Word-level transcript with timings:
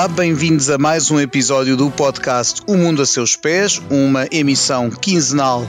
Olá, 0.00 0.08
bem-vindos 0.08 0.70
a 0.70 0.78
mais 0.78 1.10
um 1.10 1.20
episódio 1.20 1.76
do 1.76 1.90
podcast 1.90 2.62
O 2.66 2.74
Mundo 2.74 3.02
a 3.02 3.06
Seus 3.06 3.36
Pés, 3.36 3.82
uma 3.90 4.26
emissão 4.32 4.88
quinzenal 4.88 5.68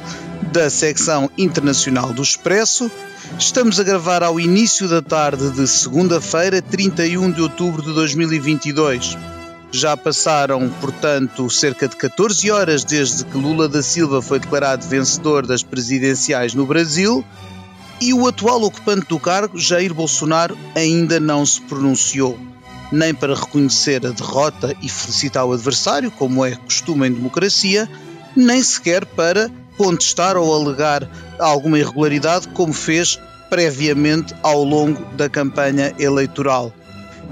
da 0.54 0.70
secção 0.70 1.30
internacional 1.38 2.14
do 2.14 2.22
Expresso. 2.22 2.90
Estamos 3.38 3.78
a 3.78 3.84
gravar 3.84 4.24
ao 4.24 4.40
início 4.40 4.88
da 4.88 5.02
tarde 5.02 5.50
de 5.50 5.68
segunda-feira, 5.68 6.62
31 6.62 7.30
de 7.30 7.42
outubro 7.42 7.82
de 7.82 7.94
2022. 7.94 9.18
Já 9.70 9.98
passaram, 9.98 10.70
portanto, 10.80 11.50
cerca 11.50 11.86
de 11.90 11.98
14 11.98 12.50
horas 12.50 12.86
desde 12.86 13.26
que 13.26 13.38
Lula 13.38 13.68
da 13.68 13.84
Silva 13.84 14.22
foi 14.22 14.40
declarado 14.40 14.88
vencedor 14.88 15.46
das 15.46 15.62
presidenciais 15.62 16.54
no 16.54 16.66
Brasil 16.66 17.22
e 18.00 18.14
o 18.14 18.26
atual 18.26 18.64
ocupante 18.64 19.08
do 19.10 19.20
cargo, 19.20 19.58
Jair 19.58 19.94
Bolsonaro, 19.94 20.58
ainda 20.74 21.20
não 21.20 21.46
se 21.46 21.60
pronunciou 21.60 22.40
nem 22.92 23.14
para 23.14 23.36
reconhecer 23.36 24.06
a 24.06 24.12
derrota 24.12 24.76
e 24.82 24.90
felicitar 24.90 25.46
o 25.46 25.54
adversário, 25.54 26.12
como 26.12 26.46
é 26.46 26.56
costume 26.56 27.08
em 27.08 27.14
democracia, 27.14 27.90
nem 28.36 28.62
sequer 28.62 29.06
para 29.06 29.50
contestar 29.78 30.38
ou 30.38 30.54
alegar 30.54 31.10
alguma 31.40 31.80
irregularidade, 31.80 32.48
como 32.50 32.74
fez 32.74 33.20
previamente 33.50 34.34
ao 34.44 34.64
longo 34.64 35.04
da 35.16 35.30
campanha 35.30 35.94
eleitoral. 36.00 36.74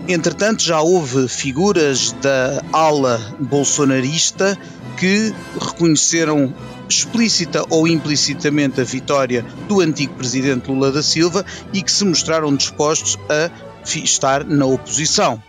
Entretanto, 0.07 0.63
já 0.63 0.81
houve 0.81 1.27
figuras 1.27 2.13
da 2.21 2.63
ala 2.73 3.19
bolsonarista 3.39 4.57
que 4.97 5.33
reconheceram 5.59 6.53
explícita 6.89 7.63
ou 7.69 7.87
implicitamente 7.87 8.81
a 8.81 8.83
vitória 8.83 9.45
do 9.67 9.79
antigo 9.79 10.13
presidente 10.15 10.69
Lula 10.69 10.91
da 10.91 11.03
Silva 11.03 11.45
e 11.71 11.81
que 11.81 11.91
se 11.91 12.03
mostraram 12.03 12.55
dispostos 12.55 13.17
a 13.29 13.49
estar 13.85 14.43
na 14.43 14.65
oposição. 14.65 15.41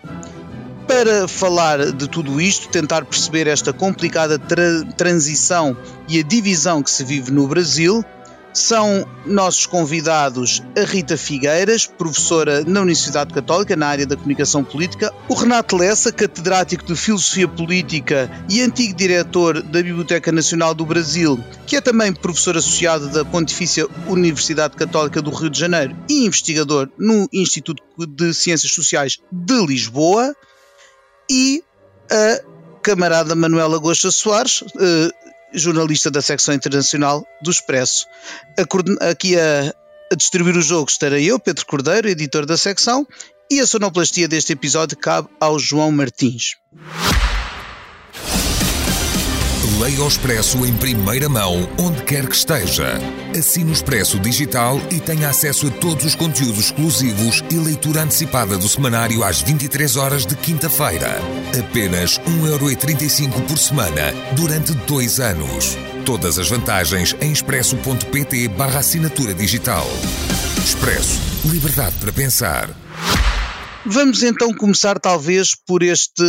Para 0.91 1.29
falar 1.29 1.93
de 1.93 2.09
tudo 2.09 2.41
isto, 2.41 2.69
tentar 2.69 3.05
perceber 3.05 3.47
esta 3.47 3.73
complicada 3.73 4.41
tra 4.41 4.85
transição 4.97 5.77
e 6.09 6.19
a 6.19 6.23
divisão 6.25 6.83
que 6.83 6.91
se 6.91 7.05
vive 7.05 7.31
no 7.31 7.47
Brasil, 7.47 8.05
são 8.53 9.07
nossos 9.25 9.67
convidados 9.67 10.61
a 10.77 10.81
Rita 10.85 11.17
Figueiras, 11.17 11.87
professora 11.87 12.65
na 12.65 12.81
Universidade 12.81 13.33
Católica 13.33 13.77
na 13.77 13.87
área 13.87 14.05
da 14.05 14.17
comunicação 14.17 14.65
política, 14.65 15.15
o 15.29 15.35
Renato 15.35 15.77
Lessa, 15.77 16.11
catedrático 16.11 16.85
de 16.85 16.97
Filosofia 16.97 17.47
Política 17.47 18.29
e 18.49 18.61
antigo 18.61 18.93
diretor 18.93 19.63
da 19.63 19.81
Biblioteca 19.81 20.33
Nacional 20.33 20.75
do 20.75 20.85
Brasil, 20.85 21.39
que 21.69 21.77
é 21.77 21.81
também 21.81 22.13
professor 22.13 22.57
associado 22.57 23.09
da 23.11 23.25
Pontifícia 23.25 23.87
Universidade 24.09 24.77
Católica 24.77 25.23
do 25.23 25.31
Rio 25.31 25.51
de 25.51 25.61
Janeiro 25.61 25.97
e 26.09 26.27
investigador 26.27 26.91
no 26.99 27.29
Instituto 27.33 27.81
de 27.97 28.35
Ciências 28.35 28.73
Sociais 28.73 29.19
de 29.31 29.67
Lisboa, 29.67 30.35
e 31.31 31.63
a 32.11 32.43
camarada 32.83 33.37
Manuela 33.37 33.79
Gosta 33.79 34.11
Soares, 34.11 34.65
eh, 34.81 35.11
jornalista 35.55 36.11
da 36.11 36.21
secção 36.21 36.53
internacional 36.53 37.25
do 37.41 37.51
Expresso. 37.51 38.07
A, 38.59 39.11
aqui 39.11 39.39
a, 39.39 39.73
a 40.13 40.17
distribuir 40.17 40.57
o 40.57 40.63
jogo 40.63 40.91
estarei 40.91 41.31
eu, 41.31 41.39
Pedro 41.39 41.65
Cordeiro, 41.67 42.09
editor 42.09 42.45
da 42.45 42.57
secção, 42.57 43.07
e 43.49 43.61
a 43.61 43.67
sonoplastia 43.67 44.27
deste 44.27 44.53
episódio 44.53 44.97
cabe 44.97 45.29
ao 45.41 45.59
João 45.59 45.93
Martins. 45.93 46.57
Leia 49.81 50.03
o 50.03 50.09
Expresso 50.09 50.67
em 50.67 50.77
primeira 50.77 51.29
mão, 51.29 51.69
onde 51.79 52.03
quer 52.03 52.29
que 52.29 52.35
esteja. 52.35 52.99
Assine 53.39 53.71
o 53.71 53.73
Expresso 53.73 54.19
Digital 54.19 54.81
e 54.91 55.01
tenha 55.01 55.29
acesso 55.29 55.69
a 55.69 55.71
todos 55.71 56.05
os 56.05 56.15
conteúdos 56.15 56.67
exclusivos 56.67 57.45
e 57.51 57.57
leitura 57.57 58.03
antecipada 58.03 58.59
do 58.59 58.69
semanário 58.69 59.23
às 59.23 59.41
23 59.41 59.97
horas 59.97 60.27
de 60.27 60.35
quinta-feira. 60.37 61.19
Apenas 61.59 62.19
1,35€ 62.21 63.47
por 63.47 63.59
semana, 63.59 64.13
durante 64.35 64.75
dois 64.87 65.21
anos. 65.21 65.77
Todas 66.05 66.39
as 66.39 66.49
vantagens 66.49 67.17
em 67.21 67.31
expresso.pt 67.33 68.49
barra 68.49 68.81
assinatura 68.81 69.33
digital. 69.33 69.87
Expresso. 70.59 71.21
Liberdade 71.45 71.97
para 72.01 72.13
pensar. 72.13 72.71
Vamos 73.87 74.23
então 74.23 74.53
começar, 74.53 74.99
talvez, 74.99 75.55
por 75.55 75.83
este 75.83 76.23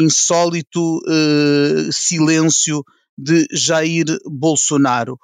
insólito 0.00 0.98
uh, 0.98 1.92
silêncio 1.92 2.82
de 3.16 3.46
Jair 3.52 4.06
Bolsonaro. 4.24 5.18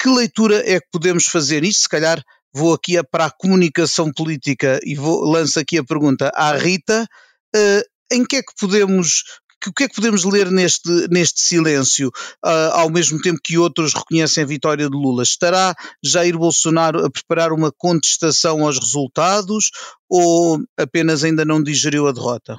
Que 0.00 0.08
leitura 0.08 0.62
é 0.70 0.80
que 0.80 0.88
podemos 0.92 1.26
fazer 1.26 1.64
isto? 1.64 1.82
Se 1.82 1.88
calhar 1.88 2.22
vou 2.52 2.72
aqui 2.72 3.02
para 3.10 3.26
a 3.26 3.30
comunicação 3.30 4.12
política 4.12 4.78
e 4.84 4.94
vou, 4.94 5.24
lanço 5.24 5.58
aqui 5.58 5.78
a 5.78 5.84
pergunta 5.84 6.30
à 6.34 6.56
Rita. 6.56 7.06
Uh, 7.54 7.82
em 8.12 8.24
que 8.24 8.36
é 8.36 8.42
que 8.42 8.52
podemos 8.58 9.22
o 9.66 9.72
que 9.72 9.84
é 9.84 9.88
que 9.88 9.94
podemos 9.94 10.24
ler 10.24 10.50
neste, 10.50 11.08
neste 11.08 11.40
silêncio, 11.40 12.08
uh, 12.44 12.72
ao 12.72 12.90
mesmo 12.90 13.20
tempo 13.20 13.40
que 13.42 13.56
outros 13.56 13.94
reconhecem 13.94 14.44
a 14.44 14.46
vitória 14.46 14.88
de 14.88 14.96
Lula? 14.96 15.22
Estará 15.22 15.74
Jair 16.04 16.36
Bolsonaro 16.36 17.04
a 17.04 17.10
preparar 17.10 17.52
uma 17.52 17.72
contestação 17.72 18.64
aos 18.64 18.78
resultados 18.78 19.70
ou 20.08 20.62
apenas 20.78 21.24
ainda 21.24 21.44
não 21.44 21.62
digeriu 21.62 22.06
a 22.06 22.12
derrota? 22.12 22.56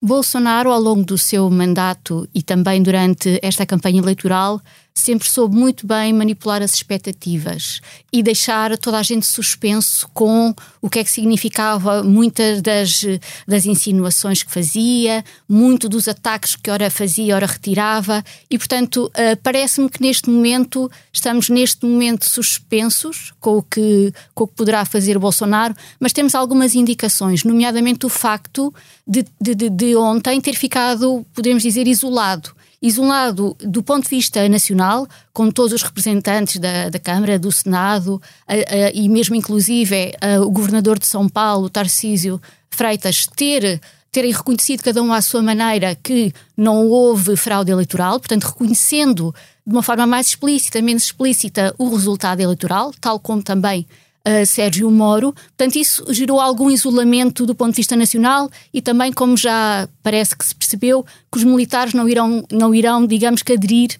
Bolsonaro, 0.00 0.70
ao 0.70 0.80
longo 0.80 1.04
do 1.04 1.18
seu 1.18 1.50
mandato 1.50 2.28
e 2.32 2.40
também 2.40 2.80
durante 2.80 3.38
esta 3.42 3.66
campanha 3.66 4.00
eleitoral, 4.00 4.60
sempre 4.98 5.28
soube 5.28 5.56
muito 5.56 5.86
bem 5.86 6.12
manipular 6.12 6.62
as 6.62 6.74
expectativas 6.74 7.80
e 8.12 8.22
deixar 8.22 8.76
toda 8.78 8.98
a 8.98 9.02
gente 9.02 9.26
suspenso 9.26 10.08
com 10.12 10.54
o 10.80 10.88
que 10.88 10.98
é 10.98 11.04
que 11.04 11.10
significava 11.10 12.02
muitas 12.02 12.62
das, 12.62 13.04
das 13.46 13.66
insinuações 13.66 14.42
que 14.42 14.50
fazia, 14.50 15.24
muito 15.48 15.88
dos 15.88 16.08
ataques 16.08 16.56
que 16.56 16.70
ora 16.70 16.90
fazia, 16.90 17.34
ora 17.34 17.46
retirava, 17.46 18.24
e 18.50 18.58
portanto 18.58 19.06
uh, 19.06 19.36
parece-me 19.42 19.88
que 19.88 20.02
neste 20.02 20.30
momento 20.30 20.90
estamos 21.12 21.48
neste 21.48 21.84
momento 21.84 22.28
suspensos 22.28 23.32
com 23.40 23.58
o, 23.58 23.62
que, 23.62 24.12
com 24.34 24.44
o 24.44 24.48
que 24.48 24.54
poderá 24.54 24.84
fazer 24.84 25.18
Bolsonaro, 25.18 25.74
mas 25.98 26.12
temos 26.12 26.34
algumas 26.34 26.74
indicações, 26.74 27.44
nomeadamente 27.44 28.06
o 28.06 28.08
facto 28.08 28.72
de, 29.06 29.24
de, 29.40 29.54
de, 29.54 29.70
de 29.70 29.96
ontem 29.96 30.40
ter 30.40 30.54
ficado, 30.54 31.24
podemos 31.34 31.62
dizer, 31.62 31.86
isolado 31.86 32.57
isolado 32.80 33.56
do 33.60 33.82
ponto 33.82 34.04
de 34.04 34.10
vista 34.10 34.48
nacional, 34.48 35.06
com 35.32 35.50
todos 35.50 35.72
os 35.72 35.82
representantes 35.82 36.58
da, 36.58 36.88
da 36.88 36.98
Câmara, 36.98 37.38
do 37.38 37.50
Senado 37.50 38.20
a, 38.46 38.54
a, 38.54 38.90
e 38.92 39.08
mesmo 39.08 39.34
inclusive 39.34 40.14
a, 40.20 40.40
o 40.40 40.50
governador 40.50 40.98
de 40.98 41.06
São 41.06 41.28
Paulo, 41.28 41.68
Tarcísio 41.68 42.40
Freitas, 42.70 43.26
ter 43.26 43.80
terem 44.10 44.32
reconhecido 44.32 44.82
cada 44.82 45.02
um 45.02 45.12
à 45.12 45.20
sua 45.20 45.42
maneira 45.42 45.94
que 45.94 46.32
não 46.56 46.88
houve 46.88 47.36
fraude 47.36 47.70
eleitoral, 47.70 48.18
portanto 48.18 48.44
reconhecendo 48.44 49.34
de 49.66 49.72
uma 49.72 49.82
forma 49.82 50.06
mais 50.06 50.28
explícita, 50.28 50.80
menos 50.80 51.04
explícita, 51.04 51.74
o 51.76 51.90
resultado 51.90 52.40
eleitoral, 52.40 52.92
tal 53.00 53.20
como 53.20 53.42
também 53.42 53.86
uh, 54.28 54.46
Sérgio 54.46 54.90
Moro. 54.90 55.32
Portanto, 55.32 55.76
isso 55.76 56.04
gerou 56.12 56.40
algum 56.40 56.70
isolamento 56.70 57.46
do 57.46 57.54
ponto 57.54 57.70
de 57.70 57.76
vista 57.76 57.96
nacional 57.96 58.50
e 58.72 58.82
também, 58.82 59.12
como 59.12 59.36
já 59.36 59.88
parece 60.02 60.36
que 60.36 60.44
se 60.44 60.54
percebeu, 60.54 61.04
que 61.30 61.38
os 61.38 61.44
militares 61.44 61.94
não 61.94 62.08
irão, 62.08 62.44
não 62.50 62.74
irão 62.74 63.06
digamos 63.06 63.42
que, 63.42 63.52
aderir 63.52 63.98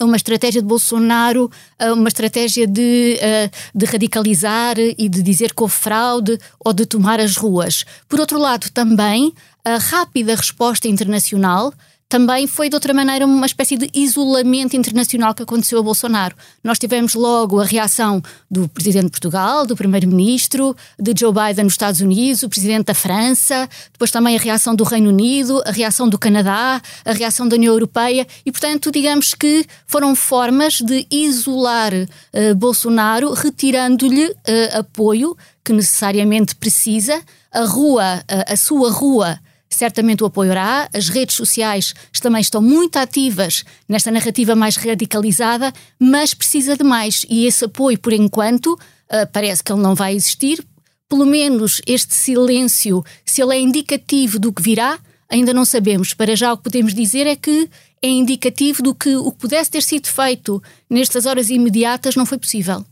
a 0.00 0.04
uma 0.04 0.16
estratégia 0.16 0.60
de 0.60 0.66
Bolsonaro, 0.66 1.50
a 1.78 1.92
uma 1.92 2.08
estratégia 2.08 2.66
de, 2.66 3.18
uh, 3.18 3.78
de 3.78 3.86
radicalizar 3.86 4.76
e 4.78 5.08
de 5.08 5.22
dizer 5.22 5.54
que 5.54 5.62
houve 5.62 5.74
fraude 5.74 6.38
ou 6.58 6.72
de 6.72 6.86
tomar 6.86 7.20
as 7.20 7.36
ruas. 7.36 7.84
Por 8.08 8.20
outro 8.20 8.38
lado, 8.38 8.70
também 8.70 9.32
a 9.64 9.76
rápida 9.76 10.34
resposta 10.34 10.88
internacional 10.88 11.72
também 12.12 12.46
foi 12.46 12.68
de 12.68 12.76
outra 12.76 12.92
maneira 12.92 13.24
uma 13.24 13.46
espécie 13.46 13.74
de 13.74 13.88
isolamento 13.94 14.76
internacional 14.76 15.32
que 15.32 15.42
aconteceu 15.42 15.78
a 15.78 15.82
Bolsonaro. 15.82 16.36
Nós 16.62 16.78
tivemos 16.78 17.14
logo 17.14 17.58
a 17.58 17.64
reação 17.64 18.22
do 18.50 18.68
presidente 18.68 19.06
de 19.06 19.12
Portugal, 19.12 19.66
do 19.66 19.74
primeiro-ministro, 19.74 20.76
de 20.98 21.14
Joe 21.18 21.32
Biden 21.32 21.64
nos 21.64 21.72
Estados 21.72 22.02
Unidos, 22.02 22.42
o 22.42 22.50
presidente 22.50 22.84
da 22.84 22.92
França, 22.92 23.66
depois 23.90 24.10
também 24.10 24.36
a 24.36 24.38
reação 24.38 24.74
do 24.74 24.84
Reino 24.84 25.08
Unido, 25.08 25.62
a 25.64 25.70
reação 25.70 26.06
do 26.06 26.18
Canadá, 26.18 26.82
a 27.02 27.12
reação 27.14 27.48
da 27.48 27.56
União 27.56 27.72
Europeia 27.72 28.26
e, 28.44 28.52
portanto, 28.52 28.92
digamos 28.92 29.32
que 29.32 29.64
foram 29.86 30.14
formas 30.14 30.82
de 30.82 31.06
isolar 31.10 31.94
uh, 31.94 32.54
Bolsonaro, 32.54 33.32
retirando-lhe 33.32 34.26
uh, 34.26 34.34
apoio 34.80 35.34
que 35.64 35.72
necessariamente 35.72 36.54
precisa. 36.56 37.22
A 37.50 37.64
rua, 37.64 38.22
uh, 38.30 38.52
a 38.52 38.56
sua 38.56 38.90
rua 38.90 39.40
certamente 39.74 40.22
o 40.22 40.26
apoiará. 40.26 40.88
As 40.92 41.08
redes 41.08 41.36
sociais 41.36 41.94
também 42.22 42.40
estão 42.40 42.62
muito 42.62 42.96
ativas 42.96 43.64
nesta 43.88 44.10
narrativa 44.10 44.54
mais 44.54 44.76
radicalizada, 44.76 45.72
mas 45.98 46.32
precisa 46.32 46.76
de 46.76 46.84
mais. 46.84 47.26
E 47.28 47.46
esse 47.46 47.64
apoio, 47.64 47.98
por 47.98 48.12
enquanto, 48.12 48.74
uh, 48.74 49.26
parece 49.32 49.62
que 49.62 49.72
ele 49.72 49.82
não 49.82 49.94
vai 49.94 50.14
existir. 50.14 50.64
Pelo 51.08 51.26
menos 51.26 51.82
este 51.86 52.14
silêncio, 52.14 53.04
se 53.26 53.42
ele 53.42 53.56
é 53.56 53.60
indicativo 53.60 54.38
do 54.38 54.52
que 54.52 54.62
virá, 54.62 54.98
ainda 55.28 55.52
não 55.52 55.64
sabemos. 55.64 56.14
Para 56.14 56.36
já 56.36 56.52
o 56.52 56.56
que 56.56 56.62
podemos 56.62 56.94
dizer 56.94 57.26
é 57.26 57.34
que 57.34 57.68
é 58.00 58.08
indicativo 58.08 58.82
do 58.82 58.94
que 58.94 59.14
o 59.16 59.32
que 59.32 59.38
pudesse 59.38 59.70
ter 59.70 59.82
sido 59.82 60.06
feito 60.06 60.62
nestas 60.88 61.26
horas 61.26 61.50
imediatas 61.50 62.16
não 62.16 62.24
foi 62.24 62.38
possível. 62.38 62.84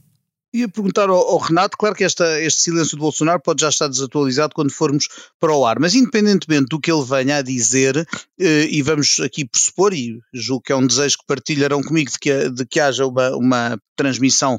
Ia 0.52 0.68
perguntar 0.68 1.08
ao, 1.08 1.16
ao, 1.16 1.38
Renato, 1.38 1.76
claro 1.76 1.94
que 1.94 2.02
esta, 2.02 2.40
este 2.40 2.62
silêncio 2.62 2.96
do 2.96 3.02
Bolsonaro 3.02 3.40
pode 3.40 3.60
já 3.60 3.68
estar 3.68 3.86
desatualizado 3.86 4.52
quando 4.52 4.72
formos 4.72 5.06
para 5.38 5.54
o 5.54 5.64
ar, 5.64 5.78
mas 5.78 5.94
independentemente 5.94 6.66
do 6.68 6.80
que 6.80 6.90
ele 6.90 7.04
venha 7.04 7.36
a 7.36 7.42
dizer, 7.42 7.96
eh, 8.38 8.66
e 8.68 8.82
vamos 8.82 9.20
aqui 9.20 9.44
pressupor, 9.44 9.94
e 9.94 10.18
julgo 10.34 10.62
que 10.62 10.72
é 10.72 10.76
um 10.76 10.86
desejo 10.86 11.18
que 11.18 11.26
partilharão 11.26 11.80
comigo 11.82 12.10
de 12.10 12.18
que, 12.18 12.50
de 12.50 12.66
que 12.66 12.80
haja 12.80 13.06
uma, 13.06 13.30
uma 13.36 13.80
transmissão 13.94 14.58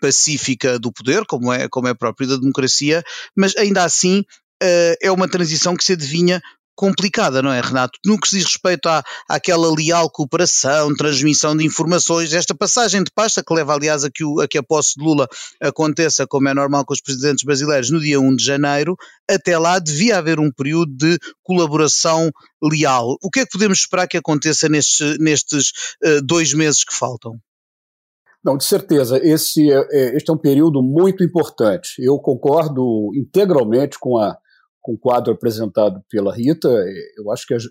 pacífica 0.00 0.76
do 0.76 0.92
poder, 0.92 1.24
como 1.24 1.52
é, 1.52 1.68
como 1.68 1.86
é 1.86 1.94
próprio 1.94 2.28
da 2.28 2.36
democracia, 2.36 3.04
mas 3.36 3.56
ainda 3.56 3.84
assim 3.84 4.24
eh, 4.60 4.98
é 5.00 5.12
uma 5.12 5.28
transição 5.28 5.76
que 5.76 5.84
se 5.84 5.92
adivinha 5.92 6.42
complicada, 6.78 7.42
não 7.42 7.52
é, 7.52 7.60
Renato? 7.60 7.98
No 8.06 8.16
que 8.16 8.28
se 8.28 8.36
diz 8.36 8.44
respeito 8.44 8.88
à, 8.88 9.02
àquela 9.28 9.68
leal 9.74 10.08
cooperação, 10.08 10.94
transmissão 10.94 11.56
de 11.56 11.66
informações, 11.66 12.32
esta 12.32 12.54
passagem 12.54 13.02
de 13.02 13.10
pasta 13.10 13.42
que 13.42 13.52
leva, 13.52 13.74
aliás, 13.74 14.04
a 14.04 14.10
que, 14.10 14.24
o, 14.24 14.40
a 14.40 14.46
que 14.46 14.56
a 14.56 14.62
posse 14.62 14.94
de 14.96 15.04
Lula 15.04 15.26
aconteça, 15.60 16.24
como 16.24 16.48
é 16.48 16.54
normal 16.54 16.84
com 16.84 16.94
os 16.94 17.00
presidentes 17.00 17.42
brasileiros, 17.42 17.90
no 17.90 17.98
dia 17.98 18.20
1 18.20 18.36
de 18.36 18.44
janeiro, 18.44 18.96
até 19.28 19.58
lá 19.58 19.80
devia 19.80 20.18
haver 20.18 20.38
um 20.38 20.52
período 20.52 20.94
de 20.96 21.18
colaboração 21.42 22.30
leal. 22.62 23.16
O 23.20 23.28
que 23.28 23.40
é 23.40 23.44
que 23.44 23.50
podemos 23.50 23.80
esperar 23.80 24.06
que 24.06 24.16
aconteça 24.16 24.68
nestes, 24.68 25.18
nestes 25.18 25.70
uh, 26.04 26.22
dois 26.22 26.54
meses 26.54 26.84
que 26.84 26.94
faltam? 26.94 27.40
Não, 28.44 28.56
de 28.56 28.64
certeza, 28.64 29.18
esse 29.20 29.68
é, 29.68 29.84
é, 29.90 30.16
este 30.16 30.30
é 30.30 30.32
um 30.32 30.38
período 30.38 30.80
muito 30.80 31.24
importante. 31.24 31.94
Eu 31.98 32.20
concordo 32.20 33.10
integralmente 33.16 33.98
com 33.98 34.16
a 34.16 34.38
com 34.88 34.94
o 34.94 34.98
quadro 34.98 35.34
apresentado 35.34 36.02
pela 36.08 36.34
Rita, 36.34 36.66
eu 37.18 37.30
acho 37.30 37.46
que 37.46 37.52
as, 37.52 37.64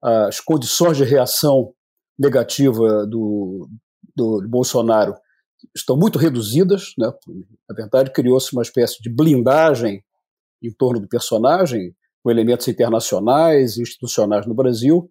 as 0.00 0.38
condições 0.38 0.96
de 0.96 1.02
reação 1.02 1.74
negativa 2.16 3.04
do, 3.08 3.68
do, 4.14 4.46
Bolsonaro 4.48 5.16
estão 5.74 5.96
muito 5.96 6.16
reduzidas. 6.16 6.92
Né? 6.96 7.12
Na 7.68 7.74
verdade, 7.74 8.12
criou-se 8.12 8.52
uma 8.52 8.62
espécie 8.62 9.02
de 9.02 9.10
blindagem 9.10 10.00
em 10.62 10.70
torno 10.72 11.00
do 11.00 11.08
personagem, 11.08 11.92
com 12.22 12.30
elementos 12.30 12.68
internacionais 12.68 13.76
e 13.76 13.82
institucionais 13.82 14.46
no 14.46 14.54
Brasil, 14.54 15.10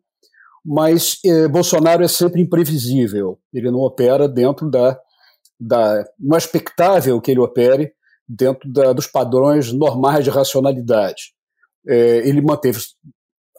mas 0.64 1.20
eh, 1.26 1.48
Bolsonaro 1.50 2.04
é 2.06 2.08
sempre 2.08 2.42
imprevisível. 2.42 3.38
Ele 3.54 3.70
não 3.70 3.80
opera 3.80 4.30
dentro 4.30 4.70
da, 4.70 4.98
da. 5.60 6.06
Não 6.18 6.36
é 6.36 6.38
expectável 6.38 7.20
que 7.20 7.32
ele 7.32 7.40
opere 7.42 7.92
dentro 8.26 8.72
da, 8.72 8.94
dos 8.94 9.08
padrões 9.08 9.74
normais 9.74 10.24
de 10.24 10.30
racionalidade 10.30 11.38
é, 11.90 12.28
ele 12.28 12.42
manteve 12.42 12.80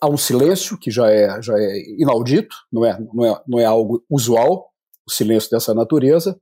há 0.00 0.09
um 0.09 0.17
silêncio 0.17 0.79
que 0.79 0.91
já 0.91 1.11
é, 1.11 1.43
já 1.43 1.53
é 1.59 1.79
inaudito, 1.99 2.55
não 2.73 2.85
é, 2.85 2.99
não, 3.12 3.25
é, 3.25 3.43
não 3.47 3.61
é 3.61 3.65
algo 3.65 4.03
usual, 4.09 4.71
o 5.06 5.11
silêncio 5.11 5.50
dessa 5.50 5.75
natureza. 5.75 6.38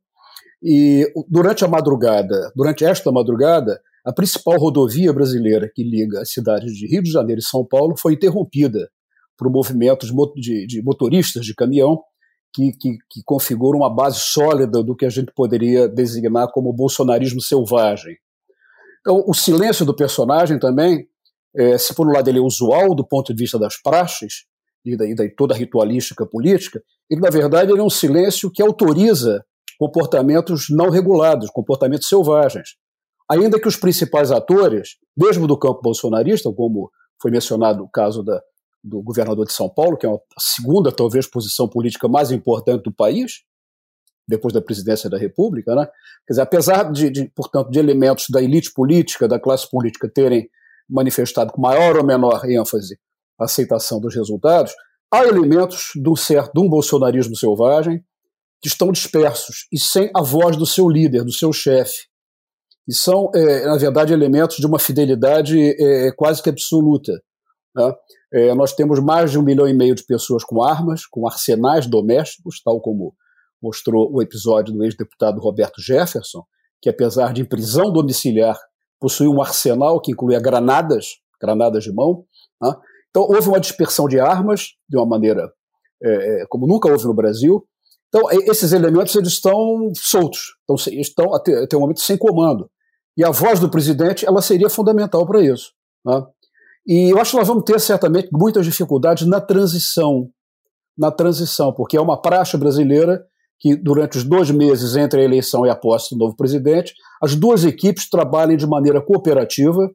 E 0.63 1.11
durante 1.29 1.65
a 1.65 1.69
madrugada, 1.69 2.53
durante 2.55 2.85
esta 2.85 3.11
madrugada, 3.11 3.81
a 4.05 4.13
principal 4.13 4.59
rodovia 4.59 5.13
brasileira 5.13 5.71
que 5.75 5.83
liga 5.83 6.21
as 6.21 6.31
cidades 6.31 6.73
de 6.73 6.87
Rio 6.87 7.03
de 7.03 7.11
Janeiro 7.11 7.41
e 7.41 7.45
São 7.45 7.65
Paulo 7.65 7.97
foi 7.97 8.15
interrompida 8.15 8.89
por 9.37 9.49
um 9.49 9.53
movimento 9.53 10.07
de, 10.37 10.67
de 10.67 10.83
motoristas 10.83 11.45
de 11.45 11.55
caminhão 11.55 12.03
que, 12.53 12.73
que, 12.73 12.97
que 13.11 13.23
configura 13.25 13.77
uma 13.77 13.95
base 13.95 14.19
sólida 14.19 14.83
do 14.83 14.97
que 14.97 15.05
a 15.05 15.11
gente 15.11 15.33
poderia 15.35 15.89
designar 15.89 16.51
como 16.51 16.73
bolsonarismo 16.73 17.41
selvagem. 17.41 18.17
Então, 19.01 19.23
o 19.27 19.35
silêncio 19.35 19.87
do 19.87 19.95
personagem 19.95 20.59
também 20.59 21.07
é, 21.59 21.77
se 21.77 21.95
por 21.95 22.07
um 22.07 22.13
lado 22.13 22.29
ele 22.29 22.39
é 22.39 22.43
usual 22.43 22.95
do 22.95 23.05
ponto 23.05 23.35
de 23.35 23.43
vista 23.43 23.59
das 23.59 23.77
praxes 23.77 24.45
e 24.85 24.97
da, 24.97 25.05
da 25.07 25.29
toda 25.37 25.55
a 25.55 25.57
ritualística 25.57 26.25
política, 26.25 26.81
ele 27.11 27.21
na 27.21 27.31
verdade 27.31 27.73
ele 27.73 27.81
é 27.81 27.83
um 27.83 27.91
silêncio 27.91 28.51
que 28.51 28.63
autoriza 28.63 29.45
comportamentos 29.79 30.67
não 30.71 30.89
regulados, 30.89 31.51
comportamentos 31.51 32.09
selvagens. 32.09 32.77
Ainda 33.31 33.61
que 33.61 33.69
os 33.69 33.77
principais 33.77 34.31
atores, 34.31 34.97
mesmo 35.17 35.47
do 35.47 35.59
campo 35.59 35.83
bolsonarista, 35.83 36.51
como 36.53 36.91
foi 37.21 37.31
mencionado 37.31 37.85
o 37.85 37.89
caso 37.89 38.23
da, 38.23 38.41
do 38.83 39.03
governador 39.03 39.45
de 39.45 39.53
São 39.53 39.69
Paulo, 39.69 39.97
que 39.97 40.07
é 40.07 40.11
a 40.11 40.19
segunda, 40.39 40.91
talvez, 40.91 41.27
posição 41.27 41.69
política 41.69 42.09
mais 42.09 42.31
importante 42.31 42.85
do 42.85 42.93
país, 42.93 43.43
depois 44.27 44.53
da 44.53 44.61
presidência 44.61 45.09
da 45.11 45.19
República, 45.19 45.75
né? 45.75 45.87
Quer 46.27 46.33
dizer, 46.33 46.43
apesar 46.43 46.93
de, 46.93 47.11
de, 47.11 47.29
portanto, 47.35 47.71
de 47.71 47.79
elementos 47.79 48.27
da 48.31 48.43
elite 48.43 48.73
política, 48.73 49.27
da 49.27 49.39
classe 49.41 49.69
política 49.71 50.09
terem 50.09 50.49
manifestado 50.89 51.53
com 51.53 51.61
maior 51.61 51.97
ou 51.97 52.05
menor 52.05 52.49
ênfase 52.49 52.99
a 53.39 53.45
aceitação 53.45 54.01
dos 54.01 54.15
resultados, 54.15 54.73
há 55.11 55.25
elementos 55.25 55.91
de 55.95 56.09
um 56.09 56.17
certo 56.17 56.53
de 56.55 56.61
um 56.61 56.69
bolsonarismo 56.69 57.37
selvagem 57.37 58.03
que 58.61 58.69
estão 58.69 58.91
dispersos 58.91 59.67
e 59.73 59.79
sem 59.79 60.11
a 60.15 60.23
voz 60.23 60.57
do 60.57 60.67
seu 60.67 60.89
líder, 60.89 61.25
do 61.25 61.33
seu 61.33 61.53
chefe. 61.53 62.07
E 62.87 62.95
são, 62.95 63.31
é, 63.35 63.67
na 63.67 63.77
verdade, 63.77 64.13
elementos 64.13 64.57
de 64.57 64.67
uma 64.67 64.79
fidelidade 64.79 65.59
é, 65.59 66.11
quase 66.13 66.43
que 66.43 66.49
absoluta. 66.49 67.13
Né? 67.77 67.93
É, 68.33 68.55
nós 68.55 68.73
temos 68.75 68.99
mais 68.99 69.31
de 69.31 69.39
um 69.39 69.43
milhão 69.43 69.69
e 69.69 69.75
meio 69.75 69.95
de 69.95 70.05
pessoas 70.05 70.43
com 70.43 70.63
armas, 70.63 71.07
com 71.07 71.27
arsenais 71.27 71.87
domésticos, 71.87 72.61
tal 72.63 72.81
como 72.81 73.15
mostrou 73.63 74.11
o 74.13 74.23
episódio 74.23 74.73
do 74.75 74.85
ex-deputado 74.85 75.41
Roberto 75.41 75.81
Jefferson, 75.81 76.45
que 76.81 76.89
apesar 76.89 77.33
de 77.33 77.43
em 77.43 77.45
prisão 77.45 77.93
domiciliar 77.93 78.59
possuía 79.01 79.31
um 79.31 79.41
arsenal 79.41 80.01
que 80.01 80.13
incluía 80.13 80.41
granadas, 80.41 81.19
granadas 81.41 81.85
de 81.85 81.93
mão. 81.93 82.25
Né? 82.61 82.73
Então 83.11 83.23
houve 83.23 83.49
uma 83.49 83.61
dispersão 83.61 84.07
de 84.07 84.19
armas 84.19 84.75
de 84.89 84.97
uma 84.97 85.07
maneira 85.07 85.53
é, 86.03 86.43
é 86.43 86.47
como 86.49 86.67
nunca 86.67 86.91
houve 86.91 87.05
no 87.05 87.15
Brasil. 87.15 87.67
Então 88.09 88.31
esses 88.31 88.73
elementos 88.73 89.15
eles 89.15 89.33
estão 89.33 89.91
soltos, 89.95 90.57
estão, 90.61 90.93
estão 91.01 91.35
até, 91.35 91.65
até 91.65 91.77
o 91.77 91.81
momento 91.81 92.01
sem 92.01 92.17
comando. 92.17 92.71
E 93.17 93.25
a 93.25 93.31
voz 93.31 93.59
do 93.61 93.71
presidente 93.71 94.25
ela 94.27 94.41
seria 94.41 94.71
fundamental 94.71 95.27
para 95.27 95.43
isso. 95.43 95.73
Né? 96.05 96.23
E 96.87 97.13
eu 97.13 97.19
acho 97.19 97.33
que 97.33 97.37
nós 97.37 97.49
vamos 97.49 97.65
ter 97.65 97.79
certamente 97.81 98.29
muitas 98.33 98.65
dificuldades 98.65 99.27
na 99.27 99.41
transição, 99.41 100.31
na 100.97 101.11
transição, 101.11 101.73
porque 101.73 101.97
é 101.97 102.01
uma 102.01 102.21
praxe 102.21 102.57
brasileira 102.57 103.27
que 103.61 103.77
durante 103.77 104.17
os 104.17 104.25
dois 104.25 104.51
meses 104.51 104.97
entre 104.97 105.21
a 105.21 105.25
eleição 105.25 105.67
e 105.67 105.71
a 105.71 105.77
posse 105.77 106.15
do 106.15 106.19
novo 106.19 106.37
presidente, 106.37 106.95
as 107.23 107.35
duas 107.35 107.65
equipes 107.65 108.09
trabalhem 108.09 108.57
de 108.57 108.67
maneira 108.67 109.01
cooperativa, 109.01 109.91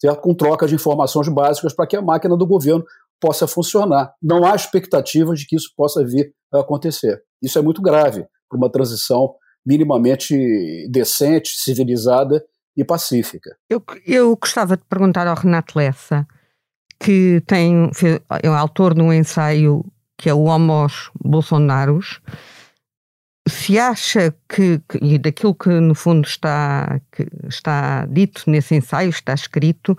certo? 0.00 0.20
com 0.20 0.34
troca 0.34 0.66
de 0.66 0.74
informações 0.74 1.28
básicas 1.28 1.72
para 1.72 1.86
que 1.86 1.96
a 1.96 2.02
máquina 2.02 2.36
do 2.36 2.46
governo 2.46 2.84
possa 3.20 3.46
funcionar. 3.46 4.12
Não 4.22 4.44
há 4.44 4.54
expectativas 4.54 5.40
de 5.40 5.46
que 5.46 5.56
isso 5.56 5.72
possa 5.76 6.04
vir 6.04 6.32
a 6.52 6.60
acontecer. 6.60 7.22
Isso 7.42 7.58
é 7.58 7.62
muito 7.62 7.80
grave 7.80 8.26
para 8.48 8.58
uma 8.58 8.70
transição 8.70 9.34
minimamente 9.64 10.36
decente, 10.90 11.50
civilizada 11.50 12.44
e 12.76 12.84
pacífica. 12.84 13.56
Eu, 13.68 13.82
eu 14.06 14.36
gostava 14.36 14.76
de 14.76 14.84
perguntar 14.84 15.26
ao 15.26 15.36
Renato 15.36 15.78
Lessa, 15.78 16.26
que 17.00 17.42
tem, 17.46 17.90
é 18.42 18.48
autor 18.48 18.94
de 18.94 19.00
um 19.00 19.12
ensaio 19.12 19.84
que 20.18 20.30
é 20.30 20.34
o 20.34 20.44
Homos 20.44 21.10
Bolsonaros, 21.22 22.20
se 23.56 23.78
acha 23.78 24.34
que, 24.48 24.80
que, 24.88 24.98
e 25.02 25.18
daquilo 25.18 25.54
que 25.54 25.68
no 25.68 25.94
fundo 25.94 26.26
está, 26.26 27.00
que 27.10 27.26
está 27.48 28.06
dito 28.06 28.42
nesse 28.46 28.74
ensaio, 28.74 29.08
está 29.08 29.32
escrito, 29.34 29.96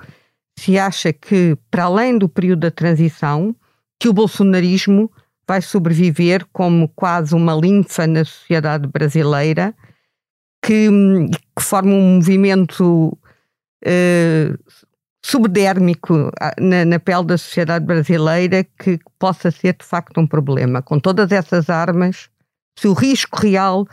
se 0.57 0.77
acha 0.77 1.11
que, 1.11 1.57
para 1.71 1.85
além 1.85 2.17
do 2.17 2.29
período 2.29 2.61
da 2.61 2.71
transição, 2.71 3.55
que 3.99 4.07
o 4.07 4.13
bolsonarismo 4.13 5.11
vai 5.47 5.61
sobreviver 5.61 6.45
como 6.53 6.87
quase 6.89 7.33
uma 7.33 7.53
linfa 7.53 8.05
na 8.05 8.23
sociedade 8.23 8.87
brasileira, 8.87 9.73
que, 10.63 10.89
que 11.55 11.63
forma 11.63 11.93
um 11.93 12.15
movimento 12.15 13.17
uh, 13.85 14.73
subdérmico 15.23 16.31
na, 16.59 16.85
na, 16.85 16.99
pele 16.99 17.25
da 17.25 17.37
sociedade 17.37 17.85
brasileira 17.85 18.63
que 18.63 18.99
possa 19.17 19.49
ser 19.49 19.75
de 19.77 19.85
facto 19.85 20.19
um 20.19 20.27
problema. 20.27 20.81
Com 20.81 20.99
todas 20.99 21.31
essas 21.31 21.69
armas 21.69 22.29
se 22.77 22.87
o 22.87 22.93
risco 22.93 23.39
real, 23.39 23.87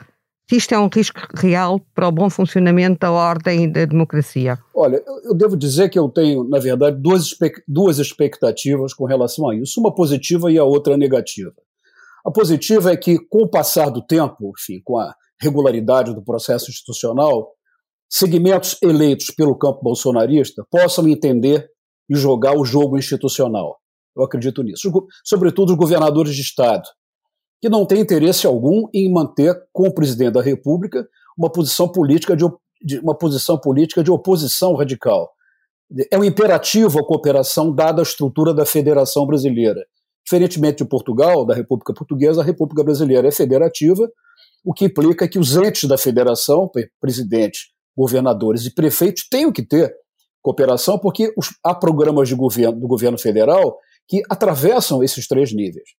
se 0.49 0.57
isto 0.57 0.75
é 0.75 0.79
um 0.79 0.91
risco 0.93 1.21
real 1.35 1.81
para 1.95 2.07
o 2.07 2.13
bom 2.13 2.29
funcionamento 2.29 3.01
da 3.01 3.11
ordem 3.11 3.65
e 3.65 3.73
da 3.73 3.85
democracia? 3.87 4.59
Olha, 4.75 5.03
eu 5.25 5.35
devo 5.35 5.57
dizer 5.57 5.89
que 5.89 5.99
eu 5.99 6.09
tenho, 6.09 6.45
na 6.45 6.59
verdade, 6.59 7.01
duas, 7.01 7.31
duas 7.67 7.99
expectativas 7.99 8.93
com 8.93 9.07
relação 9.07 9.49
a 9.49 9.57
isso, 9.57 9.81
uma 9.81 9.95
positiva 9.95 10.53
e 10.53 10.59
a 10.59 10.65
outra 10.65 10.97
negativa. 10.97 11.53
A 12.25 12.31
positiva 12.31 12.93
é 12.93 12.97
que, 12.97 13.19
com 13.19 13.45
o 13.45 13.49
passar 13.49 13.89
do 13.89 14.05
tempo, 14.05 14.53
enfim, 14.59 14.81
com 14.85 14.99
a 14.99 15.15
regularidade 15.41 16.15
do 16.15 16.23
processo 16.23 16.71
institucional, 16.71 17.53
segmentos 18.09 18.77
eleitos 18.83 19.31
pelo 19.31 19.57
campo 19.57 19.81
bolsonarista 19.83 20.65
possam 20.71 21.09
entender 21.09 21.69
e 22.09 22.15
jogar 22.15 22.57
o 22.57 22.65
jogo 22.65 22.99
institucional. 22.99 23.79
Eu 24.17 24.25
acredito 24.25 24.63
nisso. 24.63 24.91
Sobretudo 25.25 25.71
os 25.71 25.77
governadores 25.77 26.35
de 26.35 26.43
Estado, 26.43 26.87
que 27.61 27.69
não 27.69 27.87
tem 27.87 28.01
interesse 28.01 28.47
algum 28.47 28.89
em 28.93 29.11
manter 29.13 29.55
com 29.73 29.89
o 29.89 29.95
presidente 29.95 30.33
da 30.33 30.43
República 30.43 31.07
uma 31.37 31.51
posição 31.51 31.89
política 31.89 32.37
de, 32.37 32.45
de 32.83 32.99
uma 32.99 33.17
posição 33.17 33.59
política 33.59 34.03
de 34.03 34.11
oposição 34.11 34.75
radical. 34.75 35.31
É 36.11 36.19
um 36.19 36.25
imperativo 36.25 36.99
a 36.99 37.07
cooperação 37.07 37.75
dada 37.75 38.01
a 38.01 38.03
estrutura 38.03 38.53
da 38.55 38.65
Federação 38.65 39.27
Brasileira. 39.27 39.85
Diferentemente 40.25 40.83
de 40.83 40.89
Portugal, 40.89 41.45
da 41.45 41.55
República 41.55 41.93
Portuguesa, 41.93 42.41
a 42.41 42.45
República 42.45 42.83
Brasileira 42.83 43.29
é 43.29 43.31
federativa, 43.31 44.09
o 44.65 44.73
que 44.73 44.87
implica 44.87 45.29
que 45.29 45.39
os 45.39 45.55
entes 45.57 45.89
da 45.89 45.99
federação, 45.99 46.71
presidentes, 46.99 47.67
governadores 47.97 48.65
e 48.65 48.75
prefeitos, 48.75 49.29
tenham 49.29 49.53
que 49.53 49.63
ter 49.63 49.95
cooperação, 50.43 50.99
porque 50.99 51.33
os, 51.37 51.49
há 51.63 51.75
programas 51.75 52.29
de 52.29 52.35
governo, 52.35 52.81
do 52.81 52.89
governo 52.89 53.19
federal 53.19 53.79
que 54.09 54.23
atravessam 54.29 55.03
esses 55.03 55.27
três 55.29 55.53
níveis. 55.55 55.91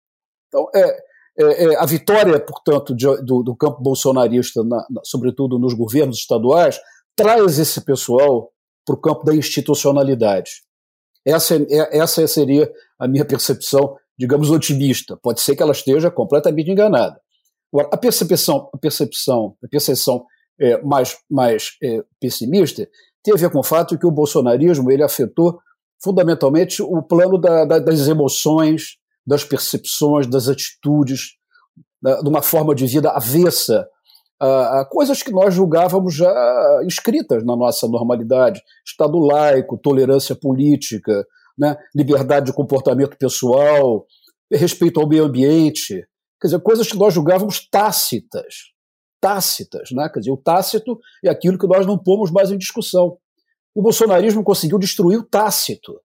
Então, 0.48 0.68
é, 0.76 0.98
é, 1.38 1.65
é 1.65 1.77
a 1.77 1.86
vitória, 1.86 2.39
portanto, 2.39 2.96
de, 2.96 3.06
do, 3.24 3.44
do, 3.44 3.56
campo 3.56 3.82
bolsonarista, 3.82 4.63
na, 4.63 4.86
na, 4.89 5.01
sobretudo 5.04 5.60
nos 5.60 5.74
governos 5.74 6.18
estaduais, 6.18 6.80
traz 7.15 7.60
esse 7.60 7.82
pessoal 7.82 8.51
para 8.86 8.96
o 8.96 9.01
campo 9.01 9.24
da 9.24 9.36
institucionalidade. 9.36 10.63
Essa, 11.25 11.56
é, 11.56 11.98
essa 11.98 12.25
seria 12.27 12.72
a 13.00 13.08
minha 13.08 13.25
percepção, 13.25 13.98
digamos, 14.18 14.50
otimista. 14.50 15.18
Pode 15.18 15.42
ser 15.42 15.56
que 15.56 15.63
ela 15.63 15.72
esteja 15.72 16.12
completamente 16.12 16.70
enganada. 16.70 17.20
Agora, 17.74 17.89
a 17.92 17.98
percepção, 17.98 18.70
a 18.74 18.77
percepção, 18.77 19.56
a 19.63 19.68
percepção 19.68 20.25
é, 20.60 20.82
mais, 20.82 21.18
mais 21.30 21.72
é, 21.84 22.04
pessimista 22.20 22.88
tem 23.22 23.34
a 23.34 23.38
ver 23.38 23.50
com 23.50 23.60
o 23.60 23.63
fato 23.63 23.98
que 23.98 24.06
o 24.06 24.12
bolsonarismo 24.12 24.92
ele 24.92 25.04
afetou 25.04 25.60
fundamentalmente 26.01 26.82
o 26.82 27.01
plano 27.01 27.38
da, 27.38 27.65
da, 27.65 27.80
das 27.80 28.08
emoções, 28.08 28.98
das 29.25 29.44
percepções, 29.44 30.27
das 30.27 30.48
atitudes, 30.48 31.36
de 32.01 32.29
uma 32.29 32.41
forma 32.41 32.75
de 32.75 32.86
vida 32.86 33.10
avessa 33.10 33.88
a, 34.39 34.86
coisas 34.89 35.24
que 35.24 35.32
nós 35.32 35.53
julgávamos 35.53 36.13
já 36.13 36.34
escritas 36.86 37.44
na 37.44 37.55
nossa 37.55 37.88
normalidade: 37.88 38.62
Estado 38.86 39.17
laico, 39.17 39.77
tolerância 39.77 40.36
política, 40.36 41.25
né, 41.58 41.77
liberdade 41.96 42.48
de 42.48 42.53
comportamento 42.53 43.17
pessoal, 43.17 44.05
respeito 44.51 45.00
ao 45.00 45.08
meio 45.08 45.25
ambiente. 45.25 46.05
Quer 46.39 46.48
dizer, 46.48 46.60
coisas 46.62 46.88
que 46.88 46.98
nós 46.98 47.13
julgávamos 47.13 47.67
tácitas. 47.70 48.74
Tácitas, 49.22 49.89
né? 49.91 50.10
Quer 50.10 50.20
dizer, 50.20 50.32
o 50.32 50.38
tácito 50.38 51.00
é 51.24 51.29
aquilo 51.29 51.58
que 51.58 51.65
nós 51.65 51.86
não 51.86 51.98
pomos 51.98 52.29
mais 52.29 52.51
em 52.51 52.58
discussão. 52.58 53.17
O 53.74 53.82
bolsonarismo 53.82 54.44
conseguiu 54.44 54.77
destruir 54.77 55.17
o 55.17 55.24
tácito, 55.24 56.00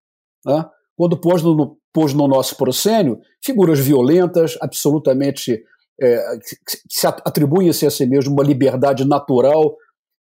né? 0.46 0.64
quando 0.96 1.20
pôs 1.20 1.42
no, 1.42 1.76
pôs 1.92 2.14
no 2.14 2.28
nosso 2.28 2.56
proscênio 2.56 3.20
figuras 3.44 3.78
violentas, 3.78 4.56
absolutamente 4.60 5.62
é, 6.00 6.38
que, 6.38 6.78
se 6.88 7.06
atribuem-se 7.06 7.86
a 7.86 7.90
si 7.90 8.06
mesmo 8.06 8.32
uma 8.32 8.44
liberdade 8.44 9.06
natural, 9.06 9.76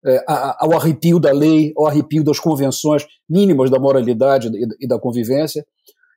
é, 0.06 0.22
ao 0.26 0.72
arrepio 0.74 1.18
da 1.18 1.32
lei, 1.32 1.72
ao 1.76 1.86
arrepio 1.86 2.22
das 2.22 2.38
convenções 2.38 3.06
mínimas 3.28 3.70
da 3.70 3.78
moralidade 3.78 4.50
e 4.78 4.86
da 4.86 4.98
convivência. 4.98 5.64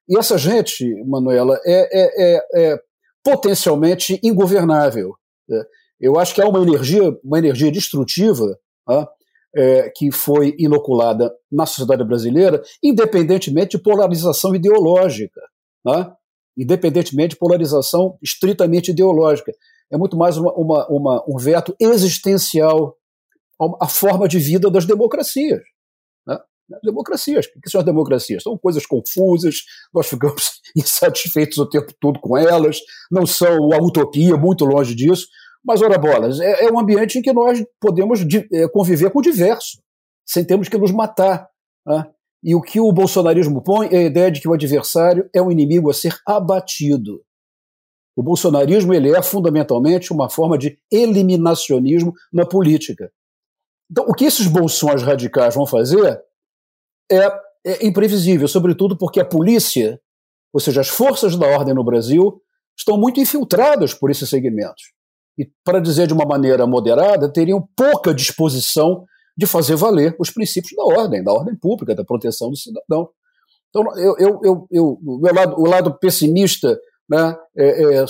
E 0.09 0.17
essa 0.17 0.37
gente, 0.37 0.85
Manuela, 1.05 1.59
é, 1.65 2.01
é, 2.01 2.35
é, 2.35 2.71
é 2.73 2.79
potencialmente 3.23 4.19
ingovernável. 4.23 5.13
Né? 5.47 5.63
Eu 5.99 6.19
acho 6.19 6.35
que 6.35 6.41
há 6.41 6.47
uma 6.47 6.61
energia, 6.61 7.17
uma 7.23 7.39
energia 7.39 7.71
destrutiva 7.71 8.57
né, 8.87 9.07
é, 9.55 9.89
que 9.89 10.11
foi 10.11 10.55
inoculada 10.57 11.33
na 11.51 11.65
sociedade 11.65 12.03
brasileira, 12.03 12.61
independentemente 12.83 13.77
de 13.77 13.83
polarização 13.83 14.55
ideológica. 14.55 15.41
Né? 15.85 16.11
Independentemente 16.57 17.31
de 17.31 17.39
polarização 17.39 18.17
estritamente 18.21 18.91
ideológica. 18.91 19.51
É 19.91 19.97
muito 19.97 20.17
mais 20.17 20.37
uma, 20.37 20.53
uma, 20.53 20.87
uma, 20.87 21.25
um 21.27 21.37
veto 21.37 21.75
existencial 21.79 22.95
à 23.79 23.87
forma 23.87 24.27
de 24.27 24.37
vida 24.37 24.69
das 24.69 24.85
democracias. 24.85 25.61
Né? 26.25 26.37
Democracias. 26.83 27.45
O 27.55 27.61
que 27.61 27.69
são 27.69 27.79
as 27.79 27.85
democracias? 27.85 28.43
São 28.43 28.57
coisas 28.57 28.85
confusas, 28.85 29.63
nós 29.93 30.07
ficamos 30.07 30.61
insatisfeitos 30.75 31.57
o 31.57 31.65
tempo 31.65 31.93
todo 31.99 32.19
com 32.19 32.37
elas, 32.37 32.79
não 33.09 33.25
são 33.25 33.71
a 33.73 33.77
utopia, 33.77 34.35
muito 34.35 34.65
longe 34.65 34.93
disso, 34.93 35.27
mas, 35.67 35.81
ora 35.81 35.97
bolas, 35.97 36.39
é, 36.39 36.65
é 36.65 36.71
um 36.71 36.79
ambiente 36.79 37.19
em 37.19 37.21
que 37.21 37.33
nós 37.33 37.61
podemos 37.77 38.21
é, 38.53 38.69
conviver 38.69 39.11
com 39.11 39.19
o 39.19 39.21
diverso, 39.21 39.79
sem 40.25 40.45
termos 40.45 40.69
que 40.69 40.77
nos 40.77 40.93
matar. 40.93 41.49
Né? 41.85 42.09
E 42.41 42.55
o 42.55 42.61
que 42.61 42.79
o 42.79 42.89
bolsonarismo 42.93 43.61
põe 43.61 43.89
é 43.91 43.97
a 43.97 44.03
ideia 44.03 44.31
de 44.31 44.39
que 44.39 44.47
o 44.47 44.53
adversário 44.53 45.29
é 45.35 45.41
um 45.41 45.51
inimigo 45.51 45.89
a 45.89 45.93
ser 45.93 46.15
abatido. 46.25 47.21
O 48.15 48.23
bolsonarismo 48.23 48.93
ele 48.93 49.13
é 49.13 49.21
fundamentalmente 49.21 50.13
uma 50.13 50.29
forma 50.29 50.57
de 50.57 50.79
eliminacionismo 50.89 52.13
na 52.31 52.45
política. 52.45 53.11
Então, 53.91 54.05
o 54.07 54.13
que 54.13 54.23
esses 54.23 54.47
bolsões 54.47 55.03
radicais 55.03 55.53
vão 55.53 55.67
fazer 55.67 56.23
é, 57.11 57.25
é 57.65 57.85
imprevisível, 57.85 58.47
sobretudo 58.47 58.97
porque 58.97 59.19
a 59.19 59.25
polícia, 59.25 59.99
ou 60.53 60.61
seja, 60.61 60.79
as 60.79 60.87
forças 60.87 61.35
da 61.35 61.45
ordem 61.45 61.73
no 61.73 61.83
Brasil, 61.83 62.41
estão 62.77 62.97
muito 62.97 63.19
infiltradas 63.19 63.93
por 63.93 64.09
esses 64.09 64.29
segmentos. 64.29 64.96
E, 65.37 65.49
para 65.63 65.79
dizer 65.79 66.07
de 66.07 66.13
uma 66.13 66.25
maneira 66.25 66.65
moderada, 66.65 67.31
teriam 67.31 67.67
pouca 67.75 68.13
disposição 68.13 69.05
de 69.37 69.45
fazer 69.45 69.75
valer 69.75 70.15
os 70.19 70.31
princípios 70.31 70.73
da 70.75 70.83
ordem, 70.83 71.23
da 71.23 71.31
ordem 71.31 71.55
pública, 71.55 71.93
da 71.93 72.03
proteção 72.03 72.49
do 72.49 72.55
cidadão. 72.55 73.09
Então, 73.69 73.83
eu, 73.97 74.15
eu, 74.17 74.39
eu, 74.43 74.67
eu 74.71 74.99
meu 75.03 75.33
lado, 75.33 75.55
o 75.59 75.67
lado 75.67 75.93
pessimista 75.99 76.79
né, 77.07 77.37
é, 77.55 77.99
é, 77.99 78.05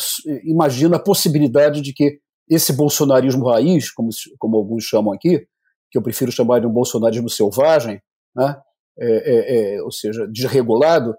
imagina 0.46 0.96
a 0.96 1.04
possibilidade 1.04 1.82
de 1.82 1.94
que 1.94 2.20
esse 2.50 2.72
bolsonarismo 2.72 3.46
raiz, 3.48 3.92
como, 3.92 4.10
como 4.40 4.56
alguns 4.56 4.86
chamam 4.86 5.14
aqui, 5.14 5.46
que 5.92 5.98
eu 5.98 6.02
prefiro 6.02 6.32
chamar 6.32 6.62
de 6.62 6.68
um 6.68 6.72
bolsonarismo 6.72 7.30
selvagem, 7.30 8.02
né, 8.34 8.58
é, 8.98 9.08
é, 9.08 9.76
é 9.76 9.84
ou 9.84 9.92
seja, 9.92 10.26
desregulado, 10.28 11.14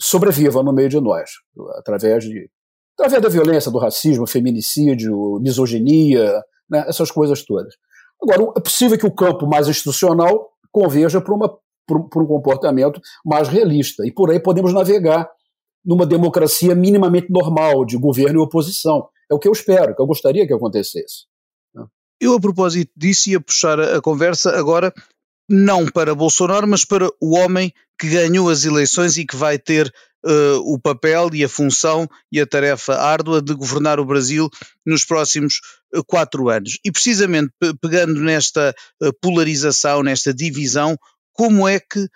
sobreviva 0.00 0.62
no 0.62 0.72
meio 0.72 0.88
de 0.88 1.00
nós, 1.00 1.30
através 1.74 2.24
de 2.24 2.48
através 2.98 3.22
da 3.22 3.28
violência, 3.28 3.70
do 3.70 3.78
racismo, 3.78 4.26
feminicídio, 4.26 5.38
misoginia, 5.40 6.42
né, 6.68 6.84
essas 6.88 7.10
coisas 7.10 7.44
todas. 7.44 7.74
Agora, 8.20 8.52
é 8.56 8.60
possível 8.60 8.98
que 8.98 9.06
o 9.06 9.14
campo 9.14 9.46
mais 9.46 9.68
institucional 9.68 10.50
converja 10.72 11.20
para, 11.20 11.34
uma, 11.34 11.48
para 11.86 12.22
um 12.22 12.26
comportamento 12.26 13.00
mais 13.24 13.48
realista, 13.48 14.04
e 14.04 14.12
por 14.12 14.30
aí 14.30 14.40
podemos 14.40 14.72
navegar 14.72 15.28
numa 15.84 16.04
democracia 16.04 16.74
minimamente 16.74 17.30
normal 17.30 17.84
de 17.84 17.96
governo 17.96 18.40
e 18.40 18.42
oposição. 18.42 19.08
É 19.30 19.34
o 19.34 19.38
que 19.38 19.46
eu 19.46 19.52
espero, 19.52 19.94
que 19.94 20.02
eu 20.02 20.06
gostaria 20.06 20.46
que 20.46 20.52
acontecesse. 20.52 21.26
Eu, 22.20 22.34
a 22.34 22.40
propósito 22.40 22.90
disso, 22.96 23.30
ia 23.30 23.40
puxar 23.40 23.78
a 23.78 24.00
conversa 24.00 24.50
agora 24.50 24.92
não 25.48 25.86
para 25.86 26.14
Bolsonaro, 26.14 26.66
mas 26.66 26.84
para 26.84 27.08
o 27.20 27.36
homem 27.36 27.72
que 27.98 28.08
ganhou 28.08 28.50
as 28.50 28.64
eleições 28.64 29.16
e 29.16 29.24
que 29.24 29.36
vai 29.36 29.58
ter 29.58 29.92
uh, 30.24 30.58
o 30.64 30.78
papel 30.78 31.30
e 31.32 31.44
a 31.44 31.48
função 31.48 32.08
e 32.30 32.40
a 32.40 32.46
tarefa 32.46 32.94
árdua 32.94 33.40
de 33.42 33.54
governar 33.54 34.00
o 34.00 34.04
Brasil 34.04 34.48
nos 34.84 35.04
próximos 35.04 35.60
uh, 35.94 36.04
quatro 36.04 36.48
anos. 36.48 36.78
E 36.84 36.90
precisamente 36.90 37.50
pegando 37.80 38.20
nesta 38.20 38.74
uh, 39.02 39.12
polarização, 39.20 40.02
nesta 40.02 40.32
divisão, 40.32 40.96
como 41.32 41.68
é 41.68 41.78
que, 41.78 42.08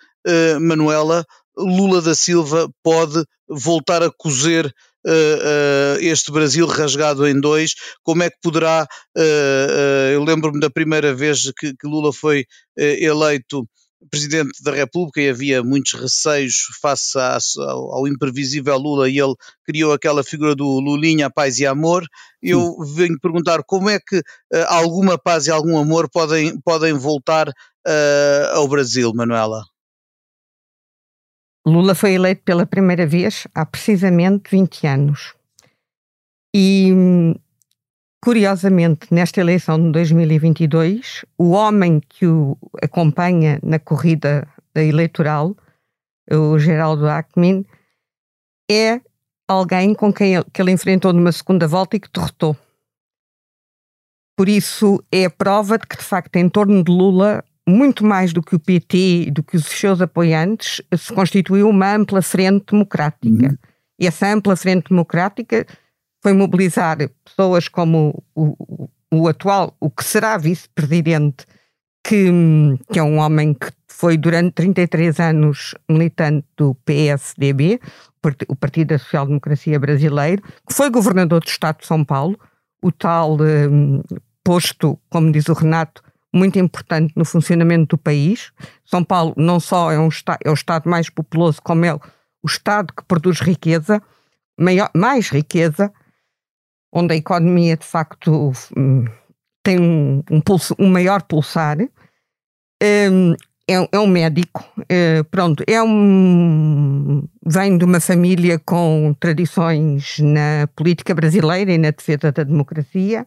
Manuela, 0.59 1.25
Lula 1.57 2.01
da 2.01 2.15
Silva 2.15 2.69
pode 2.81 3.23
voltar 3.47 4.01
a 4.01 4.11
cozer 4.11 4.65
uh, 4.65 5.09
uh, 5.09 5.99
este 5.99 6.31
Brasil 6.31 6.65
rasgado 6.65 7.27
em 7.27 7.39
dois, 7.39 7.73
como 8.03 8.23
é 8.23 8.29
que 8.29 8.37
poderá, 8.41 8.87
uh, 9.17 10.11
eu 10.11 10.23
lembro-me 10.23 10.59
da 10.59 10.69
primeira 10.69 11.13
vez 11.13 11.51
que, 11.57 11.75
que 11.75 11.87
Lula 11.87 12.11
foi 12.11 12.45
eleito 12.75 13.67
Presidente 14.09 14.63
da 14.63 14.71
República 14.71 15.21
e 15.21 15.29
havia 15.29 15.63
muitos 15.63 15.93
receios 15.93 16.67
face 16.81 17.17
a, 17.17 17.37
ao, 17.69 18.07
imprevisível 18.07 18.77
Lula 18.77 19.09
e 19.09 19.19
ele 19.19 19.35
criou 19.65 19.93
aquela 19.93 20.23
figura 20.23 20.55
do 20.55 20.79
Lulinha, 20.79 21.29
paz 21.29 21.59
e 21.59 21.65
amor. 21.65 22.05
Eu 22.41 22.61
Sim. 22.61 22.93
venho 22.95 23.19
perguntar 23.19 23.63
como 23.63 23.89
é 23.89 23.99
que 23.99 24.21
alguma 24.67 25.17
paz 25.17 25.47
e 25.47 25.51
algum 25.51 25.77
amor 25.77 26.09
podem, 26.09 26.59
podem 26.61 26.93
voltar 26.93 27.51
ao 28.53 28.67
Brasil, 28.67 29.11
Manuela? 29.13 29.63
Lula 31.65 31.95
foi 31.95 32.13
eleito 32.13 32.43
pela 32.43 32.65
primeira 32.65 33.07
vez 33.07 33.47
há 33.55 33.65
precisamente 33.65 34.51
20 34.51 34.85
anos. 34.85 35.33
E, 36.55 36.91
curiosamente, 38.23 39.13
nesta 39.13 39.41
eleição 39.41 39.77
de 39.77 39.91
2022, 39.91 41.25
o 41.37 41.49
homem 41.49 41.99
que 41.99 42.25
o 42.25 42.57
acompanha 42.81 43.59
na 43.61 43.77
corrida 43.77 44.47
eleitoral, 44.73 45.53
o 46.31 46.57
Geraldo 46.57 47.05
Alckmin, 47.05 47.65
é 48.71 49.01
alguém 49.45 49.93
com 49.93 50.13
quem 50.13 50.35
ele, 50.35 50.45
que 50.53 50.61
ele 50.61 50.71
enfrentou 50.71 51.11
numa 51.11 51.33
segunda 51.33 51.67
volta 51.67 51.97
e 51.97 51.99
que 51.99 52.07
derrotou. 52.13 52.55
Por 54.37 54.47
isso, 54.47 55.03
é 55.11 55.25
a 55.25 55.29
prova 55.29 55.77
de 55.77 55.85
que, 55.85 55.97
de 55.97 56.03
facto, 56.03 56.37
em 56.37 56.47
torno 56.47 56.81
de 56.81 56.89
Lula 56.93 57.43
muito 57.67 58.05
mais 58.05 58.31
do 58.31 58.41
que 58.41 58.55
o 58.55 58.59
PT, 58.59 59.31
do 59.31 59.43
que 59.43 59.57
os 59.57 59.65
seus 59.65 59.99
apoiantes, 59.99 60.81
se 60.97 61.11
constituiu 61.11 61.67
uma 61.67 61.93
ampla 61.93 62.21
frente 62.21 62.67
democrática. 62.71 63.49
Uhum. 63.49 63.57
E 63.99 64.07
essa 64.07 64.27
ampla 64.33 64.55
frente 64.55 64.87
democrática 64.89 65.67
foi 66.23 66.33
mobilizar 66.33 66.97
pessoas 67.25 67.67
como 67.67 68.23
o, 68.33 68.55
o, 68.57 68.89
o 69.11 69.27
atual, 69.27 69.75
o 69.79 69.89
que 69.89 70.05
será 70.05 70.37
vice-presidente, 70.37 71.45
que, 72.01 72.31
que 72.91 72.97
é 72.97 73.03
um 73.03 73.17
homem 73.17 73.53
que 73.53 73.69
foi 73.87 74.17
durante 74.17 74.53
33 74.53 75.19
anos 75.19 75.75
militante 75.89 76.47
do 76.57 76.73
PSDB, 76.75 77.79
o 78.47 78.55
Partido 78.55 78.89
da 78.89 78.97
Social 78.97 79.27
Democracia 79.27 79.79
Brasileiro, 79.79 80.41
que 80.67 80.73
foi 80.73 80.89
governador 80.89 81.41
do 81.41 81.47
Estado 81.47 81.79
de 81.81 81.87
São 81.87 82.03
Paulo, 82.05 82.39
o 82.81 82.91
tal 82.91 83.37
um, 83.41 84.01
posto, 84.43 84.99
como 85.09 85.31
diz 85.31 85.47
o 85.49 85.53
Renato, 85.53 86.01
muito 86.33 86.57
importante 86.57 87.13
no 87.15 87.25
funcionamento 87.25 87.95
do 87.95 87.97
país. 87.97 88.51
São 88.85 89.03
Paulo 89.03 89.33
não 89.37 89.59
só 89.59 89.91
é, 89.91 89.99
um, 89.99 90.09
é 90.43 90.49
o 90.49 90.53
estado 90.53 90.89
mais 90.89 91.09
populoso, 91.09 91.61
como 91.61 91.85
é 91.85 91.93
o 91.93 91.99
estado 92.47 92.93
que 92.93 93.03
produz 93.05 93.39
riqueza, 93.39 94.01
maior, 94.57 94.89
mais 94.95 95.29
riqueza, 95.29 95.93
onde 96.93 97.13
a 97.13 97.17
economia 97.17 97.75
de 97.75 97.85
facto 97.85 98.53
um, 98.77 99.05
tem 99.63 99.79
um, 99.79 100.23
um, 100.29 100.39
pulso, 100.39 100.75
um 100.77 100.89
maior 100.89 101.23
pulsar. 101.23 101.77
Um, 102.81 103.33
é, 103.67 103.75
é, 103.93 103.99
um 103.99 104.07
médico, 104.07 104.63
é, 104.89 105.23
pronto, 105.23 105.63
é 105.65 105.81
um 105.81 107.25
vem 107.45 107.77
de 107.77 107.85
uma 107.85 108.01
família 108.01 108.59
com 108.59 109.15
tradições 109.17 110.19
na 110.19 110.67
política 110.75 111.15
brasileira 111.15 111.71
e 111.71 111.77
na 111.77 111.91
defesa 111.91 112.31
da 112.31 112.43
democracia. 112.43 113.25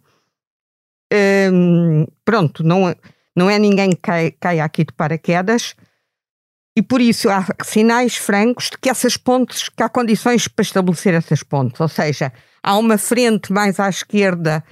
Um, 1.50 2.06
pronto, 2.22 2.62
não, 2.62 2.94
não 3.34 3.48
é 3.48 3.58
ninguém 3.58 3.90
que 3.90 4.02
cai, 4.02 4.30
caia 4.30 4.64
aqui 4.64 4.84
de 4.84 4.92
paraquedas 4.92 5.74
e 6.76 6.82
por 6.82 7.00
isso 7.00 7.30
há 7.30 7.46
sinais 7.64 8.16
francos 8.16 8.68
de 8.70 8.76
que 8.76 8.90
essas 8.90 9.16
pontes, 9.16 9.70
que 9.70 9.82
há 9.82 9.88
condições 9.88 10.46
para 10.46 10.62
estabelecer 10.62 11.14
essas 11.14 11.42
pontes, 11.42 11.80
ou 11.80 11.88
seja, 11.88 12.30
há 12.62 12.76
uma 12.76 12.98
frente 12.98 13.50
mais 13.50 13.80
à 13.80 13.88
esquerda, 13.88 14.62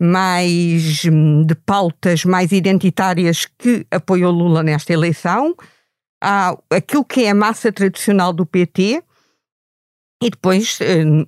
mais 0.00 1.04
hum, 1.04 1.46
de 1.46 1.54
pautas 1.54 2.24
mais 2.24 2.50
identitárias 2.50 3.46
que 3.46 3.86
apoiou 3.92 4.32
Lula 4.32 4.64
nesta 4.64 4.92
eleição, 4.92 5.54
há 6.20 6.58
aquilo 6.68 7.04
que 7.04 7.24
é 7.24 7.30
a 7.30 7.34
massa 7.34 7.70
tradicional 7.70 8.32
do 8.32 8.44
PT, 8.44 9.00
e 10.20 10.30
depois, 10.30 10.78
hum, 10.80 11.26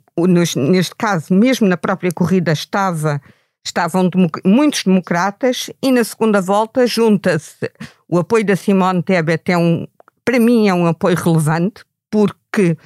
neste 0.71 0.97
caso, 0.97 1.33
mesmo 1.33 1.69
na 1.69 1.77
própria 1.77 2.11
corrida, 2.11 2.53
estava 2.53 3.23
estavam 3.67 4.11
muitos 4.45 4.85
democratas 4.85 5.71
e 5.83 5.91
na 5.91 6.05
segunda 6.05 6.41
volta 6.43 6.87
junta-se 6.87 7.71
o 8.07 8.19
apoio 8.19 8.45
da 8.45 8.55
Simone 8.55 9.03
Tebet 9.03 9.51
é 9.51 9.57
um, 9.57 9.87
para 10.25 10.41
mim 10.41 10.69
é 10.69 10.75
um 10.75 10.87
apoio 10.87 11.17
relevante 11.17 11.85
porque 12.11 12.77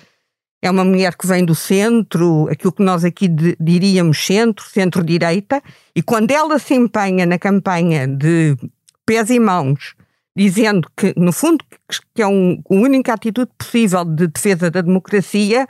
é 0.60 0.70
uma 0.70 0.84
mulher 0.84 1.16
que 1.16 1.26
vem 1.26 1.44
do 1.44 1.54
centro, 1.54 2.48
aquilo 2.50 2.72
que 2.72 2.82
nós 2.82 3.04
aqui 3.04 3.28
de, 3.28 3.56
diríamos 3.60 4.24
centro, 4.24 4.64
centro-direita, 4.64 5.62
e 5.94 6.02
quando 6.02 6.30
ela 6.30 6.58
se 6.58 6.74
empenha 6.74 7.24
na 7.24 7.38
campanha 7.38 8.08
de 8.08 8.56
pés 9.06 9.30
e 9.30 9.38
mãos, 9.38 9.94
dizendo 10.36 10.88
que, 10.96 11.14
no 11.16 11.32
fundo, 11.32 11.64
que 12.14 12.22
é 12.22 12.26
um, 12.26 12.60
a 12.68 12.74
única 12.74 13.14
atitude 13.14 13.50
possível 13.56 14.04
de 14.04 14.26
defesa 14.26 14.70
da 14.70 14.80
democracia, 14.80 15.66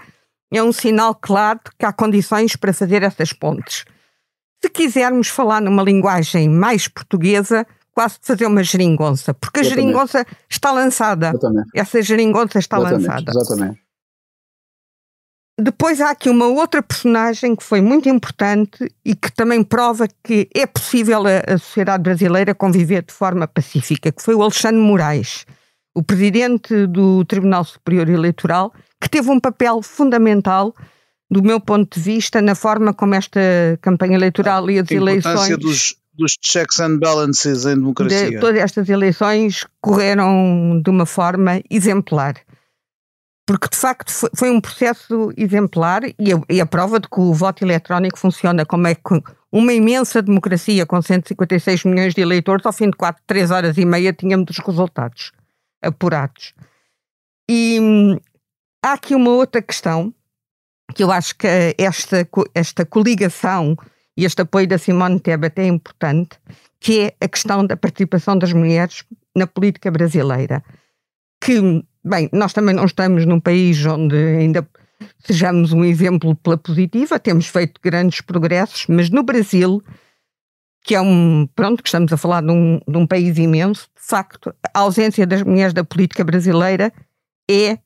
é 0.51 0.63
um 0.63 0.73
sinal 0.73 1.15
claro 1.15 1.61
de 1.65 1.71
que 1.79 1.85
há 1.85 1.93
condições 1.93 2.57
para 2.57 2.73
fazer 2.73 3.03
essas 3.03 3.33
pontes. 3.33 3.85
Se 4.63 4.71
quisermos 4.71 5.29
falar 5.29 5.61
numa 5.61 5.83
linguagem 5.83 6.49
mais 6.49 6.89
portuguesa, 6.89 7.67
quase 7.99 8.17
fazer 8.23 8.47
uma 8.47 8.63
geringonça, 8.63 9.35
porque 9.35 9.59
a 9.59 9.63
exatamente. 9.63 9.87
geringonça 9.87 10.27
está 10.49 10.71
lançada. 10.71 11.31
Exatamente. 11.31 11.71
Essa 11.75 12.01
geringonça 12.01 12.59
está 12.61 12.79
exatamente, 12.79 13.09
lançada. 13.09 13.33
Exatamente. 13.33 13.81
Depois 15.61 16.01
há 16.01 16.11
aqui 16.11 16.31
uma 16.31 16.47
outra 16.47 16.81
personagem 16.81 17.57
que 17.57 17.65
foi 17.65 17.81
muito 17.81 18.09
importante 18.09 18.89
e 19.05 19.17
que 19.17 19.33
também 19.33 19.65
prova 19.65 20.07
que 20.23 20.49
é 20.55 20.65
possível 20.65 21.25
a, 21.27 21.55
a 21.55 21.59
sociedade 21.59 22.05
brasileira 22.05 22.55
conviver 22.55 23.03
de 23.03 23.13
forma 23.13 23.49
pacífica, 23.49 24.13
que 24.13 24.23
foi 24.23 24.37
o 24.37 24.43
Alexandre 24.43 24.81
Moraes, 24.81 25.45
o 25.93 26.01
presidente 26.01 26.87
do 26.87 27.25
Tribunal 27.25 27.65
Superior 27.65 28.09
Eleitoral, 28.09 28.73
que 29.01 29.11
teve 29.11 29.29
um 29.29 29.41
papel 29.41 29.83
fundamental 29.83 30.73
do 31.29 31.43
meu 31.43 31.59
ponto 31.59 31.99
de 31.99 32.01
vista, 32.01 32.41
na 32.41 32.55
forma 32.55 32.95
como 32.95 33.17
esta 33.17 33.41
campanha 33.83 34.15
eleitoral 34.15 34.71
e 34.71 34.79
as 34.79 34.89
eleições. 34.89 35.59
Dos, 35.59 35.97
dos 36.19 36.37
checks 36.43 36.81
and 36.81 36.99
balances 36.99 37.65
em 37.65 37.77
democracia. 37.77 38.31
De, 38.31 38.41
todas 38.41 38.61
estas 38.61 38.89
eleições 38.89 39.65
correram 39.81 40.81
de 40.83 40.91
uma 40.91 41.07
forma 41.07 41.63
exemplar. 41.71 42.35
Porque, 43.47 43.69
de 43.69 43.77
facto, 43.77 44.13
foi, 44.37 44.51
um 44.51 44.61
processo 44.61 45.33
exemplar 45.35 46.03
e 46.19 46.33
a, 46.35 46.41
e 46.51 46.61
a, 46.61 46.67
prova 46.67 47.01
de 47.01 47.09
que 47.09 47.19
o 47.19 47.33
voto 47.33 47.65
eletrónico 47.65 48.19
funciona 48.19 48.67
como 48.67 48.87
é 48.87 48.95
que 48.95 49.23
uma 49.51 49.73
imensa 49.73 50.21
democracia 50.21 50.85
com 50.85 51.01
156 51.01 51.85
milhões 51.85 52.15
de 52.15 52.21
eleitores, 52.21 52.67
ao 52.67 52.73
fim 52.75 52.91
de 52.91 52.97
4, 52.97 53.23
3 53.27 53.51
horas 53.51 53.79
e 53.79 53.87
meia, 53.87 54.13
tínhamos 54.13 54.51
os 54.51 54.59
resultados 54.59 55.33
apurados. 55.81 56.53
E 57.49 57.79
hum, 57.81 58.19
há 58.85 58.93
aqui 58.93 59.15
uma 59.15 59.31
outra 59.31 59.63
questão 59.63 60.13
que 60.95 61.03
eu 61.03 61.11
acho 61.11 61.35
que 61.37 61.47
esta, 61.79 62.29
esta 62.55 62.85
coligação 62.85 63.77
e 64.19 64.25
este 64.25 64.43
apoio 64.43 64.67
da 64.67 64.79
Simone 64.79 65.21
Tebet 65.21 65.61
é 65.61 65.67
importante, 65.69 66.41
que 66.81 67.03
é 67.03 67.15
a 67.21 67.29
questão 67.29 67.65
da 67.65 67.77
participação 67.77 68.37
das 68.37 68.53
mulheres 68.53 69.05
na 69.33 69.47
política 69.47 69.93
brasileira. 69.93 70.61
Que, 71.41 71.85
bem, 72.05 72.29
nós 72.33 72.53
também 72.53 72.75
não 72.75 72.85
estamos 72.85 73.25
num 73.25 73.39
país 73.39 73.87
onde 73.87 74.17
ainda 74.17 74.69
sejamos 75.21 75.73
um 75.73 75.85
exemplo 75.85 76.35
pela 76.35 76.59
positiva, 76.59 77.21
temos 77.21 77.47
feito 77.47 77.81
grandes 77.81 78.21
progressos, 78.21 78.87
mas 78.89 79.09
no 79.09 79.23
Brasil, 79.23 79.81
que 80.83 80.97
é 80.97 81.01
um, 81.01 81.49
pronto, 81.55 81.81
que 81.81 81.89
estamos 81.89 82.13
a 82.13 82.17
falar 82.17 82.43
de 82.43 82.51
um, 82.51 82.81
de 82.89 82.99
um 82.99 83.07
país 83.07 83.39
imenso, 83.39 83.89
de 83.95 84.05
facto, 84.05 84.53
a 84.75 84.81
ausência 84.81 85.25
das 85.29 85.45
mulheres 85.45 85.73
da 85.73 85.85
política 85.85 86.25
brasileira 86.25 86.93
é, 87.49 87.79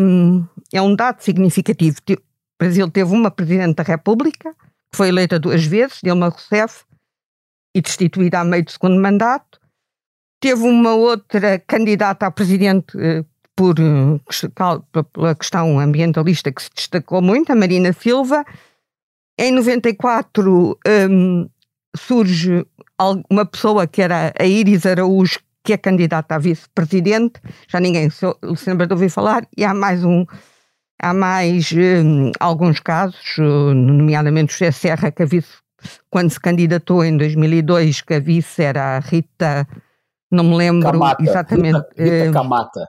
um, 0.00 0.46
é 0.72 0.80
um 0.80 0.94
dado 0.94 1.20
significativo. 1.20 1.96
O 2.08 2.16
Brasil 2.60 2.88
teve 2.88 3.12
uma 3.12 3.28
Presidente 3.28 3.74
da 3.74 3.82
República, 3.82 4.54
foi 4.94 5.08
eleita 5.08 5.38
duas 5.38 5.64
vezes, 5.64 6.00
Dilma 6.02 6.28
Rousseff, 6.28 6.84
e 7.74 7.80
destituída 7.80 8.40
a 8.40 8.44
meio 8.44 8.64
do 8.64 8.70
segundo 8.70 9.00
mandato. 9.00 9.60
Teve 10.40 10.62
uma 10.62 10.94
outra 10.94 11.58
candidata 11.58 12.26
a 12.26 12.30
Presidente 12.30 12.96
eh, 12.98 13.24
por, 13.56 13.76
eh, 13.78 15.02
pela 15.12 15.34
questão 15.34 15.78
ambientalista 15.78 16.52
que 16.52 16.62
se 16.62 16.70
destacou 16.74 17.22
muito, 17.22 17.50
a 17.50 17.56
Marina 17.56 17.92
Silva. 17.92 18.44
Em 19.38 19.50
94 19.52 20.78
um, 21.10 21.48
surge 21.96 22.64
uma 23.30 23.44
pessoa 23.44 23.86
que 23.86 24.02
era 24.02 24.32
a 24.38 24.44
Iris 24.44 24.86
Araújo, 24.86 25.40
que 25.64 25.72
é 25.72 25.76
candidata 25.76 26.34
a 26.34 26.38
vice-presidente, 26.38 27.40
já 27.66 27.80
ninguém 27.80 28.10
se 28.10 28.26
lembra 28.66 28.86
de 28.86 28.92
ouvir 28.92 29.08
falar, 29.08 29.48
e 29.56 29.64
há 29.64 29.72
mais 29.72 30.04
um 30.04 30.26
Há 31.00 31.12
mais 31.12 31.72
um, 31.72 32.30
alguns 32.38 32.80
casos, 32.80 33.36
nomeadamente 33.38 34.54
o 34.54 34.58
José 34.58 34.70
Serra, 34.70 35.10
que 35.10 35.22
a 35.22 35.26
vice, 35.26 35.58
quando 36.08 36.30
se 36.30 36.40
candidatou 36.40 37.04
em 37.04 37.16
2002, 37.16 38.00
que 38.02 38.14
a 38.14 38.20
vice 38.20 38.62
era 38.62 38.96
a 38.96 39.00
Rita, 39.00 39.66
não 40.30 40.44
me 40.44 40.56
lembro 40.56 40.92
Camata, 40.92 41.22
exatamente. 41.22 41.78
Rita, 41.96 42.02
Rita 42.02 42.28
hum, 42.28 42.32
Camata. 42.32 42.88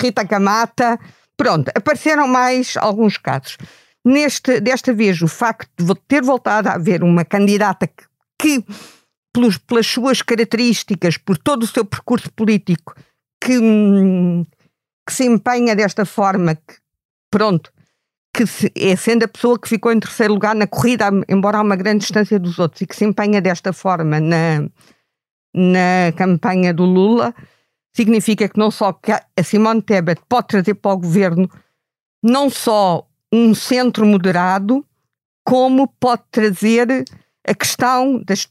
Rita 0.00 0.26
Camata. 0.26 0.98
Pronto, 1.36 1.70
apareceram 1.74 2.26
mais 2.26 2.76
alguns 2.76 3.16
casos. 3.16 3.56
Neste, 4.04 4.60
desta 4.60 4.92
vez, 4.92 5.20
o 5.20 5.28
facto 5.28 5.84
de 5.84 5.94
ter 6.06 6.22
voltado 6.22 6.68
a 6.68 6.74
haver 6.74 7.02
uma 7.02 7.24
candidata 7.24 7.86
que, 7.86 8.04
que 8.38 8.64
pelos, 9.32 9.58
pelas 9.58 9.86
suas 9.86 10.22
características, 10.22 11.16
por 11.16 11.36
todo 11.36 11.62
o 11.62 11.66
seu 11.66 11.84
percurso 11.84 12.32
político, 12.32 12.94
que, 13.40 13.58
hum, 13.58 14.44
que 15.06 15.12
se 15.12 15.24
empenha 15.24 15.76
desta 15.76 16.04
forma, 16.04 16.54
que, 16.54 16.74
pronto, 17.30 17.72
que 18.32 18.46
se, 18.46 18.72
é 18.76 18.94
sendo 18.96 19.24
a 19.24 19.28
pessoa 19.28 19.58
que 19.58 19.68
ficou 19.68 19.92
em 19.92 20.00
terceiro 20.00 20.34
lugar 20.34 20.54
na 20.54 20.66
corrida, 20.66 21.06
embora 21.28 21.58
há 21.58 21.62
uma 21.62 21.76
grande 21.76 22.00
distância 22.00 22.38
dos 22.38 22.58
outros, 22.58 22.80
e 22.82 22.86
que 22.86 22.96
se 22.96 23.04
empenha 23.04 23.40
desta 23.40 23.72
forma 23.72 24.20
na, 24.20 24.68
na 25.54 26.12
campanha 26.16 26.72
do 26.72 26.84
Lula, 26.84 27.34
significa 27.94 28.48
que 28.48 28.58
não 28.58 28.70
só 28.70 28.92
que 28.92 29.12
a 29.12 29.42
Simone 29.42 29.82
Tebet 29.82 30.20
pode 30.28 30.48
trazer 30.48 30.74
para 30.74 30.92
o 30.92 30.98
governo 30.98 31.50
não 32.22 32.48
só 32.48 33.06
um 33.32 33.54
centro 33.54 34.06
moderado, 34.06 34.84
como 35.44 35.88
pode 35.98 36.22
trazer 36.30 37.04
a 37.46 37.54
questão 37.54 38.22
das, 38.24 38.46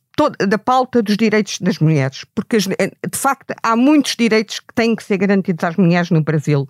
da 0.48 0.58
pauta 0.58 1.02
dos 1.02 1.16
direitos 1.16 1.60
das 1.60 1.80
mulheres. 1.80 2.26
Porque, 2.34 2.58
de 2.58 3.18
facto, 3.18 3.54
há 3.62 3.76
muitos 3.76 4.16
direitos 4.16 4.60
que 4.60 4.74
têm 4.74 4.96
que 4.96 5.04
ser 5.04 5.18
garantidos 5.18 5.64
às 5.64 5.76
mulheres 5.76 6.10
no 6.10 6.22
Brasil 6.22 6.68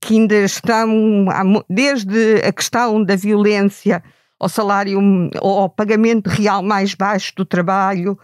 que 0.00 0.14
ainda 0.14 0.36
estão, 0.36 1.26
desde 1.68 2.36
a 2.36 2.52
questão 2.52 3.04
da 3.04 3.16
violência 3.16 4.02
ao 4.38 4.48
salário 4.48 4.98
ao 5.40 5.68
pagamento 5.68 6.28
real 6.28 6.62
mais 6.62 6.94
baixo 6.94 7.34
do 7.36 7.44
trabalho, 7.44 8.18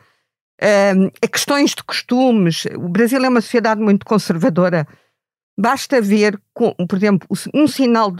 hum, 0.62 1.11
a 1.23 1.29
questões 1.29 1.75
de 1.75 1.85
costumes. 1.85 2.65
O 2.77 2.89
Brasil 2.89 3.23
é 3.23 3.29
uma 3.29 3.43
sociedade 3.43 3.83
muito 3.83 4.07
conservadora. 4.07 4.89
Basta 5.59 6.01
ver, 6.01 6.41
por 6.55 6.97
exemplo, 6.97 7.29
um 7.55 7.67
sinal 7.67 8.12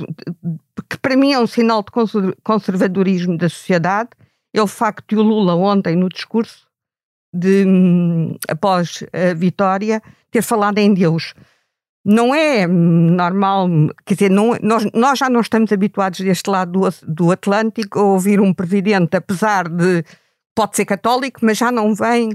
que 0.89 0.99
para 0.99 1.17
mim 1.17 1.33
é 1.33 1.39
um 1.39 1.47
sinal 1.47 1.83
de 1.83 1.91
conservadorismo 2.43 3.37
da 3.37 3.49
sociedade, 3.49 4.11
é 4.55 4.63
o 4.63 4.67
facto 4.67 5.15
de 5.15 5.17
o 5.17 5.23
Lula 5.23 5.55
ontem 5.55 5.97
no 5.97 6.09
discurso 6.09 6.67
de 7.33 7.65
hum, 7.67 8.37
após 8.49 9.03
a 9.13 9.35
vitória 9.35 10.03
ter 10.31 10.43
falado 10.43 10.79
em 10.79 10.93
Deus. 10.93 11.35
Não 12.09 12.33
é 12.33 12.69
normal, 12.69 13.69
quer 14.05 14.15
dizer, 14.15 14.31
não, 14.31 14.57
nós, 14.63 14.87
nós 14.95 15.19
já 15.19 15.29
não 15.29 15.41
estamos 15.41 15.73
habituados 15.73 16.21
deste 16.21 16.49
lado 16.49 16.71
do, 16.71 16.89
do 17.03 17.33
Atlântico 17.33 17.99
a 17.99 18.03
ouvir 18.05 18.41
um 18.41 18.55
presidente, 18.55 19.17
apesar 19.17 19.69
de 19.69 20.05
pode 20.55 20.77
ser 20.77 20.85
católico, 20.85 21.41
mas 21.43 21.59
já 21.59 21.73
não 21.73 21.93
vem. 21.97 22.31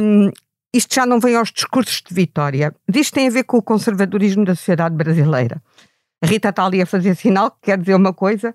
Um, 0.00 0.30
isto 0.72 0.94
já 0.94 1.04
não 1.04 1.20
vem 1.20 1.36
aos 1.36 1.52
discursos 1.52 2.02
de 2.02 2.14
vitória. 2.14 2.74
Isto 2.94 3.14
tem 3.14 3.28
a 3.28 3.30
ver 3.30 3.44
com 3.44 3.58
o 3.58 3.62
conservadorismo 3.62 4.46
da 4.46 4.54
sociedade 4.54 4.96
brasileira. 4.96 5.62
A 6.22 6.26
Rita 6.26 6.48
está 6.48 6.64
ali 6.64 6.80
a 6.80 6.86
fazer 6.86 7.14
sinal 7.14 7.50
que 7.50 7.58
quer 7.64 7.78
dizer 7.78 7.94
uma 7.94 8.14
coisa. 8.14 8.54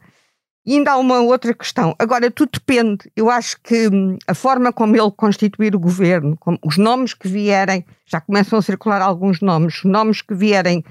E 0.66 0.76
ainda 0.76 0.94
há 0.94 0.98
uma 0.98 1.20
outra 1.20 1.54
questão. 1.54 1.94
Agora, 2.00 2.32
tudo 2.32 2.52
depende. 2.54 3.12
Eu 3.16 3.30
acho 3.30 3.58
que 3.62 3.88
hum, 3.90 4.18
a 4.26 4.34
forma 4.34 4.72
como 4.72 4.96
ele 4.96 5.12
constituir 5.12 5.76
o 5.76 5.80
governo, 5.80 6.38
os 6.66 6.78
nomes 6.78 7.14
que 7.14 7.28
vierem, 7.28 7.86
já 8.06 8.22
começam 8.22 8.58
a 8.58 8.62
circular 8.62 9.02
alguns 9.02 9.42
nomes, 9.42 9.80
os 9.80 9.84
nomes 9.84 10.22
que 10.22 10.34
vierem 10.34 10.84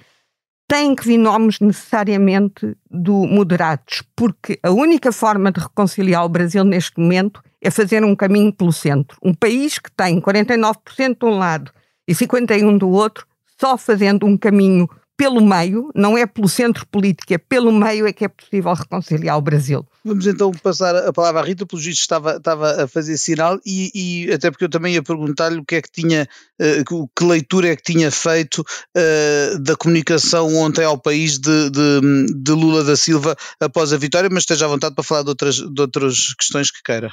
têm 0.69 0.95
que 0.95 1.07
vir 1.07 1.19
nomes 1.19 1.61
necessariamente 1.61 2.77
do 2.91 3.27
moderados, 3.27 4.03
porque 4.17 4.59
a 4.63 4.71
única 4.71 5.13
forma 5.13 5.53
de 5.53 5.61
reconciliar 5.61 6.25
o 6.25 6.29
Brasil 6.29 6.65
neste 6.65 6.99
momento 6.99 7.43
é 7.61 7.71
fazer 7.71 8.05
um 8.05 8.17
caminho 8.17 8.53
pelo 8.53 8.73
centro. 8.73 9.19
Um 9.23 9.35
país 9.35 9.79
que 9.79 9.91
tem 9.91 10.21
49% 10.21 11.19
de 11.19 11.27
um 11.27 11.39
lado 11.39 11.71
e 12.09 12.15
51% 12.15 12.79
do 12.79 12.89
outro, 12.89 13.27
só 13.61 13.77
fazendo 13.77 14.27
um 14.27 14.37
caminho 14.37 14.89
pelo 15.23 15.41
meio, 15.41 15.89
não 15.95 16.19
é 16.19 16.27
pelo 16.27 16.49
centro 16.49 16.85
político, 16.85 17.33
é 17.33 17.39
pelo 17.39 17.71
meio 17.71 18.09
é 18.09 18.13
que 18.13 18.25
é 18.25 18.29
possível 18.29 18.75
reconciliar 18.75 19.39
o 19.39 19.41
Brasil. 19.41 19.87
Vamos 20.05 20.27
então 20.27 20.51
passar 20.51 20.97
a 20.97 21.13
palavra 21.13 21.41
à 21.41 21.45
Rita, 21.45 21.65
pelo 21.65 21.81
juiz 21.81 21.97
estava, 21.97 22.39
estava 22.39 22.83
a 22.83 22.89
fazer 22.89 23.17
sinal 23.17 23.61
e, 23.65 23.93
e, 23.95 24.33
até 24.33 24.51
porque 24.51 24.65
eu 24.65 24.69
também 24.69 24.95
ia 24.95 25.03
perguntar-lhe 25.03 25.61
o 25.61 25.65
que 25.65 25.77
é 25.77 25.81
que 25.81 25.93
tinha, 25.93 26.29
uh, 26.61 27.09
que 27.17 27.25
leitura 27.25 27.69
é 27.69 27.77
que 27.77 27.85
tinha 27.85 28.11
feito 28.11 28.63
uh, 28.63 29.59
da 29.61 29.77
comunicação 29.77 30.57
ontem 30.57 30.85
ao 30.85 30.99
país 30.99 31.39
de, 31.39 31.71
de, 31.71 32.27
de, 32.35 32.53
Lula 32.53 32.83
da 32.83 32.97
Silva 32.97 33.37
após 33.61 33.93
a 33.93 33.97
vitória, 33.97 34.29
mas 34.29 34.43
esteja 34.43 34.65
à 34.65 34.69
vontade 34.69 34.97
para 34.97 35.05
falar 35.05 35.23
de 35.23 35.29
outras, 35.29 35.55
de 35.55 35.81
outras 35.81 36.35
questões 36.35 36.69
que 36.69 36.83
queira 36.83 37.13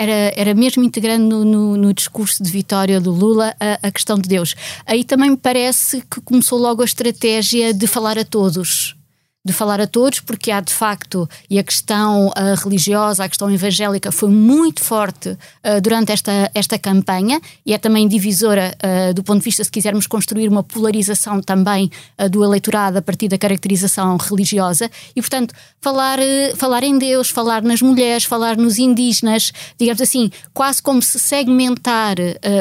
era, 0.00 0.32
era 0.34 0.54
mesmo 0.54 0.82
integrando 0.82 1.44
no, 1.44 1.76
no, 1.76 1.92
discurso 1.92 2.42
de 2.42 2.50
vitória 2.50 2.98
do 2.98 3.10
Lula 3.10 3.54
a, 3.60 3.88
a 3.88 3.90
questão 3.90 4.18
de 4.18 4.28
Deus. 4.28 4.54
Aí 4.86 5.04
também 5.04 5.30
me 5.30 5.36
parece 5.36 6.00
que 6.10 6.20
começou 6.22 6.58
logo 6.58 6.80
a 6.80 6.86
estratégia 6.86 7.74
de 7.74 7.86
falar 7.86 8.18
a 8.18 8.24
todos 8.24 8.96
de 9.42 9.54
falar 9.54 9.80
a 9.80 9.86
todos, 9.86 10.20
porque 10.20 10.50
há 10.50 10.60
de 10.60 10.72
facto, 10.72 11.26
e 11.48 11.58
a 11.58 11.62
questão 11.62 12.28
uh, 12.28 12.32
religiosa, 12.62 13.24
a 13.24 13.28
questão 13.28 13.50
evangélica 13.50 14.12
foi 14.12 14.28
muito 14.28 14.84
forte 14.84 15.30
uh, 15.30 15.80
durante 15.82 16.12
esta, 16.12 16.50
esta 16.54 16.78
campanha 16.78 17.40
e 17.64 17.72
é 17.72 17.78
também 17.78 18.06
divisora 18.06 18.76
uh, 18.84 19.14
do 19.14 19.22
ponto 19.22 19.38
de 19.38 19.44
vista, 19.44 19.64
se 19.64 19.70
quisermos 19.70 20.06
construir 20.06 20.46
uma 20.48 20.62
polarização 20.62 21.40
também 21.40 21.90
do 22.30 22.44
eleitorado 22.44 22.98
a 22.98 23.02
partir 23.02 23.28
da 23.28 23.38
caracterização 23.38 24.16
religiosa. 24.16 24.90
E, 25.16 25.20
portanto, 25.20 25.54
falar, 25.80 26.18
falar 26.56 26.82
em 26.82 26.98
Deus, 26.98 27.30
falar 27.30 27.62
nas 27.62 27.80
mulheres, 27.80 28.24
falar 28.24 28.56
nos 28.56 28.78
indígenas, 28.78 29.52
digamos 29.78 30.02
assim, 30.02 30.30
quase 30.52 30.82
como 30.82 31.00
se 31.00 31.18
segmentar 31.18 32.16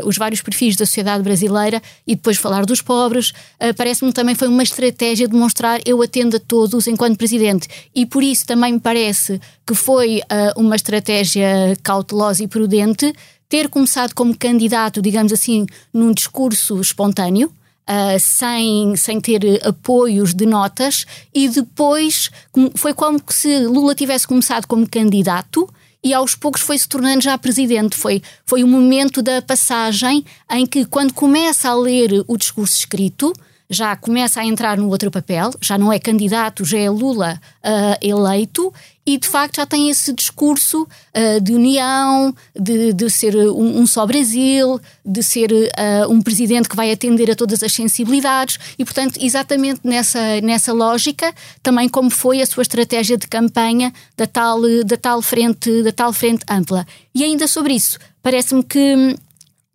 os 0.05 0.17
vários 0.17 0.41
perfis 0.41 0.75
da 0.75 0.85
sociedade 0.85 1.23
brasileira 1.23 1.81
e 2.07 2.15
depois 2.15 2.37
falar 2.37 2.65
dos 2.65 2.81
pobres, 2.81 3.33
parece-me 3.75 4.13
também 4.13 4.35
foi 4.35 4.47
uma 4.47 4.63
estratégia 4.63 5.27
de 5.27 5.35
mostrar 5.35 5.79
eu 5.85 6.01
atendo 6.01 6.37
a 6.37 6.39
todos 6.39 6.68
todos 6.69 6.87
enquanto 6.87 7.17
presidente. 7.17 7.67
E 7.93 8.05
por 8.05 8.23
isso 8.23 8.45
também 8.45 8.73
me 8.73 8.79
parece 8.79 9.39
que 9.65 9.73
foi 9.73 10.19
uh, 10.19 10.59
uma 10.59 10.75
estratégia 10.75 11.75
cautelosa 11.83 12.43
e 12.43 12.47
prudente 12.47 13.13
ter 13.47 13.67
começado 13.67 14.13
como 14.13 14.37
candidato, 14.37 15.01
digamos 15.01 15.33
assim, 15.33 15.65
num 15.93 16.13
discurso 16.13 16.79
espontâneo. 16.79 17.51
Uh, 17.89 18.19
sem, 18.19 18.95
sem 18.95 19.19
ter 19.19 19.41
apoios 19.65 20.31
de 20.31 20.45
notas, 20.45 21.07
e 21.33 21.49
depois 21.49 22.29
foi 22.75 22.93
como 22.93 23.19
se 23.29 23.65
Lula 23.65 23.95
tivesse 23.95 24.27
começado 24.27 24.67
como 24.67 24.87
candidato 24.87 25.67
e 26.03 26.13
aos 26.13 26.35
poucos 26.35 26.61
foi 26.61 26.77
se 26.77 26.87
tornando 26.87 27.21
já 27.21 27.37
presidente. 27.37 27.95
Foi, 27.95 28.21
foi 28.45 28.63
o 28.63 28.67
momento 28.67 29.21
da 29.21 29.41
passagem 29.41 30.23
em 30.51 30.65
que, 30.65 30.85
quando 30.85 31.13
começa 31.13 31.69
a 31.69 31.73
ler 31.73 32.23
o 32.27 32.37
discurso 32.37 32.77
escrito, 32.77 33.33
já 33.69 33.95
começa 33.95 34.41
a 34.41 34.45
entrar 34.45 34.77
no 34.77 34.89
outro 34.89 35.11
papel, 35.11 35.51
já 35.61 35.77
não 35.77 35.93
é 35.93 35.99
candidato, 35.99 36.65
já 36.65 36.79
é 36.79 36.89
Lula 36.89 37.39
uh, 37.63 38.05
eleito 38.05 38.73
e 39.05 39.17
de 39.17 39.27
facto 39.27 39.57
já 39.57 39.65
tem 39.65 39.89
esse 39.89 40.11
discurso 40.11 40.83
uh, 40.83 41.41
de 41.41 41.53
união, 41.53 42.33
de, 42.59 42.93
de 42.93 43.09
ser 43.11 43.35
um, 43.35 43.81
um, 43.81 43.85
só 43.85 44.07
Brasil, 44.07 44.81
de 45.05 45.21
ser 45.21 45.51
uh, 45.51 46.11
um 46.11 46.19
presidente 46.19 46.67
que 46.67 46.75
vai 46.75 46.91
atender 46.91 47.29
a 47.29 47.35
todas 47.35 47.61
as 47.61 47.71
sensibilidades 47.71 48.57
e, 48.77 48.83
portanto, 48.83 49.19
exatamente 49.21 49.81
nessa, 49.83 50.41
nessa 50.41 50.73
lógica, 50.73 51.31
também 51.61 51.87
como 51.87 52.09
foi 52.09 52.41
a 52.41 52.47
sua 52.47 52.63
estratégia 52.63 53.17
de 53.17 53.27
campanha 53.27 53.93
da 54.17 54.25
tal, 54.25 54.61
da 54.83 54.97
tal, 54.97 55.21
frente, 55.21 55.83
da 55.83 55.91
tal 55.91 56.11
frente 56.11 56.43
ampla. 56.49 56.87
E 57.13 57.23
ainda 57.23 57.47
sobre 57.47 57.73
isso, 57.75 57.99
parece-me 58.23 58.63
que 58.63 59.15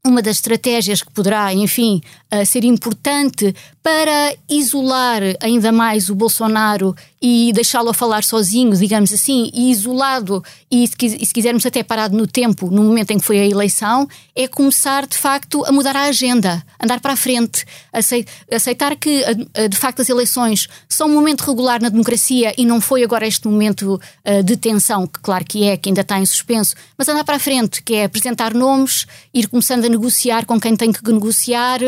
uma 0.07 0.21
das 0.21 0.37
estratégias 0.37 1.03
que 1.03 1.11
poderá, 1.11 1.53
enfim, 1.55 2.03
ser 2.47 2.65
importante 2.65 3.55
para 3.83 4.35
isolar 4.49 5.21
ainda 5.43 5.71
mais 5.71 6.09
o 6.09 6.15
Bolsonaro 6.15 6.97
e 7.21 7.53
deixá-lo 7.53 7.91
a 7.91 7.95
falar 7.95 8.25
sozinho, 8.25 8.75
digamos 8.77 9.13
assim, 9.13 9.51
e 9.53 9.71
isolado, 9.71 10.43
e 10.71 10.87
se 10.89 11.33
quisermos 11.33 11.67
até 11.67 11.83
parado 11.83 12.17
no 12.17 12.27
tempo, 12.27 12.71
no 12.71 12.83
momento 12.83 13.11
em 13.11 13.19
que 13.19 13.25
foi 13.25 13.39
a 13.41 13.47
eleição, 13.47 14.09
é 14.35 14.49
começar 14.49 15.07
de 15.07 15.17
facto 15.17 15.65
a 15.67 15.73
mudar 15.73 15.97
a 15.97 16.05
agenda, 16.05 16.65
andar 16.83 17.01
para 17.01 17.13
a 17.13 17.17
frente, 17.17 17.65
aceitar 18.51 18.97
que 18.97 19.23
de 19.71 19.77
facto 19.77 20.01
as 20.01 20.09
eleições 20.09 20.67
são 20.89 21.09
um 21.09 21.15
momento 21.15 21.43
regular 21.43 21.81
na 21.81 21.91
democracia 21.91 22.55
e 22.57 22.65
não 22.65 22.81
foi 22.81 23.05
agora 23.05 23.27
este 23.27 23.47
momento 23.49 24.01
de 24.45 24.57
tensão, 24.57 25.07
que 25.07 25.21
claro 25.21 25.45
que 25.45 25.65
é, 25.65 25.77
que 25.77 25.91
ainda 25.91 26.01
está 26.01 26.19
em 26.19 26.27
suspenso, 26.27 26.75
mas 26.97 27.09
andar 27.09 27.25
para 27.25 27.37
a 27.37 27.41
frente, 27.41 27.83
que 27.83 27.95
é 27.95 28.05
apresentar 28.05 28.55
nomes, 28.55 29.07
ir 29.33 29.47
começando 29.47 29.85
a 29.85 29.89
negociar 29.89 30.47
com 30.47 30.59
quem 30.59 30.75
tem 30.75 30.91
que 30.91 31.07
negociar 31.11 31.81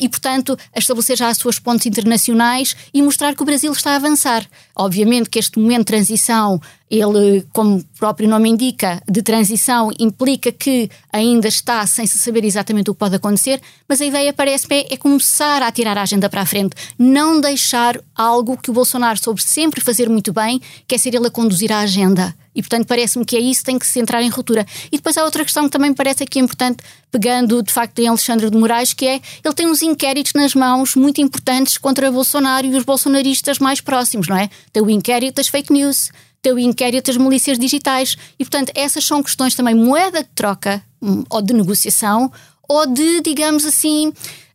e, 0.00 0.08
portanto, 0.08 0.56
a 0.74 0.78
estabelecer 0.78 1.16
já 1.16 1.28
as 1.28 1.38
suas 1.38 1.58
pontes 1.58 1.86
internacionais 1.86 2.76
e 2.92 3.02
mostrar 3.02 3.34
que 3.34 3.42
o 3.42 3.46
Brasil 3.46 3.72
está 3.72 3.92
a 3.92 3.96
avançar. 3.96 4.46
Obviamente 4.76 5.28
que 5.28 5.38
este 5.38 5.58
momento 5.58 5.80
de 5.80 5.84
transição, 5.86 6.60
ele, 6.90 7.46
como 7.52 7.78
o 7.78 7.84
próprio 7.98 8.28
nome 8.28 8.48
indica, 8.48 9.02
de 9.10 9.22
transição, 9.22 9.90
implica 9.98 10.52
que 10.52 10.90
ainda 11.12 11.48
está 11.48 11.86
sem 11.86 12.06
se 12.06 12.18
saber 12.18 12.44
exatamente 12.44 12.90
o 12.90 12.94
que 12.94 13.00
pode 13.00 13.16
acontecer, 13.16 13.60
mas 13.88 14.00
a 14.00 14.06
ideia 14.06 14.32
parece-me 14.32 14.80
é, 14.80 14.94
é 14.94 14.96
começar 14.96 15.62
a 15.62 15.72
tirar 15.72 15.96
a 15.98 16.02
agenda 16.02 16.28
para 16.28 16.42
a 16.42 16.46
frente, 16.46 16.76
não 16.98 17.40
deixar 17.40 18.00
algo 18.14 18.56
que 18.56 18.70
o 18.70 18.74
Bolsonaro 18.74 19.18
soube 19.18 19.42
sempre 19.42 19.80
fazer 19.80 20.08
muito 20.08 20.32
bem, 20.32 20.60
que 20.86 20.94
é 20.94 20.98
ser 20.98 21.14
ele 21.14 21.26
a 21.26 21.30
conduzir 21.30 21.72
a 21.72 21.80
agenda. 21.80 22.34
E, 22.54 22.62
portanto, 22.62 22.86
parece-me 22.86 23.24
que 23.24 23.36
é 23.36 23.40
isso 23.40 23.64
tem 23.64 23.78
que 23.78 23.86
se 23.86 23.98
entrar 23.98 24.22
em 24.22 24.28
ruptura. 24.28 24.66
E 24.90 24.96
depois 24.96 25.16
há 25.16 25.24
outra 25.24 25.44
questão 25.44 25.64
que 25.64 25.70
também 25.70 25.90
me 25.90 25.96
parece 25.96 26.22
aqui 26.22 26.38
importante, 26.38 26.82
pegando 27.10 27.62
de 27.62 27.72
facto 27.72 27.98
em 27.98 28.08
Alexandre 28.08 28.50
de 28.50 28.56
Moraes, 28.56 28.92
que 28.92 29.06
é 29.06 29.20
ele 29.44 29.54
tem 29.54 29.66
uns 29.66 29.82
inquéritos 29.82 30.32
nas 30.34 30.54
mãos 30.54 30.94
muito 30.94 31.20
importantes 31.20 31.78
contra 31.78 32.10
Bolsonaro 32.10 32.66
e 32.66 32.76
os 32.76 32.84
bolsonaristas 32.84 33.58
mais 33.58 33.80
próximos, 33.80 34.28
não 34.28 34.36
é? 34.36 34.50
Tem 34.72 34.82
o 34.82 34.90
inquérito 34.90 35.36
das 35.36 35.48
fake 35.48 35.72
news, 35.72 36.10
tem 36.42 36.52
o 36.52 36.58
inquérito 36.58 37.06
das 37.06 37.16
milícias 37.16 37.58
digitais. 37.58 38.16
E, 38.38 38.44
portanto, 38.44 38.72
essas 38.74 39.04
são 39.04 39.22
questões 39.22 39.54
também 39.54 39.74
moeda 39.74 40.22
de 40.22 40.28
troca 40.34 40.82
hum, 41.00 41.24
ou 41.30 41.40
de 41.40 41.54
negociação 41.54 42.30
ou 42.68 42.86
de, 42.86 43.20
digamos 43.20 43.64
assim, 43.64 44.12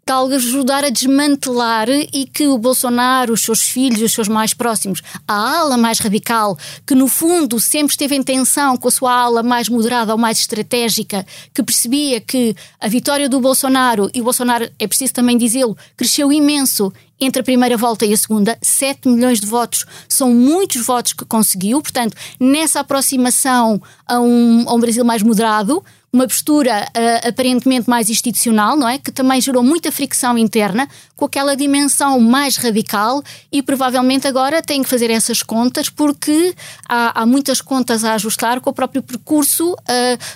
de 0.08 0.36
ajudar 0.36 0.86
a 0.86 0.90
desmantelar 0.90 1.90
e 1.90 2.26
que 2.26 2.48
o 2.48 2.58
Bolsonaro, 2.58 3.34
os 3.34 3.42
seus 3.42 3.62
filhos, 3.62 4.02
os 4.02 4.14
seus 4.14 4.30
mais 4.30 4.54
próximos, 4.54 5.02
a 5.28 5.60
ala 5.60 5.76
mais 5.76 6.00
radical, 6.00 6.58
que 6.86 6.96
no 6.96 7.10
fundo 7.10 7.60
sempre 7.60 7.92
esteve 7.92 8.16
em 8.16 8.24
tensão 8.24 8.78
com 8.78 8.88
a 8.88 8.92
sua 8.92 9.14
ala 9.14 9.44
mais 9.44 9.68
moderada 9.68 10.14
ou 10.14 10.18
mais 10.18 10.40
estratégica, 10.40 11.26
que 11.54 11.62
percebia 11.62 12.22
que 12.22 12.56
a 12.80 12.88
vitória 12.88 13.28
do 13.28 13.42
Bolsonaro, 13.42 14.10
e 14.14 14.22
o 14.22 14.24
Bolsonaro, 14.24 14.70
é 14.80 14.88
preciso 14.88 15.14
também 15.14 15.38
dizê-lo, 15.38 15.78
cresceu 15.98 16.32
imenso 16.32 16.94
entre 17.20 17.42
a 17.42 17.44
primeira 17.44 17.76
volta 17.76 18.06
e 18.06 18.14
a 18.14 18.18
segunda, 18.18 18.58
7 18.62 19.10
milhões 19.10 19.42
de 19.42 19.48
votos. 19.48 19.86
São 20.08 20.34
muitos 20.34 20.86
votos 20.86 21.12
que 21.12 21.26
conseguiu, 21.26 21.82
portanto, 21.82 22.16
nessa 22.40 22.80
aproximação 22.80 23.82
a 24.06 24.20
um, 24.22 24.64
a 24.68 24.74
um 24.74 24.80
Brasil 24.80 25.04
mais 25.04 25.22
moderado, 25.22 25.84
uma 26.12 26.26
postura 26.26 26.88
uh, 26.96 27.28
aparentemente 27.28 27.90
mais 27.90 28.10
institucional, 28.10 28.76
não 28.76 28.88
é? 28.88 28.98
Que 28.98 29.12
também 29.12 29.42
gerou 29.42 29.62
muita 29.62 29.92
fricção 29.92 30.38
interna, 30.38 30.88
com 31.16 31.26
aquela 31.26 31.56
dimensão 31.56 32.20
mais 32.20 32.56
radical 32.56 33.22
e 33.52 33.62
provavelmente 33.62 34.28
agora 34.28 34.62
tem 34.62 34.82
que 34.82 34.90
fazer 34.90 35.12
essas 35.12 35.44
contas 35.44 35.90
porque 35.90 36.56
há, 36.88 37.22
há 37.22 37.26
muitas 37.26 37.62
contas 37.62 38.04
a 38.04 38.14
ajustar 38.14 38.62
com 38.62 38.70
o 38.70 38.74
próprio 38.74 39.04
percurso 39.04 39.74
uh, 39.74 39.78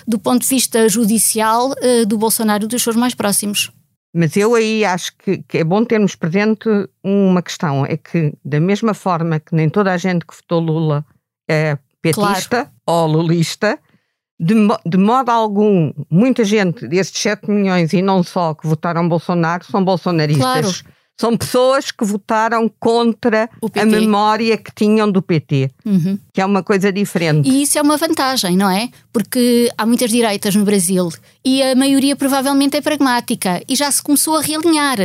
do 0.06 0.18
ponto 0.18 0.42
de 0.42 0.48
vista 0.48 0.88
judicial 0.88 1.70
uh, 1.70 2.06
do 2.06 2.18
Bolsonaro 2.18 2.64
e 2.64 2.68
dos 2.68 2.82
seus 2.82 2.96
mais 2.96 3.14
próximos. 3.14 3.70
Mas 4.14 4.36
eu 4.36 4.54
aí 4.54 4.84
acho 4.84 5.16
que, 5.16 5.42
que, 5.48 5.58
é 5.58 5.64
bom 5.64 5.82
termos 5.84 6.14
presente 6.14 6.68
uma 7.02 7.40
questão: 7.40 7.86
é 7.86 7.96
que, 7.96 8.34
da 8.44 8.60
mesma 8.60 8.92
forma 8.92 9.40
que 9.40 9.54
nem 9.54 9.70
toda 9.70 9.90
a 9.90 9.96
gente 9.96 10.26
que 10.26 10.36
votou 10.36 10.60
Lula 10.60 11.04
é 11.48 11.78
petista 12.02 12.48
claro. 12.48 12.70
ou 12.86 13.06
lulista, 13.06 13.78
de, 14.42 14.54
de, 14.84 14.98
modo 14.98 15.30
algum, 15.30 15.92
muita 16.10 16.44
gente 16.44 16.88
desses 16.88 17.16
7 17.16 17.48
milhões 17.48 17.92
e 17.92 18.02
não 18.02 18.24
só 18.24 18.54
que 18.54 18.66
votaram 18.66 19.08
Bolsonaro 19.08 19.64
são 19.64 19.84
bolsonaristas. 19.84 20.42
Claro. 20.42 20.92
São 21.20 21.36
pessoas 21.36 21.92
que 21.92 22.04
votaram 22.04 22.68
contra 22.80 23.48
a 23.80 23.84
memória 23.84 24.56
que 24.56 24.74
tinham 24.74 25.08
do 25.08 25.22
PT, 25.22 25.70
uhum. 25.84 26.18
que 26.32 26.40
é 26.40 26.44
uma 26.44 26.64
coisa 26.64 26.90
diferente. 26.90 27.48
E 27.48 27.62
isso 27.62 27.78
é 27.78 27.82
uma 27.82 27.96
vantagem, 27.96 28.56
não 28.56 28.68
é? 28.68 28.88
Porque 29.12 29.70
há 29.78 29.86
muitas 29.86 30.10
direitas 30.10 30.56
no 30.56 30.64
Brasil 30.64 31.08
e 31.44 31.62
a 31.62 31.76
maioria 31.76 32.16
provavelmente 32.16 32.76
é 32.76 32.80
pragmática 32.80 33.62
e 33.68 33.76
já 33.76 33.88
se 33.92 34.02
começou 34.02 34.36
a 34.36 34.40
realinhar. 34.40 34.96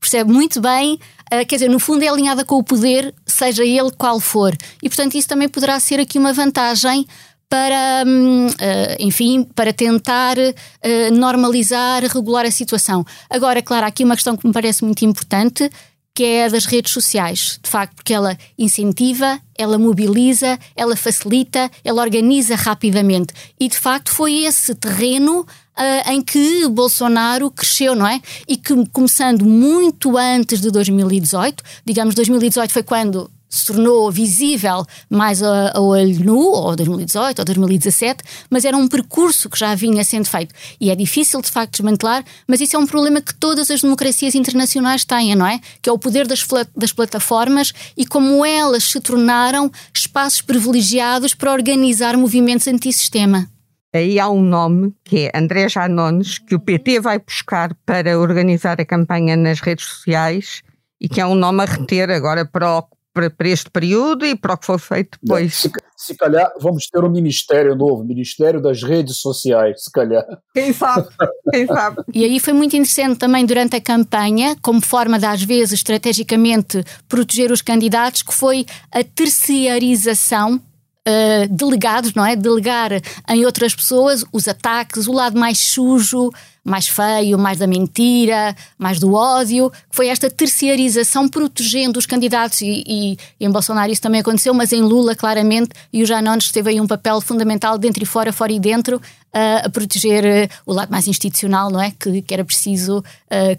Percebe 0.00 0.32
muito 0.32 0.60
bem 0.60 0.98
Uh, 1.26 1.44
quer 1.44 1.56
dizer, 1.56 1.68
no 1.68 1.80
fundo 1.80 2.04
é 2.04 2.08
alinhada 2.08 2.44
com 2.44 2.54
o 2.54 2.62
poder, 2.62 3.12
seja 3.26 3.64
ele 3.64 3.90
qual 3.98 4.20
for. 4.20 4.56
E, 4.80 4.88
portanto, 4.88 5.16
isso 5.16 5.28
também 5.28 5.48
poderá 5.48 5.80
ser 5.80 5.98
aqui 5.98 6.18
uma 6.18 6.32
vantagem 6.32 7.04
para, 7.48 8.04
uh, 8.06 8.96
enfim, 8.98 9.44
para 9.54 9.72
tentar 9.72 10.36
uh, 10.38 11.14
normalizar, 11.14 12.02
regular 12.04 12.44
a 12.44 12.50
situação. 12.50 13.04
Agora, 13.30 13.62
claro, 13.62 13.84
há 13.84 13.88
aqui 13.88 14.04
uma 14.04 14.16
questão 14.16 14.36
que 14.36 14.46
me 14.46 14.52
parece 14.52 14.84
muito 14.84 15.04
importante, 15.04 15.70
que 16.14 16.24
é 16.24 16.46
a 16.46 16.48
das 16.48 16.64
redes 16.64 16.92
sociais, 16.92 17.60
de 17.62 17.68
facto, 17.68 17.94
porque 17.96 18.14
ela 18.14 18.36
incentiva, 18.58 19.38
ela 19.56 19.78
mobiliza, 19.78 20.58
ela 20.74 20.96
facilita, 20.96 21.70
ela 21.84 22.02
organiza 22.02 22.56
rapidamente. 22.56 23.34
E 23.60 23.68
de 23.68 23.78
facto 23.78 24.10
foi 24.10 24.44
esse 24.44 24.74
terreno 24.74 25.40
uh, 25.40 26.10
em 26.10 26.22
que 26.22 26.66
Bolsonaro 26.68 27.50
cresceu, 27.50 27.94
não 27.94 28.06
é? 28.06 28.20
E 28.48 28.56
que 28.56 28.74
começando 28.86 29.44
muito 29.44 30.16
antes 30.16 30.60
de 30.60 30.70
2018, 30.70 31.62
digamos 31.84 32.14
2018 32.14 32.72
foi 32.72 32.82
quando 32.82 33.30
se 33.56 33.66
tornou 33.66 34.10
visível 34.10 34.84
mais 35.08 35.42
a, 35.42 35.72
a, 35.74 35.80
olho 35.80 36.24
nu, 36.24 36.38
ou 36.38 36.76
2018 36.76 37.38
ou 37.38 37.44
2017, 37.44 38.22
mas 38.50 38.64
era 38.64 38.76
um 38.76 38.86
percurso 38.86 39.48
que 39.48 39.58
já 39.58 39.74
vinha 39.74 40.04
sendo 40.04 40.26
feito. 40.26 40.54
E 40.80 40.90
é 40.90 40.94
difícil, 40.94 41.40
de 41.40 41.50
facto, 41.50 41.72
desmantelar, 41.72 42.24
mas 42.46 42.60
isso 42.60 42.76
é 42.76 42.78
um 42.78 42.86
problema 42.86 43.20
que 43.20 43.34
todas 43.34 43.70
as 43.70 43.80
democracias 43.80 44.34
internacionais 44.34 45.04
têm, 45.04 45.34
não 45.34 45.46
é? 45.46 45.60
Que 45.80 45.88
é 45.88 45.92
o 45.92 45.98
poder 45.98 46.26
das, 46.26 46.46
das 46.76 46.92
plataformas 46.92 47.72
e 47.96 48.06
como 48.06 48.44
elas 48.44 48.84
se 48.84 49.00
tornaram 49.00 49.70
espaços 49.94 50.40
privilegiados 50.40 51.34
para 51.34 51.52
organizar 51.52 52.16
movimentos 52.16 52.68
antissistema. 52.68 53.48
Aí 53.94 54.20
há 54.20 54.28
um 54.28 54.42
nome 54.42 54.92
que 55.04 55.30
é 55.32 55.38
André 55.38 55.68
Janones, 55.68 56.38
que 56.38 56.54
o 56.54 56.60
PT 56.60 57.00
vai 57.00 57.18
buscar 57.18 57.74
para 57.86 58.18
organizar 58.18 58.78
a 58.80 58.84
campanha 58.84 59.36
nas 59.36 59.60
redes 59.60 59.86
sociais 59.86 60.62
e 61.00 61.08
que 61.08 61.20
é 61.20 61.26
um 61.26 61.34
nome 61.34 61.62
a 61.62 61.66
reter 61.66 62.10
agora 62.10 62.44
para 62.44 62.78
o 62.78 62.82
para, 63.16 63.30
para 63.30 63.48
este 63.48 63.70
período 63.70 64.26
e 64.26 64.36
para 64.36 64.52
o 64.52 64.58
que 64.58 64.66
foi 64.66 64.78
feito 64.78 65.18
depois. 65.22 65.54
Se, 65.54 65.72
se 65.96 66.14
calhar 66.14 66.52
vamos 66.60 66.86
ter 66.86 67.02
um 67.02 67.08
ministério 67.08 67.74
novo, 67.74 68.04
Ministério 68.04 68.60
das 68.60 68.82
Redes 68.82 69.16
Sociais, 69.16 69.84
se 69.84 69.90
calhar. 69.90 70.22
Quem 70.52 70.70
sabe, 70.70 71.08
quem 71.50 71.66
sabe. 71.66 72.02
E 72.12 72.26
aí 72.26 72.38
foi 72.38 72.52
muito 72.52 72.76
interessante 72.76 73.18
também 73.18 73.46
durante 73.46 73.74
a 73.74 73.80
campanha, 73.80 74.54
como 74.60 74.82
forma 74.82 75.18
de 75.18 75.24
às 75.24 75.42
vezes 75.42 75.72
estrategicamente 75.72 76.84
proteger 77.08 77.50
os 77.50 77.62
candidatos, 77.62 78.22
que 78.22 78.34
foi 78.34 78.66
a 78.92 79.02
terceirização 79.02 80.60
Uh, 81.06 81.46
delegados, 81.48 82.14
não 82.14 82.26
é? 82.26 82.34
Delegar 82.34 82.90
em 83.28 83.44
outras 83.46 83.74
pessoas 83.74 84.24
os 84.32 84.48
ataques, 84.48 85.06
o 85.06 85.12
lado 85.12 85.38
mais 85.38 85.58
sujo, 85.58 86.32
mais 86.64 86.88
feio, 86.88 87.38
mais 87.38 87.58
da 87.58 87.66
mentira, 87.66 88.56
mais 88.76 88.98
do 88.98 89.14
ódio, 89.14 89.70
foi 89.88 90.08
esta 90.08 90.28
terceirização 90.28 91.28
protegendo 91.28 91.96
os 91.96 92.06
candidatos 92.06 92.60
e, 92.60 92.82
e, 92.84 93.12
e, 93.38 93.46
em 93.46 93.50
Bolsonaro 93.50 93.92
isso 93.92 94.02
também 94.02 94.20
aconteceu, 94.20 94.52
mas 94.52 94.72
em 94.72 94.82
Lula 94.82 95.14
claramente 95.14 95.70
e 95.92 96.02
o 96.02 96.06
Janones 96.06 96.50
teve 96.50 96.70
aí 96.70 96.80
um 96.80 96.88
papel 96.88 97.20
fundamental 97.20 97.78
dentro 97.78 98.02
e 98.02 98.06
fora, 98.06 98.32
fora 98.32 98.50
e 98.50 98.58
dentro 98.58 98.96
uh, 98.96 99.64
a 99.64 99.70
proteger 99.70 100.24
uh, 100.24 100.54
o 100.66 100.72
lado 100.72 100.90
mais 100.90 101.06
institucional, 101.06 101.70
não 101.70 101.80
é? 101.80 101.92
Que, 101.92 102.20
que 102.20 102.34
era 102.34 102.44
preciso 102.44 103.04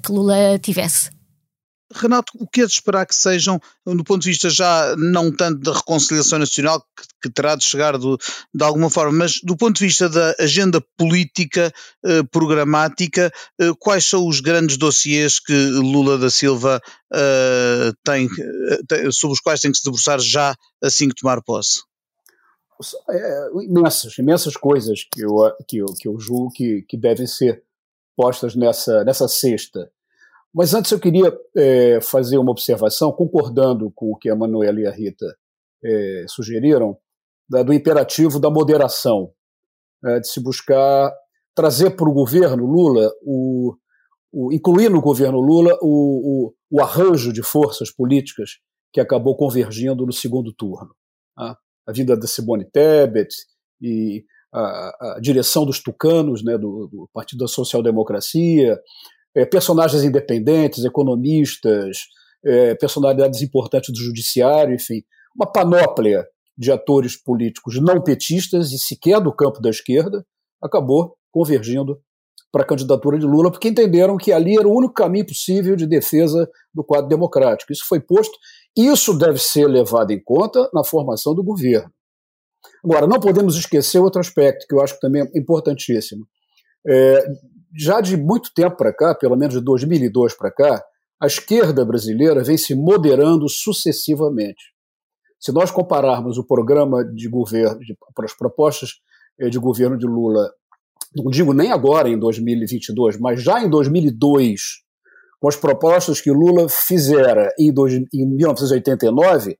que 0.03 0.11
Lula 0.11 0.59
tivesse. 0.61 1.16
Renato, 1.93 2.33
o 2.39 2.45
que 2.45 2.61
é 2.61 2.65
de 2.65 2.71
esperar 2.73 3.05
que 3.05 3.15
sejam, 3.15 3.59
do 3.85 4.03
ponto 4.03 4.21
de 4.21 4.29
vista 4.29 4.49
já 4.49 4.93
não 4.97 5.31
tanto 5.31 5.61
da 5.61 5.73
reconciliação 5.73 6.37
nacional, 6.37 6.81
que, 6.81 7.07
que 7.23 7.29
terá 7.29 7.55
de 7.55 7.63
chegar 7.63 7.97
do, 7.97 8.17
de 8.53 8.63
alguma 8.63 8.89
forma, 8.89 9.11
mas 9.19 9.39
do 9.41 9.55
ponto 9.55 9.77
de 9.77 9.85
vista 9.85 10.09
da 10.09 10.35
agenda 10.37 10.81
política 10.97 11.73
eh, 12.03 12.23
programática, 12.23 13.31
eh, 13.59 13.71
quais 13.79 14.05
são 14.05 14.27
os 14.27 14.41
grandes 14.41 14.75
dossiês 14.75 15.39
que 15.39 15.53
Lula 15.53 16.17
da 16.17 16.29
Silva 16.29 16.81
eh, 17.13 17.91
tem, 18.03 18.27
tem, 18.87 19.11
sobre 19.11 19.35
os 19.35 19.39
quais 19.39 19.61
tem 19.61 19.71
que 19.71 19.77
se 19.77 19.83
debruçar 19.85 20.19
já 20.19 20.55
assim 20.83 21.07
que 21.07 21.15
tomar 21.15 21.41
posse? 21.41 21.79
É, 23.09 23.49
imensas, 23.63 24.17
imensas 24.17 24.55
coisas 24.55 25.03
que 25.11 25.21
eu, 25.21 25.35
que 25.67 25.77
eu, 25.77 25.85
que 25.99 26.07
eu 26.07 26.19
julgo 26.19 26.51
que, 26.51 26.83
que 26.83 26.97
devem 26.97 27.25
ser 27.25 27.63
postas 28.15 28.55
nessa, 28.55 29.03
nessa 29.03 29.27
cesta 29.27 29.89
mas 30.57 30.73
antes 30.73 30.91
eu 30.91 30.99
queria 30.99 31.31
é, 31.55 32.01
fazer 32.01 32.39
uma 32.39 32.49
observação, 32.49 33.11
concordando 33.11 33.91
com 33.93 34.11
o 34.11 34.17
que 34.17 34.27
a 34.27 34.35
Manuela 34.35 34.79
e 34.81 34.87
a 34.87 34.91
Rita 34.91 35.27
é, 35.85 36.25
sugeriram, 36.27 36.97
da, 37.47 37.61
do 37.61 37.71
imperativo 37.71 38.39
da 38.39 38.49
moderação, 38.49 39.31
é, 40.03 40.19
de 40.19 40.27
se 40.27 40.41
buscar 40.41 41.13
trazer 41.53 41.91
para 41.91 42.09
o 42.09 42.13
governo 42.13 42.65
Lula, 42.65 43.07
o, 43.21 43.75
o, 44.33 44.51
incluir 44.51 44.89
no 44.89 44.99
governo 44.99 45.39
Lula 45.39 45.77
o, 45.79 46.49
o, 46.49 46.53
o, 46.71 46.81
arranjo 46.81 47.31
de 47.31 47.43
forças 47.43 47.91
políticas 47.91 48.53
que 48.91 48.99
acabou 48.99 49.37
convergindo 49.37 50.07
no 50.07 50.11
segundo 50.11 50.51
turno. 50.51 50.89
Tá? 51.35 51.55
A 51.87 51.91
vinda 51.91 52.17
da 52.17 52.25
Simone 52.25 52.65
Tebet 52.65 53.29
e 53.79 54.25
a, 54.51 55.17
a 55.17 55.19
direção 55.21 55.67
dos 55.67 55.83
tucanos, 55.83 56.43
né, 56.43 56.57
do, 56.57 56.87
do 56.91 57.07
Partido 57.13 57.41
da 57.41 57.47
Social 57.47 57.83
Democracia, 57.83 58.81
é, 59.37 59.45
personagens 59.45 60.03
independentes, 60.03 60.83
economistas, 60.83 62.07
é, 62.43 62.73
personalidades 62.73 63.43
importantes 63.43 63.93
do 63.93 63.99
judiciário, 63.99 64.73
enfim, 64.73 65.03
uma 65.35 65.45
panóplia 65.45 66.25
de 66.57 66.71
atores 66.71 67.15
políticos 67.15 67.79
não 67.79 68.01
petistas 68.01 68.71
e 68.71 68.79
sequer 68.79 69.21
do 69.21 69.31
campo 69.31 69.61
da 69.61 69.69
esquerda, 69.69 70.25
acabou 70.59 71.15
convergindo 71.31 72.01
para 72.51 72.63
a 72.63 72.65
candidatura 72.65 73.19
de 73.19 73.27
Lula, 73.27 73.51
porque 73.51 73.67
entenderam 73.67 74.17
que 74.17 74.31
ali 74.31 74.57
era 74.57 74.67
o 74.67 74.75
único 74.75 74.93
caminho 74.93 75.27
possível 75.27 75.75
de 75.75 75.85
defesa 75.85 76.49
do 76.73 76.83
quadro 76.83 77.07
democrático. 77.07 77.71
Isso 77.71 77.85
foi 77.87 77.99
posto, 77.99 78.35
isso 78.75 79.15
deve 79.15 79.37
ser 79.37 79.67
levado 79.67 80.09
em 80.09 80.23
conta 80.23 80.67
na 80.73 80.83
formação 80.83 81.35
do 81.35 81.43
governo. 81.43 81.91
Agora, 82.83 83.05
não 83.05 83.19
podemos 83.19 83.55
esquecer 83.55 83.99
outro 83.99 84.19
aspecto 84.19 84.65
que 84.67 84.73
eu 84.73 84.81
acho 84.81 84.95
que 84.95 85.01
também 85.01 85.21
é 85.21 85.39
importantíssimo. 85.39 86.25
É, 86.87 87.27
já 87.75 88.01
de 88.01 88.17
muito 88.17 88.53
tempo 88.53 88.77
para 88.77 88.93
cá, 88.93 89.15
pelo 89.15 89.35
menos 89.35 89.55
de 89.55 89.61
2002 89.61 90.35
para 90.35 90.51
cá, 90.51 90.83
a 91.19 91.27
esquerda 91.27 91.83
brasileira 91.83 92.43
vem 92.43 92.57
se 92.57 92.75
moderando 92.75 93.49
sucessivamente. 93.49 94.73
Se 95.39 95.51
nós 95.51 95.71
compararmos 95.71 96.37
o 96.37 96.43
programa 96.43 97.03
de 97.03 97.27
governo, 97.27 97.79
para 98.15 98.25
as 98.25 98.35
propostas 98.35 98.91
eh, 99.39 99.49
de 99.49 99.59
governo 99.59 99.97
de 99.97 100.05
Lula, 100.05 100.51
não 101.15 101.31
digo 101.31 101.53
nem 101.53 101.71
agora 101.71 102.09
em 102.09 102.17
2022, 102.17 103.19
mas 103.19 103.41
já 103.41 103.63
em 103.63 103.69
2002, 103.69 104.61
com 105.39 105.47
as 105.47 105.55
propostas 105.55 106.19
que 106.19 106.31
Lula 106.31 106.67
fizera 106.69 107.53
em, 107.59 107.71
dois, 107.71 107.93
em 107.93 108.25
1989, 108.25 109.57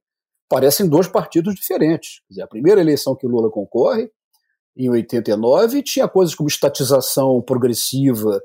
parecem 0.49 0.87
dois 0.87 1.07
partidos 1.07 1.55
diferentes. 1.55 2.21
Dizer, 2.29 2.43
a 2.43 2.47
primeira 2.47 2.81
eleição 2.81 3.15
que 3.15 3.27
Lula 3.27 3.49
concorre 3.51 4.09
em 4.77 4.89
89, 4.89 5.81
tinha 5.83 6.07
coisas 6.07 6.35
como 6.35 6.47
estatização 6.47 7.41
progressiva, 7.41 8.41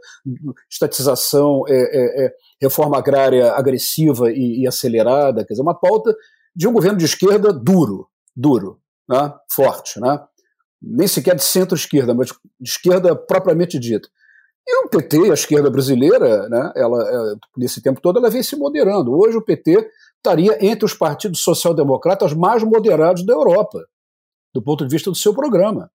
estatização, 0.70 1.64
é, 1.68 1.74
é, 1.74 2.26
é, 2.26 2.34
reforma 2.60 2.98
agrária 2.98 3.52
agressiva 3.52 4.30
e, 4.30 4.62
e, 4.62 4.66
acelerada, 4.66 5.44
quer 5.44 5.52
dizer, 5.52 5.62
uma 5.62 5.78
pauta 5.78 6.14
de 6.54 6.66
um 6.66 6.72
governo 6.72 6.98
de 6.98 7.04
esquerda 7.04 7.52
duro, 7.52 8.08
duro, 8.34 8.80
né? 9.08 9.32
forte, 9.50 10.00
né? 10.00 10.18
nem 10.82 11.06
sequer 11.06 11.36
de 11.36 11.44
centro-esquerda, 11.44 12.12
mas 12.12 12.28
de 12.28 12.70
esquerda 12.70 13.14
propriamente 13.14 13.78
dita. 13.78 14.08
E 14.66 14.84
o 14.84 14.88
PT, 14.88 15.30
a 15.30 15.34
esquerda 15.34 15.70
brasileira, 15.70 16.48
né, 16.48 16.72
ela, 16.76 17.02
é, 17.02 17.34
nesse 17.56 17.82
tempo 17.82 18.00
todo, 18.00 18.18
ela 18.18 18.30
vem 18.30 18.42
se 18.42 18.56
moderando. 18.56 19.12
Hoje 19.12 19.36
o 19.36 19.42
PT 19.42 19.88
estaria 20.16 20.56
entre 20.64 20.84
os 20.84 20.94
partidos 20.94 21.40
social-democratas 21.40 22.32
mais 22.32 22.62
moderados 22.62 23.24
da 23.24 23.32
Europa, 23.32 23.84
do 24.54 24.62
ponto 24.62 24.86
de 24.86 24.90
vista 24.90 25.10
do 25.10 25.16
seu 25.16 25.34
programa. 25.34 25.90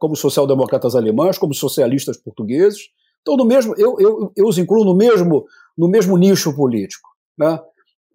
Como 0.00 0.16
social-democratas 0.16 0.94
alemães, 0.94 1.38
como 1.38 1.54
socialistas 1.54 2.16
portugueses. 2.16 2.88
Então, 3.20 3.36
no 3.36 3.44
mesmo, 3.44 3.74
eu, 3.76 3.96
eu, 3.98 4.32
eu 4.36 4.46
os 4.46 4.58
incluo 4.58 4.84
no 4.84 4.96
mesmo, 4.96 5.44
no 5.76 5.88
mesmo 5.88 6.16
nicho 6.16 6.54
político. 6.54 7.08
Né? 7.38 7.60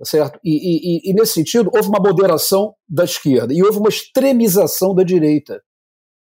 Certo? 0.03 0.39
E, 0.43 0.51
e, 0.51 1.11
e, 1.11 1.13
nesse 1.13 1.33
sentido, 1.33 1.69
houve 1.73 1.87
uma 1.87 1.99
moderação 1.99 2.73
da 2.87 3.03
esquerda 3.03 3.53
e 3.53 3.63
houve 3.63 3.77
uma 3.77 3.89
extremização 3.89 4.93
da 4.93 5.03
direita. 5.03 5.61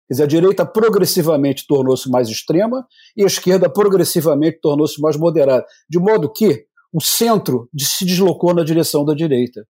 Quer 0.06 0.14
dizer, 0.14 0.22
a 0.22 0.26
direita 0.26 0.64
progressivamente 0.64 1.66
tornou-se 1.66 2.08
mais 2.10 2.28
extrema 2.28 2.86
e 3.14 3.22
a 3.22 3.26
esquerda 3.26 3.68
progressivamente 3.68 4.58
tornou-se 4.62 4.98
mais 5.02 5.16
moderada. 5.18 5.66
De 5.88 5.98
modo 5.98 6.32
que 6.32 6.66
o 6.92 7.02
centro 7.02 7.68
se 7.78 8.06
deslocou 8.06 8.54
na 8.54 8.64
direção 8.64 9.04
da 9.04 9.14
direita. 9.14 9.66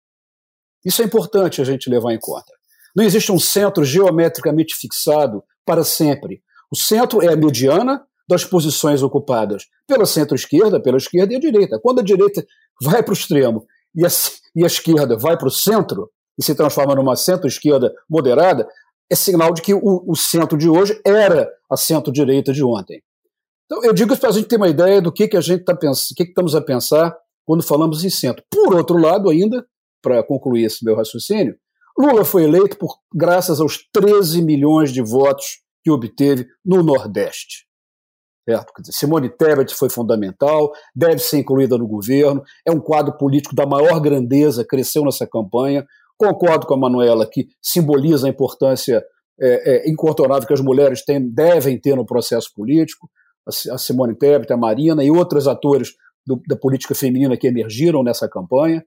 Isso 0.84 1.02
é 1.02 1.04
importante 1.04 1.60
a 1.60 1.64
gente 1.64 1.90
levar 1.90 2.12
em 2.14 2.18
conta. 2.18 2.52
Não 2.94 3.04
existe 3.04 3.32
um 3.32 3.38
centro 3.38 3.84
geometricamente 3.84 4.74
fixado 4.74 5.42
para 5.64 5.84
sempre. 5.84 6.42
O 6.70 6.76
centro 6.76 7.22
é 7.22 7.32
a 7.32 7.36
mediana 7.36 8.02
das 8.28 8.44
posições 8.44 9.02
ocupadas 9.02 9.66
pela 9.86 10.06
centro-esquerda, 10.06 10.80
pela 10.80 10.96
esquerda 10.96 11.32
e 11.32 11.36
a 11.36 11.40
direita. 11.40 11.78
Quando 11.80 12.00
a 12.00 12.04
direita 12.04 12.44
vai 12.80 13.02
para 13.02 13.10
o 13.10 13.14
extremo 13.14 13.66
e 13.94 14.04
a, 14.04 14.08
e 14.56 14.64
a 14.64 14.66
esquerda 14.66 15.16
vai 15.16 15.36
para 15.36 15.48
o 15.48 15.50
centro 15.50 16.10
e 16.38 16.42
se 16.42 16.54
transforma 16.54 16.94
numa 16.94 17.16
centro-esquerda 17.16 17.92
moderada, 18.08 18.66
é 19.10 19.14
sinal 19.14 19.52
de 19.52 19.60
que 19.60 19.74
o, 19.74 20.04
o 20.06 20.16
centro 20.16 20.56
de 20.56 20.68
hoje 20.68 20.98
era 21.04 21.50
a 21.70 21.76
centro-direita 21.76 22.52
de 22.52 22.64
ontem. 22.64 23.02
Então, 23.66 23.84
eu 23.84 23.92
digo 23.92 24.12
isso 24.12 24.20
para 24.20 24.30
a 24.30 24.32
gente 24.32 24.48
ter 24.48 24.56
uma 24.56 24.68
ideia 24.68 25.00
do 25.00 25.12
que, 25.12 25.28
que 25.28 25.36
a 25.36 25.40
gente 25.40 25.60
está 25.60 25.74
pensando, 25.74 26.16
que, 26.16 26.24
que 26.24 26.30
estamos 26.30 26.54
a 26.54 26.60
pensar 26.60 27.14
quando 27.44 27.62
falamos 27.62 28.04
em 28.04 28.10
centro. 28.10 28.42
Por 28.50 28.74
outro 28.74 28.96
lado, 28.98 29.28
ainda, 29.28 29.64
para 30.02 30.22
concluir 30.22 30.64
esse 30.64 30.84
meu 30.84 30.94
raciocínio, 30.94 31.56
Lula 31.98 32.24
foi 32.24 32.44
eleito 32.44 32.78
por 32.78 32.96
graças 33.14 33.60
aos 33.60 33.78
13 33.92 34.42
milhões 34.42 34.92
de 34.92 35.02
votos 35.02 35.60
que 35.84 35.90
obteve 35.90 36.46
no 36.64 36.82
Nordeste. 36.82 37.66
Certo? 38.48 38.72
Dizer, 38.80 38.92
Simone 38.92 39.28
Tebet 39.28 39.72
foi 39.74 39.88
fundamental, 39.88 40.72
deve 40.94 41.18
ser 41.18 41.38
incluída 41.38 41.78
no 41.78 41.86
governo, 41.86 42.42
é 42.66 42.72
um 42.72 42.80
quadro 42.80 43.16
político 43.16 43.54
da 43.54 43.64
maior 43.64 44.00
grandeza, 44.00 44.64
cresceu 44.64 45.04
nessa 45.04 45.26
campanha. 45.26 45.86
Concordo 46.18 46.66
com 46.66 46.74
a 46.74 46.78
Manuela 46.78 47.28
que 47.28 47.48
simboliza 47.62 48.26
a 48.26 48.30
importância 48.30 49.04
é, 49.40 49.86
é, 49.86 49.90
incontornável 49.90 50.46
que 50.46 50.54
as 50.54 50.60
mulheres 50.60 51.04
têm, 51.04 51.28
devem 51.28 51.80
ter 51.80 51.96
no 51.96 52.06
processo 52.06 52.52
político. 52.54 53.08
A 53.70 53.78
Simone 53.78 54.16
Tebet, 54.16 54.52
a 54.52 54.56
Marina 54.56 55.04
e 55.04 55.10
outros 55.10 55.48
atores 55.48 55.90
do, 56.26 56.40
da 56.46 56.56
política 56.56 56.94
feminina 56.94 57.36
que 57.36 57.48
emergiram 57.48 58.02
nessa 58.02 58.28
campanha. 58.28 58.84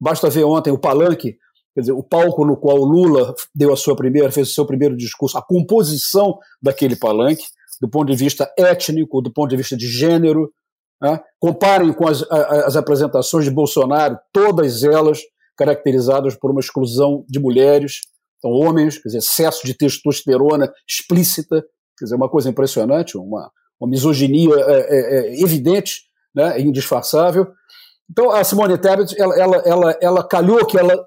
Basta 0.00 0.30
ver 0.30 0.44
ontem 0.44 0.70
o 0.70 0.78
palanque, 0.78 1.36
quer 1.78 1.82
dizer, 1.82 1.92
o 1.92 2.02
palco 2.02 2.44
no 2.44 2.56
qual 2.56 2.78
Lula 2.78 3.32
deu 3.54 3.72
a 3.72 3.76
sua 3.76 3.94
primeira, 3.94 4.32
fez 4.32 4.50
o 4.50 4.52
seu 4.52 4.66
primeiro 4.66 4.96
discurso, 4.96 5.38
a 5.38 5.42
composição 5.42 6.36
daquele 6.60 6.96
palanque, 6.96 7.44
do 7.80 7.88
ponto 7.88 8.10
de 8.10 8.16
vista 8.16 8.52
étnico, 8.58 9.22
do 9.22 9.32
ponto 9.32 9.48
de 9.48 9.56
vista 9.56 9.76
de 9.76 9.86
gênero. 9.86 10.52
Né? 11.00 11.20
Comparem 11.38 11.92
com 11.92 12.08
as, 12.08 12.24
as 12.32 12.74
apresentações 12.74 13.44
de 13.44 13.52
Bolsonaro, 13.52 14.18
todas 14.32 14.82
elas 14.82 15.20
caracterizadas 15.56 16.34
por 16.34 16.50
uma 16.50 16.58
exclusão 16.58 17.24
de 17.28 17.38
mulheres, 17.38 18.00
então 18.38 18.50
homens, 18.50 18.98
quer 18.98 19.10
dizer, 19.10 19.18
excesso 19.18 19.64
de 19.64 19.72
testosterona 19.72 20.72
explícita, 20.84 21.64
quer 21.96 22.06
dizer, 22.06 22.16
uma 22.16 22.28
coisa 22.28 22.50
impressionante, 22.50 23.16
uma, 23.16 23.52
uma 23.80 23.88
misoginia 23.88 24.56
é, 24.56 24.72
é, 24.80 25.18
é 25.38 25.42
evidente, 25.44 26.02
né, 26.34 26.60
indisfarçável. 26.60 27.46
Então 28.10 28.32
a 28.32 28.42
Simone 28.42 28.78
Tebet, 28.78 29.14
ela, 29.16 29.36
ela, 29.36 29.56
ela, 29.58 29.98
ela 30.00 30.28
calhou 30.28 30.66
que 30.66 30.76
ela 30.76 31.06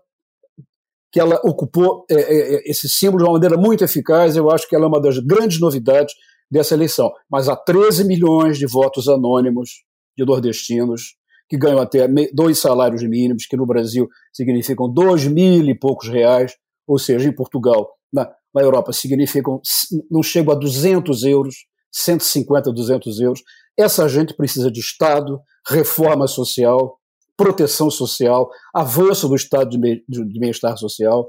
que 1.12 1.20
ela 1.20 1.40
ocupou 1.44 2.06
é, 2.10 2.16
é, 2.16 2.56
é, 2.56 2.72
esse 2.72 2.88
símbolo 2.88 3.18
de 3.18 3.24
uma 3.26 3.34
maneira 3.34 3.58
muito 3.58 3.84
eficaz. 3.84 4.36
Eu 4.36 4.50
acho 4.50 4.68
que 4.68 4.76
ela 4.76 4.86
é 4.86 4.88
uma 4.88 5.02
das 5.02 5.20
grandes 5.20 5.60
novidades 5.60 6.14
dessa 6.50 6.74
eleição. 6.74 7.12
Mas 7.30 7.50
há 7.50 7.56
13 7.56 8.06
milhões 8.06 8.58
de 8.58 8.66
votos 8.66 9.08
anônimos 9.08 9.84
de 10.18 10.26
nordestinos 10.26 11.16
que 11.50 11.58
ganham 11.58 11.80
até 11.80 12.08
dois 12.34 12.60
salários 12.60 13.04
mínimos, 13.04 13.46
que 13.46 13.58
no 13.58 13.66
Brasil 13.66 14.08
significam 14.32 14.92
dois 14.92 15.28
mil 15.28 15.66
e 15.66 15.78
poucos 15.78 16.08
reais, 16.08 16.54
ou 16.88 16.98
seja, 16.98 17.28
em 17.28 17.36
Portugal, 17.36 17.90
na, 18.12 18.30
na 18.56 18.62
Europa, 18.62 18.94
significam, 18.94 19.62
não 20.10 20.24
chegam 20.24 20.54
a 20.54 20.58
200 20.58 21.24
euros, 21.24 21.56
150, 21.92 22.72
200 22.72 23.20
euros. 23.20 23.42
Essa 23.78 24.08
gente 24.08 24.34
precisa 24.34 24.72
de 24.72 24.80
Estado, 24.80 25.42
reforma 25.68 26.26
social, 26.26 26.98
proteção 27.42 27.90
social, 27.90 28.50
avanço 28.74 29.28
do 29.28 29.36
estado 29.36 29.72
de 29.72 30.40
bem-estar 30.40 30.78
social. 30.78 31.28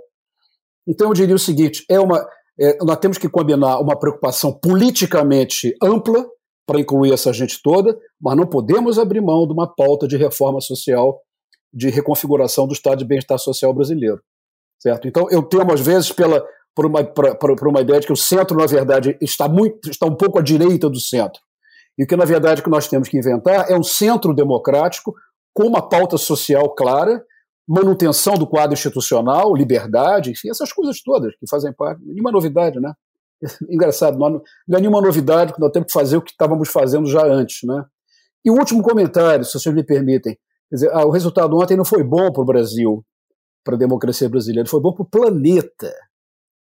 Então, 0.87 1.09
eu 1.09 1.15
diria 1.15 1.35
o 1.35 1.39
seguinte: 1.39 1.85
é 1.89 1.99
uma, 1.99 2.27
é, 2.61 2.77
nós 2.85 2.99
temos 2.99 3.17
que 3.17 3.29
combinar 3.29 3.79
uma 3.81 3.99
preocupação 3.99 4.53
politicamente 4.53 5.75
ampla 5.83 6.27
para 6.67 6.81
incluir 6.81 7.13
essa 7.13 7.33
gente 7.33 7.61
toda, 7.63 7.99
mas 8.21 8.37
não 8.37 8.47
podemos 8.47 8.99
abrir 8.99 9.23
mão 9.23 9.47
de 9.47 9.53
uma 9.53 9.67
pauta 9.67 10.07
de 10.07 10.17
reforma 10.17 10.61
social, 10.61 11.21
de 11.73 11.89
reconfiguração 11.89 12.67
do 12.67 12.75
estado 12.75 12.99
de 12.99 13.07
bem-estar 13.07 13.39
social 13.39 13.73
brasileiro. 13.73 14.21
Certo? 14.81 15.09
Então, 15.09 15.29
eu 15.31 15.43
temo, 15.43 15.73
às 15.73 15.81
vezes, 15.81 16.13
pela, 16.13 16.45
por, 16.75 16.87
uma, 16.87 17.01
uma 17.63 17.81
ideia 17.81 18.01
de 18.01 18.07
que 18.07 18.13
o 18.13 18.17
centro, 18.17 18.57
na 18.57 18.67
verdade, 18.67 19.17
está, 19.21 19.49
muito, 19.49 19.89
está 19.89 20.07
um 20.07 20.15
pouco 20.15 20.39
à 20.39 20.43
direita 20.43 20.91
do 20.91 21.01
centro. 21.01 21.41
E 21.99 22.05
o 22.05 22.07
que, 22.07 22.17
na 22.17 22.25
verdade, 22.25 22.63
que 22.63 22.71
nós 22.71 22.89
temos 22.89 23.09
que 23.09 23.19
inventar 23.19 23.71
é 23.71 23.77
um 23.77 23.83
centro 23.83 24.35
democrático 24.35 25.15
com 25.55 25.65
uma 25.65 25.87
pauta 25.87 26.17
social 26.17 26.75
clara, 26.75 27.25
manutenção 27.69 28.35
do 28.35 28.47
quadro 28.47 28.75
institucional, 28.75 29.55
liberdade, 29.55 30.31
enfim, 30.31 30.51
essas 30.51 30.73
coisas 30.73 31.03
todas 31.03 31.35
que 31.37 31.49
fazem 31.49 31.73
parte. 31.73 32.03
Nenhuma 32.05 32.33
novidade, 32.33 32.81
né? 32.81 32.93
Engraçado, 33.69 34.19
não, 34.19 34.37
é 34.37 34.81
nenhuma 34.81 35.01
novidade 35.01 35.53
nós 35.59 35.71
temos 35.73 35.87
que 35.87 35.93
fazer 35.93 36.17
o 36.17 36.23
que 36.23 36.31
estávamos 36.31 36.69
fazendo 36.69 37.07
já 37.07 37.25
antes, 37.25 37.67
né? 37.67 37.85
E 38.45 38.51
o 38.51 38.55
último 38.55 38.83
comentário, 38.83 39.45
se 39.45 39.53
vocês 39.53 39.75
me 39.75 39.85
permitem. 39.85 40.37
Dizer, 40.71 40.91
ah, 40.93 41.05
o 41.05 41.11
resultado 41.11 41.57
ontem 41.57 41.77
não 41.77 41.85
foi 41.85 42.03
bom 42.03 42.33
para 42.33 42.43
o 42.43 42.47
Brasil, 42.47 43.05
para 43.63 43.75
a 43.75 43.79
democracia 43.79 44.29
brasileira, 44.29 44.69
foi 44.69 44.81
bom 44.81 44.93
para 44.93 45.03
o 45.03 45.09
planeta. 45.09 45.93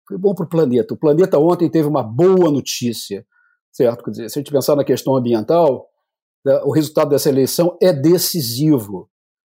Foi 0.08 0.18
bom 0.18 0.34
para 0.34 0.46
o 0.46 0.48
planeta. 0.48 0.94
O 0.94 0.96
planeta 0.96 1.38
ontem 1.38 1.70
teve 1.70 1.86
uma 1.86 2.02
boa 2.02 2.50
notícia, 2.50 3.24
certo? 3.70 4.02
Quer 4.02 4.10
dizer, 4.10 4.30
se 4.30 4.38
a 4.38 4.40
gente 4.40 4.50
pensar 4.50 4.74
na 4.74 4.84
questão 4.84 5.14
ambiental, 5.14 5.89
o 6.64 6.72
resultado 6.72 7.10
dessa 7.10 7.28
eleição 7.28 7.76
é 7.80 7.92
decisivo, 7.92 9.10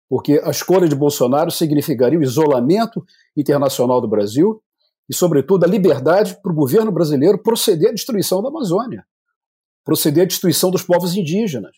porque 0.09 0.41
a 0.43 0.49
escolha 0.49 0.87
de 0.87 0.95
Bolsonaro 0.95 1.51
significaria 1.51 2.19
o 2.19 2.23
isolamento 2.23 3.03
internacional 3.37 4.01
do 4.01 4.07
Brasil 4.07 4.61
e, 5.09 5.15
sobretudo, 5.15 5.63
a 5.63 5.67
liberdade 5.67 6.37
para 6.41 6.51
o 6.51 6.55
governo 6.55 6.91
brasileiro 6.91 7.41
proceder 7.41 7.89
à 7.89 7.93
destruição 7.93 8.41
da 8.41 8.49
Amazônia, 8.49 9.05
proceder 9.85 10.23
à 10.23 10.27
destruição 10.27 10.71
dos 10.71 10.83
povos 10.83 11.15
indígenas. 11.15 11.75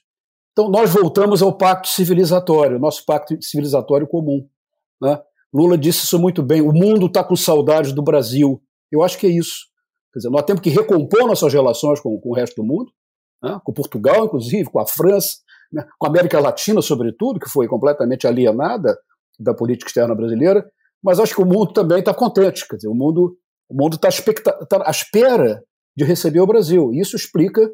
Então, 0.51 0.69
nós 0.69 0.91
voltamos 0.91 1.41
ao 1.41 1.57
pacto 1.57 1.87
civilizatório, 1.89 2.79
nosso 2.79 3.05
pacto 3.05 3.35
civilizatório 3.41 4.07
comum. 4.07 4.47
Né? 5.01 5.19
Lula 5.53 5.77
disse 5.77 6.05
isso 6.05 6.19
muito 6.19 6.41
bem: 6.41 6.61
o 6.61 6.71
mundo 6.71 7.07
está 7.07 7.23
com 7.23 7.35
saudades 7.35 7.91
do 7.91 8.03
Brasil. 8.03 8.61
Eu 8.91 9.03
acho 9.03 9.17
que 9.17 9.27
é 9.27 9.29
isso. 9.29 9.67
Quer 10.11 10.19
dizer, 10.19 10.29
nós 10.29 10.43
temos 10.43 10.61
que 10.61 10.69
recompor 10.69 11.27
nossas 11.27 11.51
relações 11.51 11.99
com, 11.99 12.19
com 12.19 12.29
o 12.29 12.35
resto 12.35 12.61
do 12.61 12.63
mundo, 12.63 12.91
né, 13.43 13.59
com 13.63 13.73
Portugal, 13.73 14.25
inclusive, 14.25 14.69
com 14.69 14.79
a 14.79 14.87
França, 14.87 15.37
né, 15.71 15.85
com 15.99 16.07
a 16.07 16.09
América 16.09 16.39
Latina, 16.39 16.81
sobretudo, 16.81 17.39
que 17.39 17.49
foi 17.49 17.67
completamente 17.67 18.25
alienada 18.25 18.97
da 19.39 19.53
política 19.53 19.89
externa 19.89 20.15
brasileira, 20.15 20.65
mas 21.03 21.19
acho 21.19 21.35
que 21.35 21.41
o 21.41 21.45
mundo 21.45 21.73
também 21.73 21.99
está 21.99 22.13
contente, 22.13 22.67
quer 22.67 22.77
dizer, 22.77 22.87
o 22.87 22.95
mundo 22.95 23.37
o 23.69 23.75
mundo 23.75 23.95
está 23.95 24.09
tá 24.67 24.83
à 24.85 24.91
espera 24.91 25.63
de 25.95 26.03
receber 26.03 26.39
o 26.39 26.47
Brasil. 26.47 26.91
Isso 26.93 27.15
explica 27.15 27.67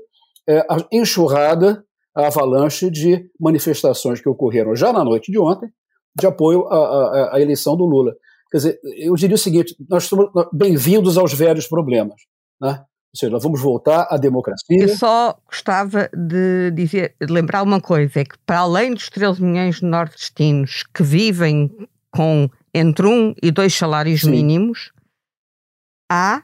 é, 0.48 0.60
a 0.60 0.78
enxurrada, 0.92 1.84
a 2.16 2.28
avalanche 2.28 2.90
de 2.90 3.30
manifestações 3.40 4.22
que 4.22 4.30
ocorreram 4.30 4.76
já 4.76 4.94
na 4.94 5.04
noite 5.04 5.32
de 5.32 5.38
ontem, 5.38 5.70
de 6.18 6.26
apoio 6.26 6.68
à, 6.68 6.78
à, 6.78 7.36
à 7.36 7.42
eleição 7.42 7.76
do 7.76 7.86
Lula. 7.86 8.14
Quer 8.52 8.58
dizer, 8.58 8.80
eu 8.98 9.14
diria 9.16 9.36
o 9.36 9.40
seguinte: 9.40 9.76
nós 9.90 10.04
estamos 10.04 10.30
bem-vindos 10.54 11.18
aos 11.18 11.34
velhos 11.34 11.68
problemas. 11.68 12.22
Né? 12.62 12.82
Ou 13.12 13.20
seja, 13.20 13.40
vamos 13.40 13.60
voltar 13.60 14.08
à 14.10 14.18
democracia. 14.18 14.84
Eu 14.84 14.90
só 14.90 15.36
gostava 15.48 16.10
de 16.16 16.72
dizer, 16.72 17.16
de 17.20 17.32
lembrar 17.32 17.64
uma 17.64 17.82
coisa: 17.82 18.20
é 18.20 18.26
que 18.26 18.38
para 18.46 18.60
além 18.60 18.94
dos 18.94 19.10
13 19.10 19.42
milhões 19.44 19.78
de 19.78 19.86
nordestinos 19.86 20.84
que 20.94 21.02
vivem 21.02 21.72
com 22.12 22.50
entre 22.74 23.08
um 23.08 23.34
e 23.42 23.50
dois 23.50 23.74
salários 23.74 24.22
Sim. 24.22 24.32
mínimos, 24.32 24.92
há 26.12 26.44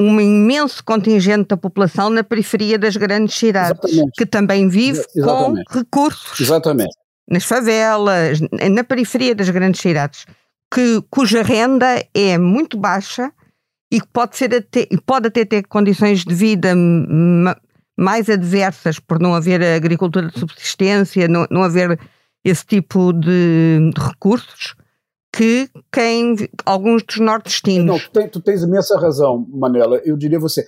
um 0.00 0.18
imenso 0.18 0.82
contingente 0.82 1.48
da 1.48 1.56
população 1.58 2.08
na 2.08 2.24
periferia 2.24 2.78
das 2.78 2.96
grandes 2.96 3.36
cidades, 3.36 3.78
Exatamente. 3.84 4.12
que 4.16 4.24
também 4.24 4.66
vive 4.66 5.04
Exatamente. 5.14 5.64
com 5.64 5.78
recursos. 5.78 6.40
Exatamente. 6.40 6.96
Nas 7.28 7.44
favelas, 7.44 8.40
na 8.70 8.82
periferia 8.82 9.34
das 9.34 9.50
grandes 9.50 9.80
cidades, 9.80 10.24
que, 10.72 11.02
cuja 11.10 11.42
renda 11.42 12.02
é 12.14 12.38
muito 12.38 12.78
baixa 12.78 13.30
e 13.90 14.00
pode, 14.12 14.36
ser 14.36 14.54
até, 14.54 14.86
pode 15.04 15.28
até 15.28 15.44
ter 15.44 15.66
condições 15.66 16.24
de 16.24 16.34
vida 16.34 16.74
mais 17.98 18.30
adversas 18.30 18.98
por 18.98 19.18
não 19.18 19.34
haver 19.34 19.62
agricultura 19.62 20.28
de 20.28 20.38
subsistência, 20.38 21.28
não, 21.28 21.46
não 21.50 21.62
haver 21.62 21.98
esse 22.44 22.64
tipo 22.64 23.12
de, 23.12 23.90
de 23.94 24.00
recursos 24.00 24.74
que 25.32 25.68
quem 25.92 26.34
alguns 26.64 27.02
dos 27.02 27.18
nordestinos. 27.18 27.86
Não, 27.86 27.98
tu, 27.98 28.28
tu 28.30 28.40
tens 28.40 28.62
imensa 28.62 28.98
razão, 28.98 29.46
Manela. 29.50 30.00
Eu 30.04 30.16
diria 30.16 30.38
você. 30.38 30.64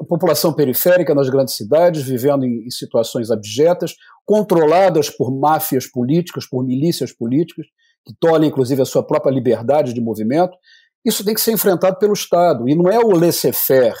a 0.00 0.04
população 0.04 0.52
periférica 0.52 1.14
nas 1.14 1.28
grandes 1.28 1.54
cidades, 1.54 2.02
vivendo 2.02 2.44
em, 2.44 2.66
em 2.66 2.70
situações 2.70 3.30
abjetas, 3.30 3.94
controladas 4.24 5.10
por 5.10 5.30
máfias 5.30 5.86
políticas, 5.86 6.46
por 6.46 6.64
milícias 6.64 7.12
políticas, 7.12 7.66
que 8.06 8.14
tolhem 8.18 8.48
inclusive 8.48 8.80
a 8.80 8.86
sua 8.86 9.02
própria 9.02 9.32
liberdade 9.32 9.92
de 9.92 10.00
movimento, 10.00 10.56
isso 11.04 11.24
tem 11.24 11.34
que 11.34 11.40
ser 11.40 11.52
enfrentado 11.52 11.98
pelo 11.98 12.12
Estado. 12.12 12.68
E 12.68 12.74
não 12.74 12.90
é 12.90 12.98
o 12.98 13.12
laissez-faire, 13.12 13.96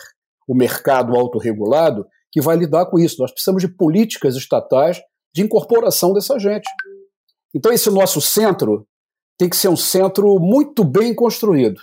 o 0.46 0.54
mercado 0.54 1.16
autorregulado, 1.16 2.06
que 2.30 2.40
vai 2.40 2.56
lidar 2.56 2.86
com 2.86 2.98
isso. 2.98 3.16
Nós 3.18 3.32
precisamos 3.32 3.62
de 3.62 3.68
políticas 3.68 4.36
estatais 4.36 5.00
de 5.34 5.42
incorporação 5.42 6.12
dessa 6.12 6.38
gente. 6.38 6.68
Então, 7.54 7.72
esse 7.72 7.90
nosso 7.90 8.20
centro 8.20 8.86
tem 9.38 9.48
que 9.48 9.56
ser 9.56 9.68
um 9.68 9.76
centro 9.76 10.38
muito 10.38 10.84
bem 10.84 11.14
construído. 11.14 11.80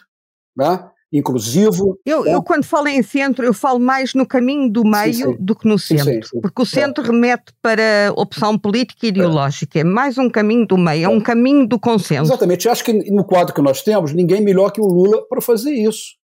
Né? 0.56 0.90
Inclusivo. 1.12 1.98
Eu, 2.06 2.26
eu, 2.26 2.44
quando 2.44 2.66
falo 2.66 2.88
em 2.88 3.02
centro, 3.02 3.46
eu 3.46 3.54
falo 3.54 3.80
mais 3.80 4.14
no 4.14 4.26
caminho 4.26 4.70
do 4.70 4.84
meio 4.84 5.14
sim, 5.14 5.24
sim. 5.24 5.38
do 5.40 5.56
que 5.56 5.68
no 5.68 5.80
centro, 5.80 6.28
sim, 6.28 6.42
porque 6.42 6.62
o 6.62 6.66
centro 6.66 7.04
é. 7.04 7.08
remete 7.08 7.54
para 7.62 8.12
opção 8.16 8.58
política 8.58 9.06
e 9.06 9.10
ideológica, 9.10 9.80
é. 9.80 9.82
é 9.82 9.84
mais 9.86 10.18
um 10.18 10.30
caminho 10.30 10.68
do 10.68 10.78
meio, 10.78 11.06
é 11.06 11.10
um 11.10 11.22
caminho 11.22 11.68
do 11.68 11.80
consenso. 11.80 12.32
Exatamente, 12.32 12.66
eu 12.66 12.72
acho 12.72 12.84
que 12.84 12.94
no 13.12 13.24
quadro 13.24 13.54
que 13.54 13.62
nós 13.62 13.82
temos, 13.82 14.14
ninguém 14.14 14.42
melhor 14.42 14.72
que 14.72 14.82
o 14.82 14.86
Lula 14.86 15.26
para 15.28 15.42
fazer 15.42 15.72
isso. 15.72 16.18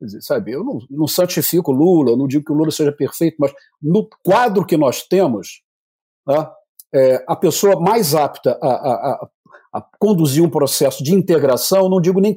Dizer, 0.00 0.20
sabe, 0.22 0.50
eu 0.50 0.64
não, 0.64 0.78
não 0.90 1.06
santifico 1.06 1.70
o 1.70 1.74
Lula, 1.74 2.16
não 2.16 2.26
digo 2.26 2.44
que 2.44 2.52
o 2.52 2.54
Lula 2.54 2.72
seja 2.72 2.90
perfeito, 2.90 3.36
mas 3.38 3.52
no 3.80 4.08
quadro 4.24 4.66
que 4.66 4.76
nós 4.76 5.02
temos, 5.02 5.62
né, 6.26 6.48
é, 6.92 7.24
a 7.28 7.36
pessoa 7.36 7.80
mais 7.80 8.14
apta 8.14 8.58
a, 8.60 8.66
a, 8.66 9.28
a, 9.74 9.82
conduzir 10.00 10.42
um 10.42 10.50
processo 10.50 11.04
de 11.04 11.14
integração, 11.14 11.88
não 11.88 12.00
digo 12.00 12.20
nem 12.20 12.34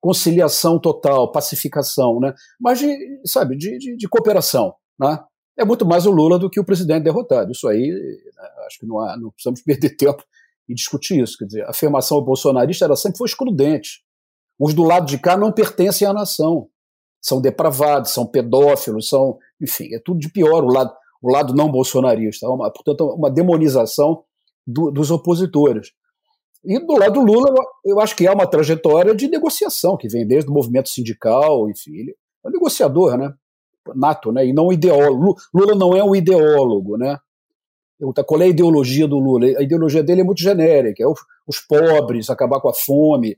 conciliação 0.00 0.78
total, 0.78 1.30
pacificação, 1.32 2.20
né, 2.20 2.32
mas 2.60 2.78
de, 2.78 2.96
sabe, 3.24 3.56
de, 3.56 3.78
de, 3.78 3.96
de 3.96 4.08
cooperação. 4.08 4.74
Né, 4.98 5.18
é 5.58 5.64
muito 5.64 5.84
mais 5.84 6.06
o 6.06 6.10
Lula 6.10 6.38
do 6.38 6.48
que 6.48 6.60
o 6.60 6.64
presidente 6.64 7.02
derrotado. 7.02 7.50
Isso 7.50 7.66
aí, 7.66 7.90
né, 7.90 8.48
acho 8.66 8.78
que 8.78 8.86
não, 8.86 9.00
há, 9.00 9.16
não 9.16 9.30
precisamos 9.30 9.60
perder 9.66 9.96
tempo 9.96 10.22
e 10.68 10.74
discutir 10.74 11.20
isso. 11.20 11.36
Quer 11.36 11.46
dizer, 11.46 11.64
a 11.64 11.70
afirmação 11.70 12.22
bolsonarista 12.22 12.84
ela 12.84 12.96
sempre 12.96 13.18
foi 13.18 13.26
excludente. 13.26 14.04
Os 14.58 14.74
do 14.74 14.82
lado 14.82 15.06
de 15.06 15.18
cá 15.18 15.36
não 15.36 15.52
pertencem 15.52 16.06
à 16.06 16.12
nação. 16.12 16.68
São 17.20 17.40
depravados, 17.40 18.12
são 18.12 18.26
pedófilos, 18.26 19.08
são, 19.08 19.38
enfim, 19.60 19.92
é 19.94 19.98
tudo 19.98 20.20
de 20.20 20.30
pior 20.30 20.62
o 20.64 20.68
lado, 20.68 20.94
o 21.20 21.30
lado 21.30 21.52
não 21.54 21.70
bolsonarista. 21.70 22.48
Uma, 22.48 22.70
portanto, 22.72 23.04
uma 23.06 23.30
demonização 23.30 24.22
do, 24.66 24.90
dos 24.90 25.10
opositores. 25.10 25.92
E 26.64 26.78
do 26.78 26.94
lado 26.94 27.14
do 27.14 27.20
Lula, 27.20 27.54
eu 27.84 28.00
acho 28.00 28.16
que 28.16 28.26
há 28.26 28.32
uma 28.32 28.46
trajetória 28.46 29.14
de 29.14 29.28
negociação 29.28 29.96
que 29.96 30.08
vem 30.08 30.26
desde 30.26 30.50
o 30.50 30.54
movimento 30.54 30.88
sindical, 30.88 31.70
enfim, 31.70 32.10
é 32.44 32.48
um 32.48 32.50
negociador, 32.50 33.16
né? 33.16 33.32
Nato, 33.94 34.32
né? 34.32 34.46
E 34.46 34.52
não 34.52 34.72
ideólogo. 34.72 35.36
Lula 35.54 35.74
não 35.74 35.96
é 35.96 36.02
um 36.02 36.14
ideólogo, 36.14 36.96
né? 36.98 37.18
Qual 38.26 38.40
é 38.40 38.44
a 38.44 38.48
ideologia 38.48 39.08
do 39.08 39.18
Lula? 39.18 39.46
A 39.58 39.62
ideologia 39.62 40.02
dele 40.02 40.20
é 40.20 40.24
muito 40.24 40.40
genérica, 40.40 41.02
é 41.02 41.06
os, 41.06 41.18
os 41.46 41.60
pobres, 41.60 42.30
acabar 42.30 42.60
com 42.60 42.68
a 42.68 42.74
fome. 42.74 43.36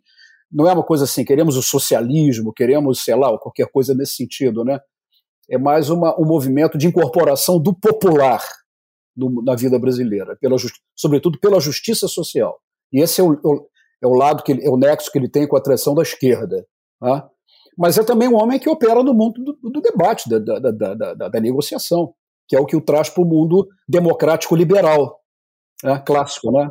Não 0.50 0.68
é 0.68 0.72
uma 0.72 0.82
coisa 0.82 1.04
assim, 1.04 1.24
queremos 1.24 1.56
o 1.56 1.62
socialismo, 1.62 2.52
queremos, 2.52 3.04
sei 3.04 3.14
lá, 3.14 3.38
qualquer 3.38 3.68
coisa 3.70 3.94
nesse 3.94 4.14
sentido, 4.16 4.64
né? 4.64 4.80
É 5.48 5.56
mais 5.56 5.88
uma, 5.88 6.18
um 6.20 6.26
movimento 6.26 6.76
de 6.76 6.86
incorporação 6.86 7.60
do 7.60 7.74
popular 7.74 8.42
no, 9.16 9.42
na 9.42 9.54
vida 9.54 9.78
brasileira, 9.78 10.36
pela, 10.40 10.56
sobretudo 10.94 11.38
pela 11.38 11.60
justiça 11.60 12.06
social. 12.06 12.58
E 12.92 13.00
esse 13.00 13.20
é 13.20 13.24
o, 13.24 13.68
é 14.02 14.06
o 14.06 14.14
lado 14.14 14.42
que 14.42 14.52
ele, 14.52 14.64
é 14.64 14.70
o 14.70 14.76
nexo 14.76 15.10
que 15.10 15.18
ele 15.18 15.28
tem 15.28 15.46
com 15.46 15.56
a 15.56 15.58
atração 15.58 15.94
da 15.94 16.02
esquerda. 16.02 16.66
Tá? 17.00 17.28
Mas 17.76 17.98
é 17.98 18.04
também 18.04 18.28
um 18.28 18.36
homem 18.36 18.58
que 18.58 18.68
opera 18.68 19.02
no 19.02 19.14
mundo 19.14 19.42
do, 19.42 19.70
do 19.70 19.80
debate, 19.80 20.28
da, 20.28 20.38
da, 20.38 20.70
da, 20.70 21.28
da 21.28 21.40
negociação 21.40 22.14
que 22.50 22.56
é 22.56 22.60
o 22.60 22.66
que 22.66 22.74
o 22.74 22.80
traz 22.80 23.08
para 23.08 23.22
o 23.22 23.26
mundo 23.26 23.68
democrático 23.88 24.56
liberal, 24.56 25.20
né, 25.84 26.02
clássico, 26.04 26.50
né? 26.50 26.68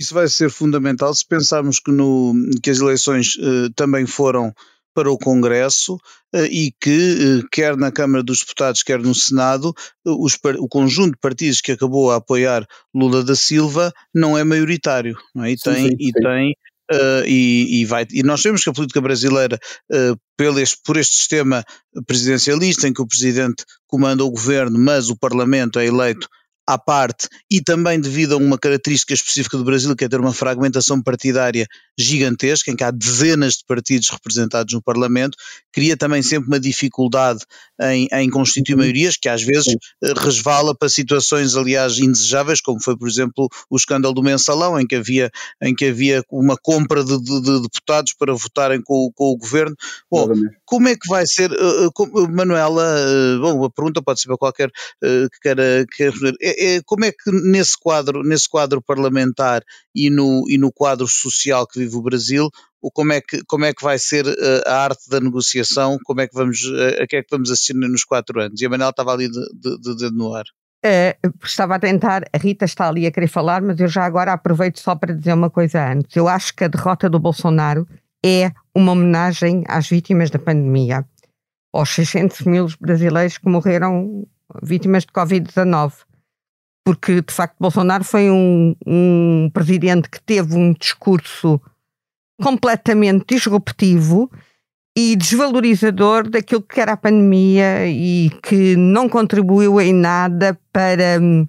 Isso 0.00 0.14
vai 0.14 0.26
ser 0.26 0.50
fundamental 0.50 1.12
se 1.12 1.26
pensarmos 1.26 1.78
que, 1.78 1.92
no, 1.92 2.32
que 2.62 2.70
as 2.70 2.78
eleições 2.80 3.36
eh, 3.38 3.68
também 3.76 4.06
foram 4.06 4.54
para 4.96 5.10
o 5.10 5.18
Congresso 5.18 5.98
eh, 6.34 6.46
e 6.46 6.72
que, 6.80 6.88
eh, 6.90 7.46
quer 7.52 7.76
na 7.76 7.92
Câmara 7.92 8.24
dos 8.24 8.40
Deputados, 8.40 8.82
quer 8.82 8.98
no 8.98 9.14
Senado, 9.14 9.74
os, 10.06 10.38
o 10.58 10.66
conjunto 10.66 11.12
de 11.12 11.20
partidos 11.20 11.60
que 11.60 11.72
acabou 11.72 12.10
a 12.10 12.16
apoiar 12.16 12.66
Lula 12.94 13.22
da 13.22 13.36
Silva 13.36 13.92
não 14.14 14.38
é 14.38 14.42
maioritário. 14.42 15.14
Não 15.34 15.44
é? 15.44 15.52
E, 15.52 15.58
sim, 15.58 15.64
tem, 15.64 15.74
sim, 15.74 15.88
sim. 15.90 15.96
e 16.00 16.12
tem 16.12 16.54
Uh, 16.88 17.26
e, 17.26 17.80
e, 17.80 17.84
vai, 17.84 18.06
e 18.12 18.22
nós 18.22 18.40
sabemos 18.40 18.62
que 18.62 18.70
a 18.70 18.72
política 18.72 19.00
brasileira, 19.00 19.58
uh, 19.90 20.16
pelo 20.36 20.60
este, 20.60 20.78
por 20.84 20.96
este 20.96 21.16
sistema 21.16 21.64
presidencialista, 22.06 22.86
em 22.86 22.92
que 22.92 23.02
o 23.02 23.06
presidente 23.08 23.64
comanda 23.88 24.24
o 24.24 24.30
governo, 24.30 24.78
mas 24.78 25.10
o 25.10 25.16
parlamento 25.16 25.80
é 25.80 25.86
eleito 25.86 26.28
à 26.66 26.76
parte 26.76 27.28
e 27.50 27.60
também 27.60 28.00
devido 28.00 28.34
a 28.34 28.36
uma 28.36 28.58
característica 28.58 29.14
específica 29.14 29.56
do 29.56 29.64
Brasil, 29.64 29.94
que 29.94 30.04
é 30.04 30.08
ter 30.08 30.20
uma 30.20 30.32
fragmentação 30.32 31.00
partidária 31.00 31.66
gigantesca, 31.98 32.70
em 32.70 32.76
que 32.76 32.84
há 32.84 32.90
dezenas 32.90 33.54
de 33.54 33.64
partidos 33.66 34.10
representados 34.10 34.74
no 34.74 34.82
Parlamento, 34.82 35.36
cria 35.72 35.96
também 35.96 36.22
sempre 36.22 36.48
uma 36.48 36.60
dificuldade 36.60 37.40
em, 37.80 38.08
em 38.12 38.30
constituir 38.30 38.74
uhum. 38.74 38.80
maiorias, 38.80 39.16
que 39.16 39.28
às 39.28 39.42
vezes. 39.42 39.76
Eh, 40.02 40.14
resvala 40.26 40.74
para 40.74 40.88
situações, 40.88 41.56
aliás, 41.56 41.98
indesejáveis, 41.98 42.60
como 42.60 42.82
foi, 42.82 42.96
por 42.96 43.08
exemplo, 43.08 43.48
o 43.70 43.76
escândalo 43.76 44.14
do 44.14 44.22
mensalão, 44.22 44.78
em 44.78 44.86
que 44.86 44.96
havia, 44.96 45.30
em 45.62 45.74
que 45.74 45.86
havia 45.86 46.22
uma 46.30 46.56
compra 46.56 47.04
de, 47.04 47.18
de, 47.20 47.40
de 47.40 47.62
deputados 47.62 48.12
para 48.12 48.34
votarem 48.34 48.82
com, 48.82 49.10
com 49.14 49.24
o 49.26 49.36
governo. 49.36 49.74
Bom, 50.10 50.28
como 50.64 50.88
é 50.88 50.94
que 50.94 51.08
vai 51.08 51.26
ser, 51.26 51.50
uh, 51.52 52.28
Manuela, 52.30 52.82
uh, 52.82 53.40
bom, 53.40 53.64
a 53.64 53.70
pergunta 53.70 54.02
pode 54.02 54.20
ser 54.20 54.28
para 54.28 54.38
qualquer 54.38 54.68
uh, 54.68 55.30
que 55.30 55.40
queira, 55.40 55.86
queira 55.96 56.12
responder. 56.12 56.36
É, 56.56 56.76
é, 56.76 56.80
como 56.84 57.04
é 57.04 57.12
que 57.12 57.30
nesse 57.30 57.78
quadro, 57.78 58.22
nesse 58.22 58.48
quadro 58.48 58.80
parlamentar 58.82 59.62
e 59.94 60.10
no, 60.10 60.44
e 60.48 60.58
no 60.58 60.72
quadro 60.72 61.06
social 61.06 61.66
que 61.66 61.78
vive 61.78 61.96
o 61.96 62.02
Brasil, 62.02 62.50
como 62.94 63.12
é 63.12 63.20
que, 63.20 63.42
como 63.46 63.64
é 63.64 63.74
que 63.74 63.82
vai 63.82 63.98
ser 63.98 64.26
eh, 64.26 64.62
a 64.66 64.84
arte 64.84 65.08
da 65.10 65.20
negociação, 65.20 65.98
como 66.04 66.20
é 66.20 66.28
que 66.28 66.34
vamos, 66.34 66.60
eh, 66.64 67.02
a 67.02 67.06
que 67.06 67.16
é 67.16 67.22
que 67.22 67.28
vamos 67.30 67.50
assistir 67.50 67.74
nos 67.74 68.04
quatro 68.04 68.40
anos? 68.40 68.60
E 68.60 68.66
a 68.66 68.68
Manela 68.68 68.90
estava 68.90 69.12
ali 69.12 69.28
de, 69.28 69.40
de, 69.54 69.80
de 69.80 69.96
dedo 69.96 70.16
no 70.16 70.34
ar. 70.34 70.44
É, 70.84 71.16
estava 71.42 71.74
a 71.74 71.78
tentar, 71.80 72.22
a 72.32 72.38
Rita 72.38 72.64
está 72.64 72.88
ali 72.88 73.06
a 73.06 73.10
querer 73.10 73.26
falar, 73.26 73.60
mas 73.60 73.80
eu 73.80 73.88
já 73.88 74.04
agora 74.04 74.32
aproveito 74.32 74.78
só 74.78 74.94
para 74.94 75.14
dizer 75.14 75.32
uma 75.32 75.50
coisa 75.50 75.84
antes. 75.90 76.14
Eu 76.14 76.28
acho 76.28 76.54
que 76.54 76.62
a 76.62 76.68
derrota 76.68 77.10
do 77.10 77.18
Bolsonaro 77.18 77.88
é 78.24 78.52
uma 78.74 78.92
homenagem 78.92 79.64
às 79.66 79.88
vítimas 79.88 80.30
da 80.30 80.38
pandemia, 80.38 81.04
aos 81.72 81.90
600 81.90 82.42
mil 82.42 82.68
brasileiros 82.80 83.36
que 83.38 83.48
morreram 83.48 84.26
vítimas 84.62 85.04
de 85.04 85.12
Covid-19 85.12 85.92
porque 86.86 87.20
de 87.20 87.34
facto 87.34 87.56
Bolsonaro 87.58 88.04
foi 88.04 88.30
um, 88.30 88.76
um 88.86 89.50
presidente 89.52 90.08
que 90.08 90.20
teve 90.20 90.54
um 90.54 90.72
discurso 90.72 91.60
completamente 92.40 93.34
disruptivo 93.34 94.30
e 94.96 95.16
desvalorizador 95.16 96.30
daquilo 96.30 96.62
que 96.62 96.80
era 96.80 96.92
a 96.92 96.96
pandemia 96.96 97.88
e 97.88 98.30
que 98.40 98.76
não 98.76 99.08
contribuiu 99.08 99.80
em 99.80 99.92
nada 99.92 100.56
para 100.72 101.20
um, 101.20 101.48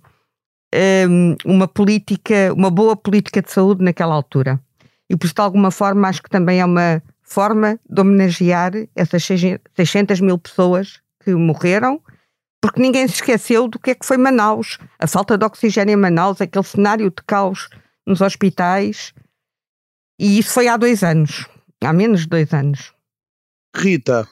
hum, 1.08 1.36
uma 1.46 1.68
política, 1.68 2.52
uma 2.52 2.72
boa 2.72 2.96
política 2.96 3.40
de 3.40 3.52
saúde 3.52 3.84
naquela 3.84 4.16
altura. 4.16 4.60
E 5.08 5.16
por 5.16 5.28
isso, 5.28 5.36
de 5.36 5.42
alguma 5.42 5.70
forma, 5.70 6.08
acho 6.08 6.24
que 6.24 6.32
também 6.32 6.62
é 6.62 6.66
uma 6.66 7.00
forma 7.22 7.80
de 7.88 8.02
homenagear 8.02 8.72
essas 8.96 9.24
600 9.24 10.20
mil 10.20 10.40
pessoas 10.40 11.00
que 11.24 11.32
morreram 11.36 12.02
porque 12.62 12.82
ninguém 12.82 13.08
se 13.08 13.16
esqueceu 13.16 13.68
do 13.68 13.80
que 13.80 13.92
é 13.92 13.96
que 13.96 14.06
foi 14.06 14.18
Manaus, 14.18 14.78
a 15.00 15.08
falta 15.08 15.38
de 15.38 15.46
oxigênio 15.46 15.94
em 15.94 15.96
Manaus, 15.96 16.42
aquele 16.42 16.66
cenário 16.66 17.10
de 17.10 17.24
caos 17.26 17.70
nos 18.06 18.22
hospitais. 18.22 19.14
E 20.20 20.40
isso 20.40 20.52
foi 20.52 20.68
há 20.68 20.78
dois 20.78 21.04
anos, 21.04 21.46
há 21.84 21.94
menos 21.94 22.22
de 22.22 22.28
dois 22.28 22.54
anos. 22.54 22.94
Rita. 23.76 24.28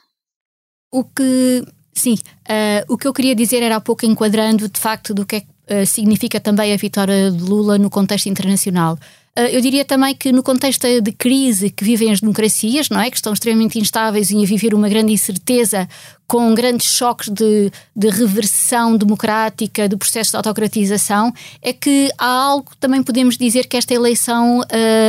O 0.92 1.04
que, 1.04 1.64
sim, 1.94 2.14
uh, 2.48 2.92
o 2.92 2.96
que 2.96 3.06
eu 3.06 3.12
queria 3.12 3.34
dizer 3.34 3.62
era 3.62 3.76
há 3.76 3.80
pouco 3.80 4.04
enquadrando 4.04 4.68
de 4.68 4.80
facto 4.80 5.14
do 5.14 5.24
que 5.24 5.36
é 5.36 5.40
que 5.40 5.48
uh, 5.82 5.86
significa 5.86 6.40
também 6.40 6.72
a 6.72 6.76
vitória 6.76 7.30
de 7.30 7.42
Lula 7.42 7.78
no 7.78 7.90
contexto 7.90 8.28
internacional. 8.28 8.98
Ah, 9.36 9.50
eu 9.50 9.60
diria 9.60 9.84
também 9.84 10.14
que 10.14 10.32
no 10.32 10.42
contexto 10.42 10.86
de 11.02 11.12
crise 11.12 11.68
que 11.68 11.84
vivem 11.84 12.10
as 12.10 12.20
democracias, 12.20 12.88
não 12.88 12.98
é? 12.98 13.10
Que 13.10 13.16
estão 13.16 13.34
extremamente 13.34 13.78
instáveis 13.78 14.30
e 14.30 14.42
a 14.42 14.46
viver 14.46 14.72
uma 14.72 14.88
grande 14.88 15.12
incerteza 15.12 15.86
com 16.26 16.54
grandes 16.54 16.90
choques 16.90 17.28
de, 17.28 17.70
de 17.94 18.08
reversão 18.08 18.96
democrática 18.96 19.86
do 19.88 19.98
processo 19.98 20.30
de 20.30 20.36
autocratização, 20.38 21.32
é 21.60 21.72
que 21.72 22.10
há 22.16 22.26
algo 22.26 22.70
que 22.70 22.78
também 22.78 23.02
podemos 23.02 23.36
dizer 23.36 23.66
que 23.66 23.76
esta 23.76 23.92
eleição 23.92 24.60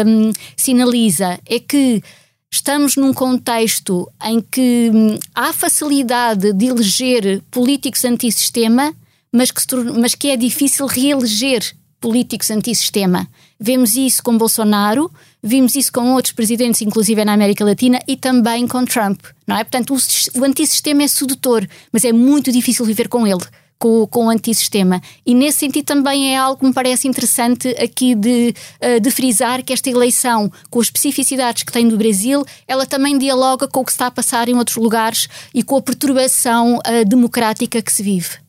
um, 0.05 0.32
sinaliza, 0.57 1.39
é 1.45 1.59
que 1.59 2.03
estamos 2.51 2.97
num 2.97 3.13
contexto 3.13 4.11
em 4.25 4.41
que 4.41 4.91
hum, 4.93 5.17
há 5.34 5.53
facilidade 5.53 6.51
de 6.51 6.65
eleger 6.65 7.41
políticos 7.49 8.03
antissistema, 8.03 8.93
mas 9.32 9.51
que, 9.51 9.63
mas 9.97 10.13
que 10.13 10.28
é 10.30 10.36
difícil 10.36 10.86
reeleger 10.86 11.63
políticos 11.99 12.51
antissistema. 12.51 13.28
Vemos 13.60 13.95
isso 13.95 14.22
com 14.22 14.38
Bolsonaro, 14.38 15.12
vimos 15.41 15.76
isso 15.76 15.91
com 15.91 16.14
outros 16.14 16.34
presidentes, 16.34 16.82
inclusive 16.82 17.26
na 17.26 17.34
América 17.34 17.66
Latina, 17.66 17.99
e 18.08 18.16
também 18.16 18.68
com 18.68 18.86
Trump, 18.86 19.20
não 19.47 19.58
é? 19.58 19.64
Portanto, 19.64 19.95
o, 19.95 20.39
o 20.39 20.43
antissistema 20.43 21.03
é 21.03 21.08
sedutor, 21.08 21.68
mas 21.91 22.05
é 22.05 22.14
muito 22.14 22.51
difícil 22.51 22.86
viver 22.86 23.08
com 23.08 23.26
ele. 23.26 23.43
Com, 23.80 24.08
com, 24.08 24.26
o 24.26 24.30
antissistema. 24.32 24.99
E 25.24 25.36
nesse 25.36 25.60
sentido 25.60 25.86
também 25.86 26.34
é 26.34 26.38
algo 26.38 26.60
que 26.60 26.66
me 26.66 26.74
parece 26.74 27.08
interessante 27.08 27.68
aqui 27.80 28.16
de, 28.16 28.51
uh, 28.82 28.99
de 28.99 29.12
frisar 29.12 29.64
que 29.64 29.72
esta 29.72 29.88
eleição, 29.88 30.51
com 30.72 30.80
as 30.80 30.88
especificidades 30.88 31.62
que 31.62 31.72
tem 31.72 31.88
do 31.88 31.95
Brasil, 31.95 32.43
ela 32.68 32.88
também 32.88 33.20
dialoga 33.20 33.68
com 33.68 33.82
o 33.82 33.86
que 33.86 33.91
está 33.91 34.08
a 34.08 34.12
passar 34.12 34.49
em 34.49 34.55
outros 34.55 34.78
lugares 34.78 35.28
e 35.53 35.62
com 35.62 35.76
a 35.76 35.82
perturbação 35.84 36.78
uh, 36.78 37.05
democrática 37.08 37.80
que 37.80 37.93
se 37.93 38.01
vive. 38.01 38.39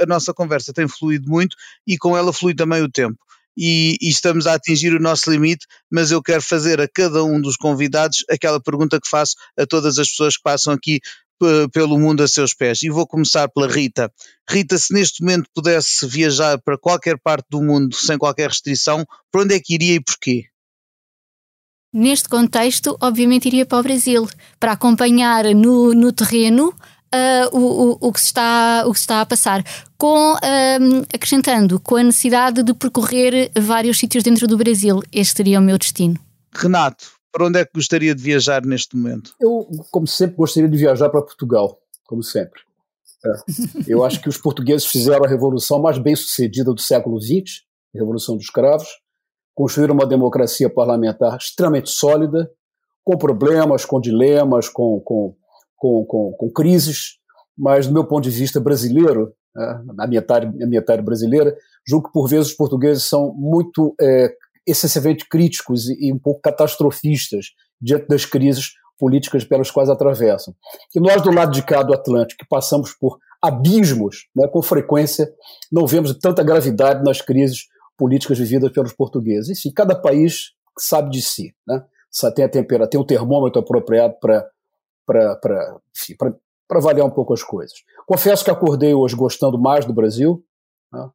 A 0.00 0.06
nossa 0.06 0.32
conversa 0.32 0.72
tem 0.72 0.88
fluído 0.88 1.28
muito 1.28 1.54
e 1.86 1.98
com 1.98 2.16
ela 2.16 2.32
flui 2.32 2.54
também 2.54 2.80
o 2.80 2.90
tempo 2.90 3.18
e, 3.62 3.98
e, 4.00 4.08
estamos 4.08 4.46
a 4.46 4.54
atingir 4.54 4.94
o 4.94 4.98
nosso 4.98 5.30
limite, 5.30 5.66
mas 5.90 6.10
eu 6.10 6.22
quero 6.22 6.40
fazer 6.40 6.80
a 6.80 6.88
cada 6.88 7.22
um 7.22 7.38
dos 7.38 7.56
convidados 7.56 8.24
aquela 8.30 8.58
pergunta 8.58 8.98
que 8.98 9.06
faço 9.06 9.36
a 9.58 9.66
todas 9.66 9.98
as 9.98 10.08
pessoas 10.08 10.38
que 10.38 10.42
passam 10.42 10.72
aqui 10.72 10.98
pelo 11.70 11.98
mundo 11.98 12.22
a 12.22 12.28
seus 12.28 12.54
pés. 12.54 12.82
E 12.82 12.88
vou 12.88 13.06
começar 13.06 13.48
pela 13.48 13.68
Rita. 13.68 14.10
Rita, 14.48 14.78
se 14.78 14.94
neste 14.94 15.22
momento 15.22 15.48
pudesse 15.54 16.06
viajar 16.06 16.58
para 16.58 16.78
qualquer 16.78 17.18
parte 17.18 17.46
do 17.50 17.62
mundo 17.62 17.94
sem 17.94 18.16
qualquer 18.16 18.48
restrição, 18.48 19.04
para 19.30 19.42
onde 19.42 19.54
é 19.54 19.60
que 19.60 19.74
iria 19.74 19.94
e 19.94 20.00
porquê? 20.00 20.44
Neste 21.92 22.28
contexto, 22.28 22.96
obviamente 23.00 23.46
iria 23.46 23.66
para 23.66 23.78
o 23.78 23.82
Brasil, 23.82 24.28
para 24.58 24.72
acompanhar 24.72 25.44
no, 25.54 25.92
no 25.92 26.12
terreno 26.12 26.74
uh, 27.14 27.56
o, 27.56 27.58
o, 27.60 27.98
o, 28.08 28.12
que 28.12 28.20
se 28.20 28.26
está, 28.26 28.84
o 28.86 28.92
que 28.92 28.98
se 28.98 29.04
está 29.04 29.20
a 29.20 29.26
passar, 29.26 29.64
com, 29.98 30.34
uh, 30.34 31.06
acrescentando 31.14 31.80
com 31.80 31.96
a 31.96 32.02
necessidade 32.02 32.62
de 32.62 32.74
percorrer 32.74 33.50
vários 33.58 33.98
sítios 33.98 34.24
dentro 34.24 34.46
do 34.46 34.56
Brasil. 34.56 35.02
Este 35.12 35.36
seria 35.36 35.58
o 35.58 35.62
meu 35.62 35.78
destino. 35.78 36.18
Renato, 36.54 37.04
para 37.32 37.46
onde 37.46 37.60
é 37.60 37.64
que 37.64 37.72
gostaria 37.74 38.14
de 38.14 38.22
viajar 38.22 38.64
neste 38.64 38.96
momento? 38.96 39.34
Eu, 39.40 39.68
como 39.90 40.06
sempre, 40.06 40.36
gostaria 40.36 40.68
de 40.68 40.76
viajar 40.76 41.08
para 41.08 41.22
Portugal, 41.22 41.78
como 42.04 42.22
sempre. 42.22 42.60
É. 43.24 43.30
Eu 43.86 44.04
acho 44.04 44.20
que 44.20 44.28
os 44.28 44.38
portugueses 44.38 44.86
fizeram 44.86 45.24
a 45.24 45.28
revolução 45.28 45.80
mais 45.80 45.98
bem 45.98 46.16
sucedida 46.16 46.72
do 46.72 46.80
século 46.80 47.20
XX, 47.20 47.62
a 47.94 47.98
Revolução 47.98 48.36
dos 48.36 48.48
Cravos, 48.48 48.88
construíram 49.54 49.94
uma 49.94 50.06
democracia 50.06 50.70
parlamentar 50.70 51.36
extremamente 51.36 51.90
sólida, 51.90 52.50
com 53.04 53.16
problemas, 53.18 53.84
com 53.84 54.00
dilemas, 54.00 54.68
com, 54.68 55.00
com, 55.00 55.36
com, 55.80 56.04
com, 56.04 56.32
com 56.38 56.50
crises, 56.52 57.18
mas 57.58 57.86
do 57.86 57.92
meu 57.92 58.04
ponto 58.04 58.22
de 58.22 58.30
vista 58.30 58.60
brasileiro, 58.60 59.32
né, 59.56 59.82
a 59.98 60.06
metade, 60.06 60.62
a 60.62 60.66
metade 60.66 61.02
brasileira, 61.02 61.56
julgo 61.88 62.06
que 62.06 62.12
por 62.12 62.28
vezes 62.28 62.50
os 62.50 62.56
portugueses 62.56 63.02
são 63.04 63.34
muito 63.34 63.94
é, 64.00 64.32
excessivamente 64.66 65.26
críticos 65.28 65.88
e, 65.88 66.08
e 66.08 66.12
um 66.12 66.18
pouco 66.18 66.42
catastrofistas 66.42 67.46
diante 67.80 68.06
das 68.06 68.24
crises 68.24 68.72
políticas 68.98 69.42
pelas 69.44 69.70
quais 69.70 69.88
atravessam. 69.88 70.54
E 70.94 71.00
nós, 71.00 71.22
do 71.22 71.32
lado 71.32 71.50
de 71.50 71.62
cá 71.62 71.82
do 71.82 71.94
Atlântico, 71.94 72.44
que 72.44 72.48
passamos 72.48 72.92
por 72.92 73.18
abismos, 73.42 74.28
né, 74.36 74.46
com 74.46 74.60
frequência, 74.60 75.32
não 75.72 75.86
vemos 75.86 76.16
tanta 76.18 76.44
gravidade 76.44 77.02
nas 77.02 77.22
crises 77.22 77.64
políticas 77.96 78.38
vividas 78.38 78.70
pelos 78.70 78.92
portugueses. 78.92 79.58
Enfim, 79.58 79.72
cada 79.74 79.94
país 79.94 80.50
sabe 80.78 81.10
de 81.10 81.22
si, 81.22 81.54
né? 81.66 81.82
tem 82.34 82.44
a 82.44 82.48
temperatura, 82.48 82.90
tem 82.90 83.00
um 83.00 83.06
termômetro 83.06 83.60
apropriado 83.60 84.16
para 84.20 84.46
para 85.12 86.78
avaliar 86.78 87.06
um 87.06 87.10
pouco 87.10 87.32
as 87.32 87.42
coisas. 87.42 87.74
Confesso 88.06 88.44
que 88.44 88.50
acordei 88.50 88.94
hoje 88.94 89.16
gostando 89.16 89.58
mais 89.58 89.84
do 89.84 89.92
Brasil, 89.92 90.44
né? 90.92 91.08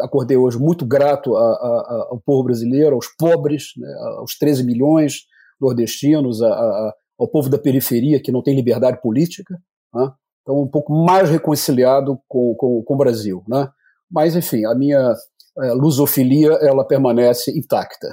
acordei 0.00 0.36
hoje 0.36 0.58
muito 0.58 0.84
grato 0.84 1.36
a, 1.36 1.40
a, 1.40 2.06
ao 2.10 2.20
povo 2.20 2.44
brasileiro, 2.44 2.94
aos 2.94 3.06
pobres, 3.18 3.72
né? 3.76 3.92
aos 4.18 4.36
13 4.36 4.64
milhões 4.64 5.22
nordestinos, 5.60 6.42
a, 6.42 6.94
ao 7.18 7.28
povo 7.28 7.48
da 7.48 7.58
periferia 7.58 8.20
que 8.20 8.32
não 8.32 8.42
tem 8.42 8.56
liberdade 8.56 9.00
política, 9.00 9.54
né? 9.94 10.12
então 10.42 10.60
um 10.60 10.68
pouco 10.68 10.92
mais 10.92 11.30
reconciliado 11.30 12.18
com, 12.28 12.54
com, 12.56 12.82
com 12.82 12.94
o 12.94 12.98
Brasil. 12.98 13.44
Né? 13.48 13.68
Mas, 14.10 14.34
enfim, 14.34 14.64
a 14.66 14.74
minha 14.74 15.14
a 15.58 15.72
lusofilia 15.74 16.52
ela 16.62 16.86
permanece 16.86 17.56
intacta. 17.56 18.08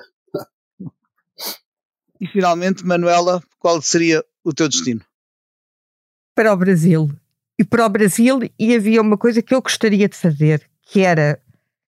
E 2.19 2.27
finalmente, 2.27 2.85
Manuela, 2.85 3.41
qual 3.59 3.81
seria 3.81 4.23
o 4.43 4.53
teu 4.53 4.67
destino? 4.67 5.01
Para 6.35 6.53
o 6.53 6.57
Brasil. 6.57 7.09
E 7.59 7.63
para 7.63 7.85
o 7.85 7.89
Brasil, 7.89 8.39
e 8.57 8.75
havia 8.75 9.01
uma 9.01 9.17
coisa 9.17 9.41
que 9.41 9.53
eu 9.53 9.61
gostaria 9.61 10.07
de 10.07 10.15
fazer, 10.15 10.69
que 10.81 11.01
era 11.01 11.41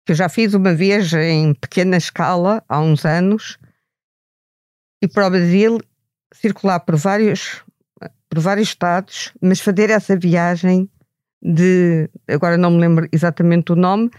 que 0.04 0.12
eu 0.12 0.16
já 0.16 0.28
fiz 0.28 0.52
uma 0.52 0.74
vez 0.74 1.12
em 1.14 1.54
pequena 1.54 1.96
escala, 1.96 2.62
há 2.68 2.78
uns 2.78 3.06
anos, 3.06 3.56
e 5.02 5.08
para 5.08 5.26
o 5.26 5.30
Brasil 5.30 5.80
circular 6.32 6.80
por 6.80 6.96
vários, 6.96 7.62
por 8.28 8.38
vários 8.38 8.68
estados, 8.68 9.32
mas 9.40 9.60
fazer 9.60 9.88
essa 9.88 10.16
viagem 10.16 10.88
de, 11.42 12.08
agora 12.28 12.56
não 12.56 12.70
me 12.70 12.80
lembro 12.80 13.08
exatamente 13.12 13.72
o 13.72 13.76
nome, 13.76 14.10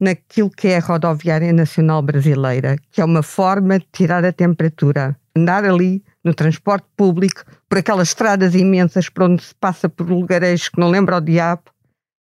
naquilo 0.00 0.50
que 0.50 0.68
é 0.68 0.78
a 0.78 0.80
rodoviária 0.80 1.52
nacional 1.52 2.02
brasileira, 2.02 2.76
que 2.90 3.00
é 3.00 3.04
uma 3.04 3.22
forma 3.22 3.78
de 3.78 3.86
tirar 3.92 4.24
a 4.24 4.32
temperatura. 4.32 5.14
Andar 5.36 5.64
ali 5.64 6.02
no 6.24 6.34
transporte 6.34 6.86
público, 6.96 7.44
por 7.68 7.78
aquelas 7.78 8.08
estradas 8.08 8.54
imensas 8.54 9.08
por 9.08 9.24
onde 9.24 9.42
se 9.42 9.54
passa 9.54 9.88
por 9.88 10.08
lugares 10.08 10.68
que 10.68 10.78
não 10.78 10.90
lembra 10.90 11.16
o 11.16 11.20
diabo, 11.20 11.62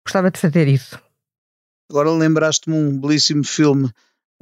gostava 0.05 0.29
de 0.29 0.39
fazer 0.39 0.67
isso. 0.67 0.99
Agora 1.89 2.11
lembraste-me 2.11 2.75
um 2.75 2.99
belíssimo 2.99 3.43
filme 3.43 3.85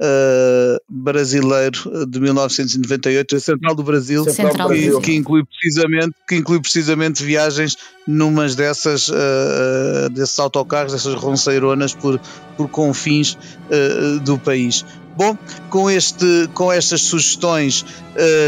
uh, 0.00 0.78
brasileiro 0.88 2.06
de 2.06 2.20
1998, 2.20 3.36
a 3.36 3.40
Central 3.40 3.74
do 3.74 3.82
Brasil, 3.82 4.24
Central 4.24 4.68
que, 4.68 5.00
que, 5.00 5.14
inclui 5.14 5.44
precisamente, 5.44 6.14
que 6.26 6.36
inclui 6.36 6.60
precisamente 6.60 7.22
viagens 7.22 7.76
numas 8.06 8.54
dessas 8.54 9.08
uh, 9.08 10.10
desses 10.12 10.38
autocarros, 10.38 10.92
dessas 10.92 11.14
ronceironas 11.14 11.94
por, 11.94 12.20
por 12.56 12.68
confins 12.68 13.32
uh, 13.34 14.20
do 14.20 14.38
país. 14.38 14.84
Bom, 15.18 15.36
com, 15.68 15.90
este, 15.90 16.48
com 16.54 16.70
estas 16.70 17.02
sugestões 17.02 17.84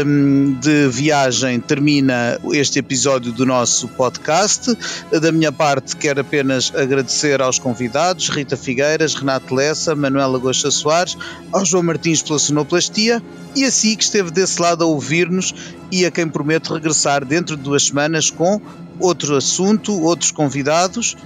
um, 0.05 0.53
de 0.53 0.87
viagem 0.87 1.59
termina 1.59 2.39
este 2.53 2.79
episódio 2.79 3.33
do 3.33 3.45
nosso 3.45 3.89
podcast. 3.89 4.73
Da 5.11 5.33
minha 5.33 5.51
parte, 5.51 5.97
quero 5.97 6.21
apenas 6.21 6.71
agradecer 6.73 7.41
aos 7.41 7.59
convidados, 7.59 8.29
Rita 8.29 8.55
Figueiras, 8.55 9.15
Renato 9.15 9.53
Lessa, 9.53 9.93
Manuela 9.93 10.39
Gosta 10.39 10.71
Soares, 10.71 11.17
ao 11.51 11.65
João 11.65 11.83
Martins 11.83 12.21
pela 12.21 12.39
sonoplastia 12.39 13.21
e 13.53 13.65
a 13.65 13.69
si 13.69 13.93
que 13.97 14.03
esteve 14.05 14.31
desse 14.31 14.61
lado 14.61 14.81
a 14.85 14.87
ouvir-nos 14.87 15.53
e 15.91 16.05
a 16.05 16.09
quem 16.09 16.29
prometo 16.29 16.73
regressar 16.73 17.25
dentro 17.25 17.57
de 17.57 17.63
duas 17.63 17.87
semanas 17.87 18.29
com 18.29 18.61
outro 18.97 19.35
assunto, 19.35 20.01
outros 20.01 20.31
convidados. 20.31 21.17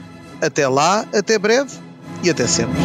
Até 0.42 0.68
lá, 0.68 1.06
até 1.14 1.38
breve 1.38 1.70
e 2.24 2.32
até 2.32 2.48
sempre. 2.48 2.80